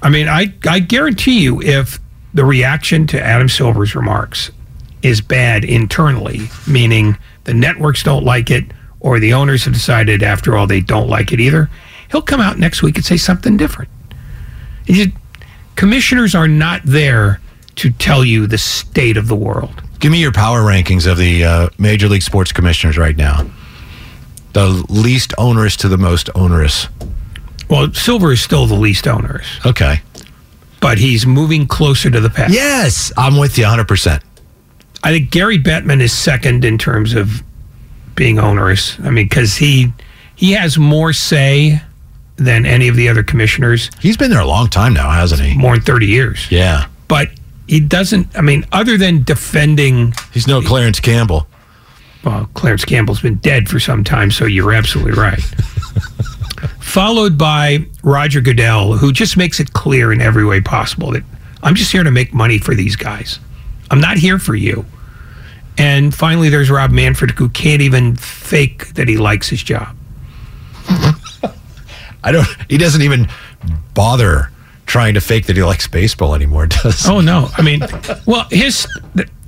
I 0.01 0.09
mean, 0.09 0.27
I, 0.27 0.53
I 0.69 0.79
guarantee 0.79 1.39
you, 1.39 1.61
if 1.61 1.99
the 2.33 2.45
reaction 2.45 3.07
to 3.07 3.21
Adam 3.21 3.49
Silver's 3.49 3.95
remarks 3.95 4.51
is 5.01 5.19
bad 5.19 5.65
internally, 5.65 6.49
meaning 6.67 7.17
the 7.45 7.53
networks 7.55 8.03
don't 8.03 8.23
like 8.23 8.51
it 8.51 8.65
or 8.99 9.19
the 9.19 9.33
owners 9.33 9.65
have 9.65 9.73
decided, 9.73 10.23
after 10.23 10.57
all, 10.57 10.67
they 10.67 10.81
don't 10.81 11.07
like 11.07 11.31
it 11.31 11.39
either, 11.39 11.69
he'll 12.11 12.21
come 12.21 12.41
out 12.41 12.57
next 12.57 12.81
week 12.81 12.95
and 12.95 13.05
say 13.05 13.17
something 13.17 13.57
different. 13.57 13.89
He 14.85 14.93
just- 14.93 15.15
commissioners 15.75 16.33
are 16.33 16.47
not 16.47 16.81
there 16.83 17.39
to 17.75 17.91
tell 17.91 18.25
you 18.25 18.47
the 18.47 18.57
state 18.57 19.17
of 19.17 19.27
the 19.27 19.35
world. 19.35 19.81
Give 19.99 20.11
me 20.11 20.19
your 20.19 20.31
power 20.31 20.61
rankings 20.61 21.09
of 21.09 21.17
the 21.17 21.43
uh, 21.43 21.69
Major 21.77 22.07
League 22.07 22.23
Sports 22.23 22.51
commissioners 22.51 22.97
right 22.97 23.15
now. 23.17 23.45
The 24.53 24.67
least 24.89 25.33
onerous 25.37 25.75
to 25.77 25.87
the 25.87 25.97
most 25.97 26.29
onerous. 26.33 26.87
Well, 27.69 27.93
Silver 27.93 28.31
is 28.31 28.41
still 28.41 28.65
the 28.65 28.75
least 28.75 29.07
onerous, 29.07 29.45
Okay. 29.65 30.01
but 30.79 30.97
he's 30.97 31.25
moving 31.27 31.67
closer 31.67 32.09
to 32.09 32.19
the 32.19 32.29
pack. 32.29 32.49
Yes, 32.51 33.11
I'm 33.17 33.37
with 33.37 33.57
you 33.57 33.65
100%. 33.65 34.21
I 35.03 35.11
think 35.11 35.29
Gary 35.31 35.59
Bettman 35.59 35.99
is 36.01 36.11
second 36.13 36.65
in 36.65 36.77
terms 36.77 37.13
of 37.13 37.43
being 38.17 38.37
onerous. 38.39 38.99
I 38.99 39.03
mean, 39.11 39.25
because 39.29 39.55
he 39.55 39.93
he 40.35 40.51
has 40.51 40.77
more 40.77 41.13
say 41.13 41.81
than 42.35 42.65
any 42.65 42.89
of 42.89 42.95
the 42.97 43.07
other 43.07 43.23
commissioners, 43.23 43.89
He's 44.01 44.17
been 44.17 44.29
there 44.29 44.41
a 44.41 44.45
long 44.45 44.67
time 44.67 44.93
now, 44.93 45.09
hasn't 45.09 45.39
he? 45.41 45.57
more 45.57 45.75
than 45.75 45.83
thirty 45.85 46.07
years. 46.07 46.51
Yeah. 46.51 46.87
But 47.07 47.29
he 47.67 47.79
doesn't. 47.79 48.27
I 48.37 48.41
mean, 48.41 48.65
other 48.73 48.97
than 48.97 49.23
defending, 49.23 50.13
He's 50.33 50.47
no 50.47 50.61
Clarence 50.61 50.99
Campbell. 50.99 51.47
well, 52.25 52.49
Clarence 52.53 52.83
Campbell's 52.85 53.21
been 53.21 53.35
dead 53.35 53.69
for 53.69 53.79
some 53.79 54.03
time, 54.03 54.31
so 54.31 54.45
you're 54.45 54.73
absolutely 54.73 55.13
right. 55.13 55.41
Followed 56.79 57.37
by 57.37 57.85
Roger 58.03 58.41
Goodell, 58.41 58.93
who 58.97 59.11
just 59.11 59.37
makes 59.37 59.59
it 59.59 59.73
clear 59.73 60.11
in 60.11 60.21
every 60.21 60.45
way 60.45 60.61
possible 60.61 61.11
that 61.11 61.23
I'm 61.61 61.75
just 61.75 61.91
here 61.91 62.03
to 62.03 62.11
make 62.11 62.33
money 62.33 62.57
for 62.57 62.73
these 62.75 62.95
guys. 62.95 63.39
I'm 63.91 63.99
not 63.99 64.17
here 64.17 64.39
for 64.39 64.55
you. 64.55 64.85
And 65.77 66.13
finally, 66.13 66.49
there's 66.49 66.69
Rob 66.69 66.91
Manfred, 66.91 67.31
who 67.31 67.49
can't 67.49 67.81
even 67.81 68.15
fake 68.15 68.93
that 68.95 69.07
he 69.07 69.17
likes 69.17 69.47
his 69.47 69.61
job. 69.61 69.95
I 72.23 72.31
don't, 72.31 72.47
he 72.69 72.77
doesn't 72.77 73.01
even 73.01 73.27
bother 73.93 74.51
trying 74.87 75.13
to 75.13 75.21
fake 75.21 75.45
that 75.45 75.55
he 75.55 75.63
likes 75.63 75.87
baseball 75.87 76.33
anymore, 76.33 76.65
does 76.67 77.05
he? 77.05 77.11
Oh 77.11 77.21
no! 77.21 77.49
I 77.57 77.61
mean, 77.61 77.81
well, 78.25 78.47
his 78.49 78.87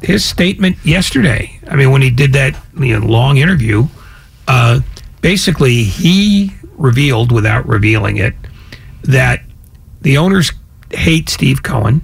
his 0.02 0.24
statement 0.24 0.78
yesterday. 0.86 1.60
I 1.68 1.76
mean, 1.76 1.92
when 1.92 2.02
he 2.02 2.10
did 2.10 2.34
that 2.34 2.56
you 2.78 3.00
know, 3.00 3.06
long 3.06 3.38
interview, 3.38 3.88
uh, 4.48 4.82
basically 5.22 5.84
he 5.84 6.54
revealed, 6.76 7.32
without 7.32 7.68
revealing 7.68 8.18
it, 8.18 8.34
that 9.04 9.42
the 10.02 10.18
owners 10.18 10.52
hate 10.92 11.30
Steve 11.30 11.64
Cohen, 11.64 12.02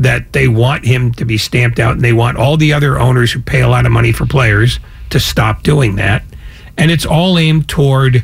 that 0.00 0.32
they 0.32 0.48
want 0.48 0.84
him 0.84 1.12
to 1.12 1.24
be 1.24 1.36
stamped 1.36 1.78
out, 1.78 1.92
and 1.92 2.00
they 2.00 2.12
want 2.12 2.38
all 2.38 2.56
the 2.56 2.72
other 2.72 2.98
owners 2.98 3.30
who 3.30 3.40
pay 3.40 3.60
a 3.60 3.68
lot 3.68 3.84
of 3.86 3.92
money 3.92 4.12
for 4.12 4.26
players 4.26 4.80
to 5.10 5.20
stop 5.20 5.62
doing 5.62 5.96
that, 5.96 6.24
and 6.78 6.90
it's 6.90 7.04
all 7.04 7.38
aimed 7.38 7.68
toward 7.68 8.16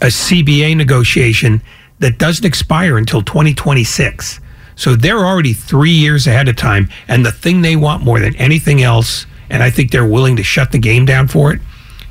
a 0.00 0.06
CBA 0.06 0.76
negotiation 0.76 1.60
that 1.98 2.18
doesn't 2.18 2.44
expire 2.44 2.96
until 2.96 3.22
2026. 3.22 4.40
So 4.74 4.96
they're 4.96 5.24
already 5.24 5.52
three 5.52 5.92
years 5.92 6.26
ahead 6.26 6.48
of 6.48 6.56
time. 6.56 6.88
And 7.06 7.24
the 7.24 7.30
thing 7.30 7.62
they 7.62 7.76
want 7.76 8.02
more 8.02 8.18
than 8.18 8.34
anything 8.36 8.82
else, 8.82 9.26
and 9.50 9.62
I 9.62 9.70
think 9.70 9.90
they're 9.90 10.06
willing 10.06 10.36
to 10.36 10.42
shut 10.42 10.72
the 10.72 10.78
game 10.78 11.04
down 11.04 11.28
for 11.28 11.52
it, 11.52 11.60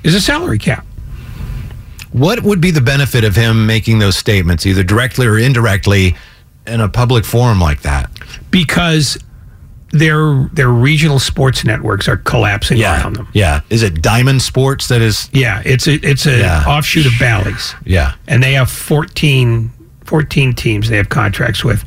is 0.04 0.16
a 0.16 0.22
salary 0.22 0.60
cap. 0.60 0.86
What 2.12 2.44
would 2.44 2.62
be 2.62 2.72
the 2.72 2.82
benefit 2.82 3.24
of 3.24 3.36
him 3.36 3.66
making 3.66 4.00
those 4.00 4.16
statements, 4.16 4.66
either 4.66 4.84
directly 4.84 5.28
or 5.28 5.38
indirectly, 5.38 6.16
in 6.68 6.80
a 6.82 6.90
public 6.90 7.26
forum 7.26 7.60
like 7.60 7.82
that? 7.82 8.10
Because 8.50 9.18
their 9.92 10.50
their 10.54 10.70
regional 10.70 11.20
sports 11.20 11.66
networks 11.66 12.08
are 12.08 12.18
collapsing 12.18 12.82
around 12.82 13.18
them. 13.18 13.28
Yeah. 13.34 13.62
Is 13.70 13.84
it 13.84 14.02
Diamond 14.02 14.42
Sports 14.42 14.88
that 14.88 15.02
is? 15.02 15.30
Yeah, 15.34 15.62
it's 15.66 15.86
a 15.88 15.94
it's 15.96 16.26
a 16.26 16.40
Yeah. 16.40 16.64
offshoot 16.66 17.06
of 17.06 17.14
Bally's. 17.20 17.76
Yeah. 17.86 18.14
and 18.28 18.42
they 18.42 18.54
have 18.54 18.70
14, 18.72 19.70
14 20.06 20.54
teams 20.54 20.90
they 20.90 20.98
have 20.98 21.10
contracts 21.10 21.64
with. 21.64 21.84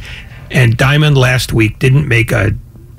And 0.51 0.77
Diamond 0.77 1.17
last 1.17 1.53
week 1.53 1.79
didn't 1.79 2.07
make 2.07 2.31
a 2.31 2.53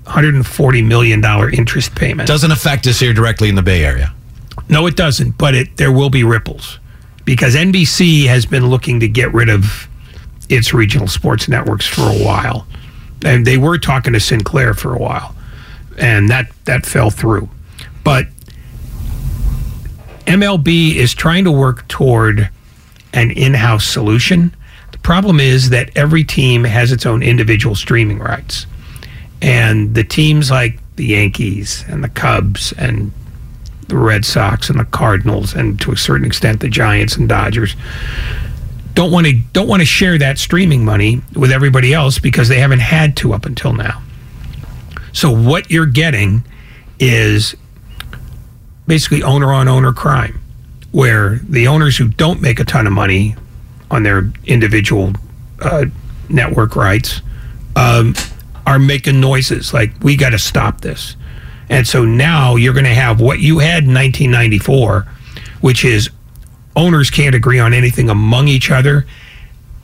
$140 0.05 0.83
million 0.85 1.23
interest 1.53 1.95
payment. 1.95 2.27
Doesn't 2.27 2.51
affect 2.51 2.85
us 2.87 2.99
here 2.99 3.13
directly 3.13 3.49
in 3.49 3.55
the 3.55 3.61
Bay 3.63 3.83
Area. 3.85 4.13
No, 4.69 4.87
it 4.87 4.95
doesn't, 4.95 5.37
but 5.37 5.53
it 5.53 5.77
there 5.77 5.91
will 5.91 6.09
be 6.09 6.23
ripples 6.23 6.79
because 7.25 7.55
NBC 7.55 8.25
has 8.25 8.45
been 8.47 8.67
looking 8.67 8.99
to 9.01 9.07
get 9.07 9.31
rid 9.33 9.49
of 9.49 9.87
its 10.49 10.73
regional 10.73 11.07
sports 11.07 11.47
networks 11.47 11.87
for 11.87 12.01
a 12.01 12.23
while. 12.23 12.67
And 13.23 13.45
they 13.45 13.57
were 13.57 13.77
talking 13.77 14.13
to 14.13 14.19
Sinclair 14.19 14.73
for 14.73 14.93
a 14.93 14.97
while. 14.97 15.35
And 15.97 16.29
that 16.29 16.51
that 16.65 16.85
fell 16.85 17.09
through. 17.09 17.49
But 18.03 18.27
MLB 20.25 20.95
is 20.95 21.13
trying 21.13 21.43
to 21.45 21.51
work 21.51 21.87
toward 21.87 22.49
an 23.13 23.31
in-house 23.31 23.85
solution. 23.85 24.53
The 24.91 24.97
problem 24.99 25.39
is 25.39 25.69
that 25.69 25.95
every 25.95 26.23
team 26.23 26.63
has 26.65 26.91
its 26.91 27.05
own 27.05 27.23
individual 27.23 27.75
streaming 27.75 28.19
rights. 28.19 28.65
And 29.41 29.95
the 29.95 30.03
teams 30.03 30.51
like 30.51 30.79
the 30.95 31.05
Yankees 31.05 31.85
and 31.87 32.03
the 32.03 32.09
Cubs 32.09 32.73
and 32.73 33.11
the 33.87 33.97
Red 33.97 34.25
Sox 34.25 34.69
and 34.69 34.79
the 34.79 34.85
Cardinals 34.85 35.53
and 35.53 35.79
to 35.81 35.91
a 35.91 35.97
certain 35.97 36.25
extent 36.25 36.59
the 36.59 36.69
Giants 36.69 37.15
and 37.17 37.29
Dodgers 37.29 37.75
don't 38.95 39.11
want 39.11 39.27
to 39.27 39.33
don't 39.53 39.67
want 39.67 39.81
to 39.81 39.85
share 39.85 40.17
that 40.17 40.39
streaming 40.39 40.83
money 40.83 41.21
with 41.35 41.51
everybody 41.51 41.93
else 41.93 42.17
because 42.17 42.47
they 42.47 42.59
haven't 42.59 42.79
had 42.79 43.15
to 43.17 43.33
up 43.33 43.45
until 43.45 43.73
now. 43.73 44.01
So 45.11 45.29
what 45.29 45.69
you're 45.69 45.85
getting 45.85 46.43
is 46.99 47.55
basically 48.87 49.21
owner 49.21 49.53
on 49.53 49.67
owner 49.67 49.93
crime 49.93 50.41
where 50.91 51.39
the 51.49 51.67
owners 51.67 51.97
who 51.97 52.07
don't 52.07 52.41
make 52.41 52.59
a 52.59 52.63
ton 52.63 52.87
of 52.87 52.93
money 52.93 53.35
on 53.91 54.03
their 54.03 54.31
individual 54.45 55.11
uh, 55.61 55.85
network 56.29 56.75
rights 56.75 57.21
um, 57.75 58.15
are 58.65 58.79
making 58.79 59.19
noises 59.19 59.73
like 59.73 59.91
we 60.01 60.15
got 60.15 60.29
to 60.29 60.39
stop 60.39 60.81
this. 60.81 61.17
And 61.67 61.85
so 61.85 62.05
now 62.05 62.55
you're 62.55 62.73
going 62.73 62.85
to 62.85 62.93
have 62.93 63.19
what 63.19 63.39
you 63.39 63.59
had 63.59 63.83
in 63.83 63.93
1994, 63.93 65.05
which 65.59 65.83
is 65.83 66.09
owners 66.75 67.09
can't 67.09 67.35
agree 67.35 67.59
on 67.59 67.73
anything 67.73 68.09
among 68.09 68.47
each 68.47 68.71
other 68.71 69.05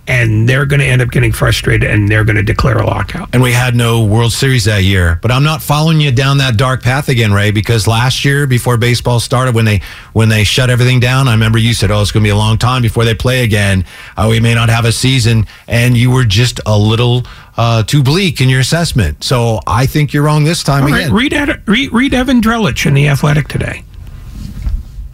and 0.07 0.49
they're 0.49 0.65
going 0.65 0.79
to 0.79 0.85
end 0.85 1.01
up 1.01 1.09
getting 1.11 1.31
frustrated 1.31 1.89
and 1.89 2.09
they're 2.09 2.23
going 2.23 2.35
to 2.35 2.43
declare 2.43 2.79
a 2.79 2.85
lockout. 2.85 3.29
And 3.33 3.41
we 3.41 3.51
had 3.51 3.75
no 3.75 4.03
World 4.03 4.33
Series 4.33 4.65
that 4.65 4.83
year. 4.83 5.19
But 5.21 5.31
I'm 5.31 5.43
not 5.43 5.61
following 5.61 6.01
you 6.01 6.11
down 6.11 6.39
that 6.39 6.57
dark 6.57 6.81
path 6.81 7.07
again, 7.07 7.31
Ray, 7.31 7.51
because 7.51 7.87
last 7.87 8.25
year 8.25 8.47
before 8.47 8.77
baseball 8.77 9.19
started, 9.19 9.53
when 9.53 9.65
they 9.65 9.81
when 10.13 10.27
they 10.29 10.43
shut 10.43 10.69
everything 10.69 10.99
down, 10.99 11.27
I 11.27 11.33
remember 11.33 11.59
you 11.59 11.73
said, 11.73 11.91
"Oh, 11.91 12.01
it's 12.01 12.11
going 12.11 12.23
to 12.23 12.27
be 12.27 12.31
a 12.31 12.35
long 12.35 12.57
time 12.57 12.81
before 12.81 13.05
they 13.05 13.13
play 13.13 13.43
again. 13.43 13.85
Uh, 14.17 14.27
we 14.29 14.39
may 14.39 14.55
not 14.55 14.69
have 14.69 14.85
a 14.85 14.91
season," 14.91 15.45
and 15.67 15.95
you 15.95 16.09
were 16.09 16.25
just 16.25 16.59
a 16.65 16.77
little 16.77 17.23
uh, 17.55 17.83
too 17.83 18.01
bleak 18.03 18.41
in 18.41 18.49
your 18.49 18.59
assessment. 18.59 19.23
So 19.23 19.59
I 19.67 19.85
think 19.85 20.13
you're 20.13 20.23
wrong 20.23 20.43
this 20.43 20.63
time 20.63 20.83
All 20.83 20.89
right, 20.89 21.03
again. 21.03 21.13
read, 21.13 21.33
Ed, 21.33 21.61
read 21.67 21.93
read 21.93 22.13
Evan 22.13 22.41
Drellich 22.41 22.85
in 22.85 22.95
the 22.95 23.07
Athletic 23.07 23.47
today. 23.47 23.83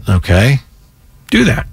okay, 0.09 0.59
Do 1.29 1.45
that. 1.45 1.67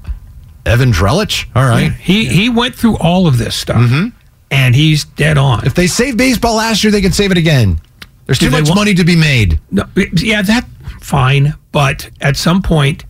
Evan 0.66 0.92
Drellich. 0.92 1.46
All 1.54 1.64
right. 1.64 1.92
He 1.92 2.26
he 2.26 2.48
went 2.48 2.74
through 2.74 2.96
all 2.98 3.26
of 3.26 3.38
this 3.38 3.54
stuff, 3.54 3.76
mm-hmm. 3.76 4.08
and 4.50 4.74
he's 4.74 5.04
dead 5.04 5.36
on. 5.38 5.66
If 5.66 5.74
they 5.74 5.86
saved 5.86 6.16
baseball 6.18 6.56
last 6.56 6.82
year, 6.82 6.90
they 6.90 7.02
can 7.02 7.12
save 7.12 7.30
it 7.30 7.38
again. 7.38 7.80
There's 8.26 8.38
Do 8.38 8.46
too 8.46 8.52
much 8.52 8.68
want- 8.68 8.76
money 8.76 8.94
to 8.94 9.04
be 9.04 9.16
made. 9.16 9.60
No, 9.70 9.84
yeah, 10.16 10.40
that 10.42 10.66
fine, 11.00 11.54
but 11.72 12.08
at 12.22 12.36
some 12.36 12.62
point, 12.62 13.04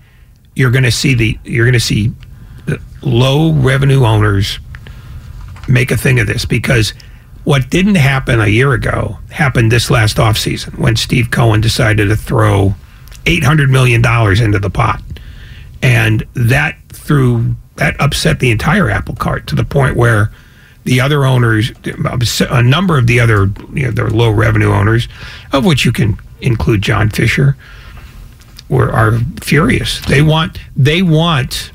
you're 0.56 0.72
going 0.72 0.84
to 0.84 0.90
see 0.90 1.14
the 1.14 1.38
you're 1.44 1.64
going 1.64 1.74
to 1.74 1.80
see 1.80 2.12
the 2.66 2.80
low 3.02 3.52
revenue 3.52 4.04
owners 4.04 4.58
make 5.68 5.90
a 5.90 5.96
thing 5.96 6.18
of 6.20 6.26
this 6.26 6.44
because 6.44 6.92
what 7.44 7.70
didn't 7.70 7.94
happen 7.96 8.40
a 8.40 8.46
year 8.48 8.72
ago 8.72 9.18
happened 9.30 9.70
this 9.70 9.90
last 9.90 10.16
offseason 10.16 10.78
when 10.78 10.96
Steve 10.96 11.30
Cohen 11.30 11.60
decided 11.60 12.08
to 12.08 12.16
throw 12.16 12.74
$800 13.24 13.70
million 13.70 14.02
into 14.42 14.58
the 14.58 14.70
pot. 14.70 15.02
And 15.84 16.26
that 16.32 16.78
threw 16.88 17.56
that 17.76 18.00
upset 18.00 18.40
the 18.40 18.50
entire 18.50 18.88
apple 18.88 19.14
cart 19.16 19.46
to 19.48 19.54
the 19.54 19.64
point 19.64 19.96
where 19.96 20.30
the 20.84 20.98
other 21.00 21.26
owners, 21.26 21.72
a 22.40 22.62
number 22.62 22.96
of 22.96 23.06
the 23.06 23.20
other, 23.20 23.50
you 23.74 23.84
know, 23.84 23.90
the 23.90 24.04
low 24.04 24.30
revenue 24.30 24.70
owners, 24.72 25.08
of 25.52 25.66
which 25.66 25.84
you 25.84 25.92
can 25.92 26.18
include 26.40 26.80
John 26.80 27.10
Fisher, 27.10 27.56
were 28.70 28.90
are 28.90 29.18
furious. 29.42 30.00
They 30.06 30.22
want 30.22 30.58
they 30.74 31.02
want 31.02 31.70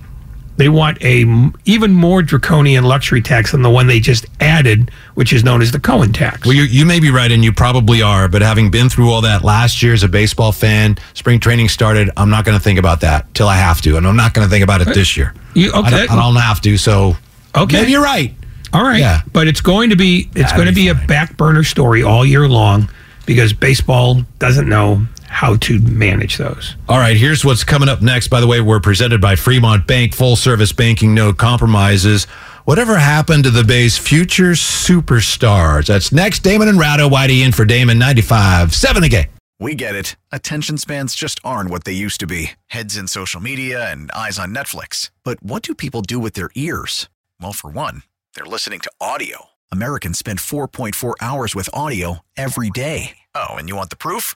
they 0.59 0.67
want 0.69 1.01
a 1.01 1.21
m- 1.21 1.53
even 1.63 1.93
more 1.93 2.21
draconian 2.21 2.83
luxury 2.83 3.21
tax 3.21 3.53
than 3.53 3.61
the 3.61 3.69
one 3.69 3.87
they 3.87 3.99
just 4.01 4.25
added, 4.41 4.91
which 5.15 5.31
is 5.31 5.43
known 5.43 5.61
as 5.61 5.71
the 5.71 5.79
Cohen 5.79 6.11
tax. 6.11 6.45
Well, 6.45 6.53
you, 6.55 6.63
you 6.63 6.85
may 6.85 6.99
be 6.99 7.09
right, 7.11 7.31
and 7.31 7.43
you 7.45 7.53
probably 7.53 8.01
are. 8.01 8.27
But 8.27 8.41
having 8.41 8.69
been 8.69 8.89
through 8.89 9.09
all 9.09 9.21
that 9.21 9.43
last 9.43 9.81
year 9.81 9.93
as 9.93 10.03
a 10.03 10.09
baseball 10.09 10.51
fan, 10.51 10.97
spring 11.13 11.39
training 11.39 11.69
started. 11.69 12.09
I'm 12.17 12.29
not 12.29 12.43
going 12.43 12.57
to 12.57 12.63
think 12.63 12.77
about 12.77 12.99
that 13.01 13.33
till 13.33 13.47
I 13.47 13.55
have 13.55 13.81
to, 13.83 13.95
and 13.95 14.05
I'm 14.05 14.17
not 14.17 14.33
going 14.33 14.45
to 14.45 14.51
think 14.51 14.63
about 14.65 14.81
it 14.81 14.93
this 14.93 15.15
year. 15.15 15.33
You- 15.53 15.71
I, 15.73 15.79
okay. 15.79 15.89
don't, 15.91 16.11
I 16.11 16.15
don't 16.17 16.35
have 16.35 16.59
to. 16.61 16.77
So, 16.77 17.15
Okay. 17.55 17.77
maybe 17.79 17.91
you're 17.93 18.03
right. 18.03 18.35
All 18.73 18.83
right. 18.83 18.99
Yeah. 18.99 19.21
But 19.31 19.47
it's 19.47 19.61
going 19.61 19.89
to 19.91 19.95
be 19.95 20.29
it's 20.35 20.51
That'll 20.51 20.57
going 20.57 20.67
to 20.67 20.73
be 20.75 20.83
be 20.83 20.89
a 20.89 21.07
back 21.07 21.37
burner 21.37 21.63
story 21.63 22.03
all 22.03 22.23
year 22.25 22.47
long 22.47 22.89
because 23.25 23.53
baseball 23.53 24.23
doesn't 24.39 24.67
know 24.69 25.07
how 25.29 25.55
to 25.57 25.79
manage 25.79 26.37
those. 26.37 26.75
All 26.87 26.97
right, 26.97 27.15
here's 27.15 27.45
what's 27.45 27.63
coming 27.63 27.87
up 27.87 28.01
next. 28.01 28.27
By 28.27 28.41
the 28.41 28.47
way, 28.47 28.61
we're 28.61 28.79
presented 28.79 29.21
by 29.21 29.35
Fremont 29.35 29.87
Bank, 29.87 30.13
full 30.13 30.35
service 30.35 30.71
banking, 30.71 31.13
no 31.13 31.31
compromises. 31.33 32.25
Whatever 32.65 32.97
happened 32.97 33.45
to 33.45 33.49
the 33.49 33.63
Bay's 33.63 33.97
future 33.97 34.51
superstars? 34.51 35.87
That's 35.87 36.11
next. 36.11 36.39
Damon 36.39 36.67
and 36.67 36.77
Ratto, 36.77 37.09
Whitey 37.09 37.45
in 37.45 37.51
for 37.51 37.65
Damon, 37.65 37.97
95, 37.97 38.75
7 38.75 39.03
again. 39.03 39.27
We 39.59 39.75
get 39.75 39.93
it. 39.93 40.15
Attention 40.31 40.77
spans 40.77 41.15
just 41.15 41.39
aren't 41.43 41.69
what 41.69 41.83
they 41.83 41.91
used 41.91 42.19
to 42.21 42.27
be 42.27 42.51
heads 42.67 42.95
in 42.95 43.07
social 43.07 43.41
media 43.41 43.91
and 43.91 44.09
eyes 44.11 44.39
on 44.39 44.53
Netflix. 44.55 45.11
But 45.23 45.43
what 45.43 45.63
do 45.63 45.75
people 45.75 46.01
do 46.01 46.17
with 46.17 46.33
their 46.33 46.49
ears? 46.55 47.09
Well, 47.41 47.53
for 47.53 47.69
one, 47.69 48.03
they're 48.35 48.45
listening 48.45 48.79
to 48.81 48.91
audio. 49.01 49.47
Americans 49.71 50.17
spend 50.17 50.39
4.4 50.39 51.13
hours 51.21 51.55
with 51.55 51.69
audio 51.73 52.19
every 52.37 52.69
day. 52.69 53.17
Oh, 53.35 53.49
and 53.55 53.67
you 53.67 53.75
want 53.75 53.89
the 53.89 53.97
proof? 53.97 54.35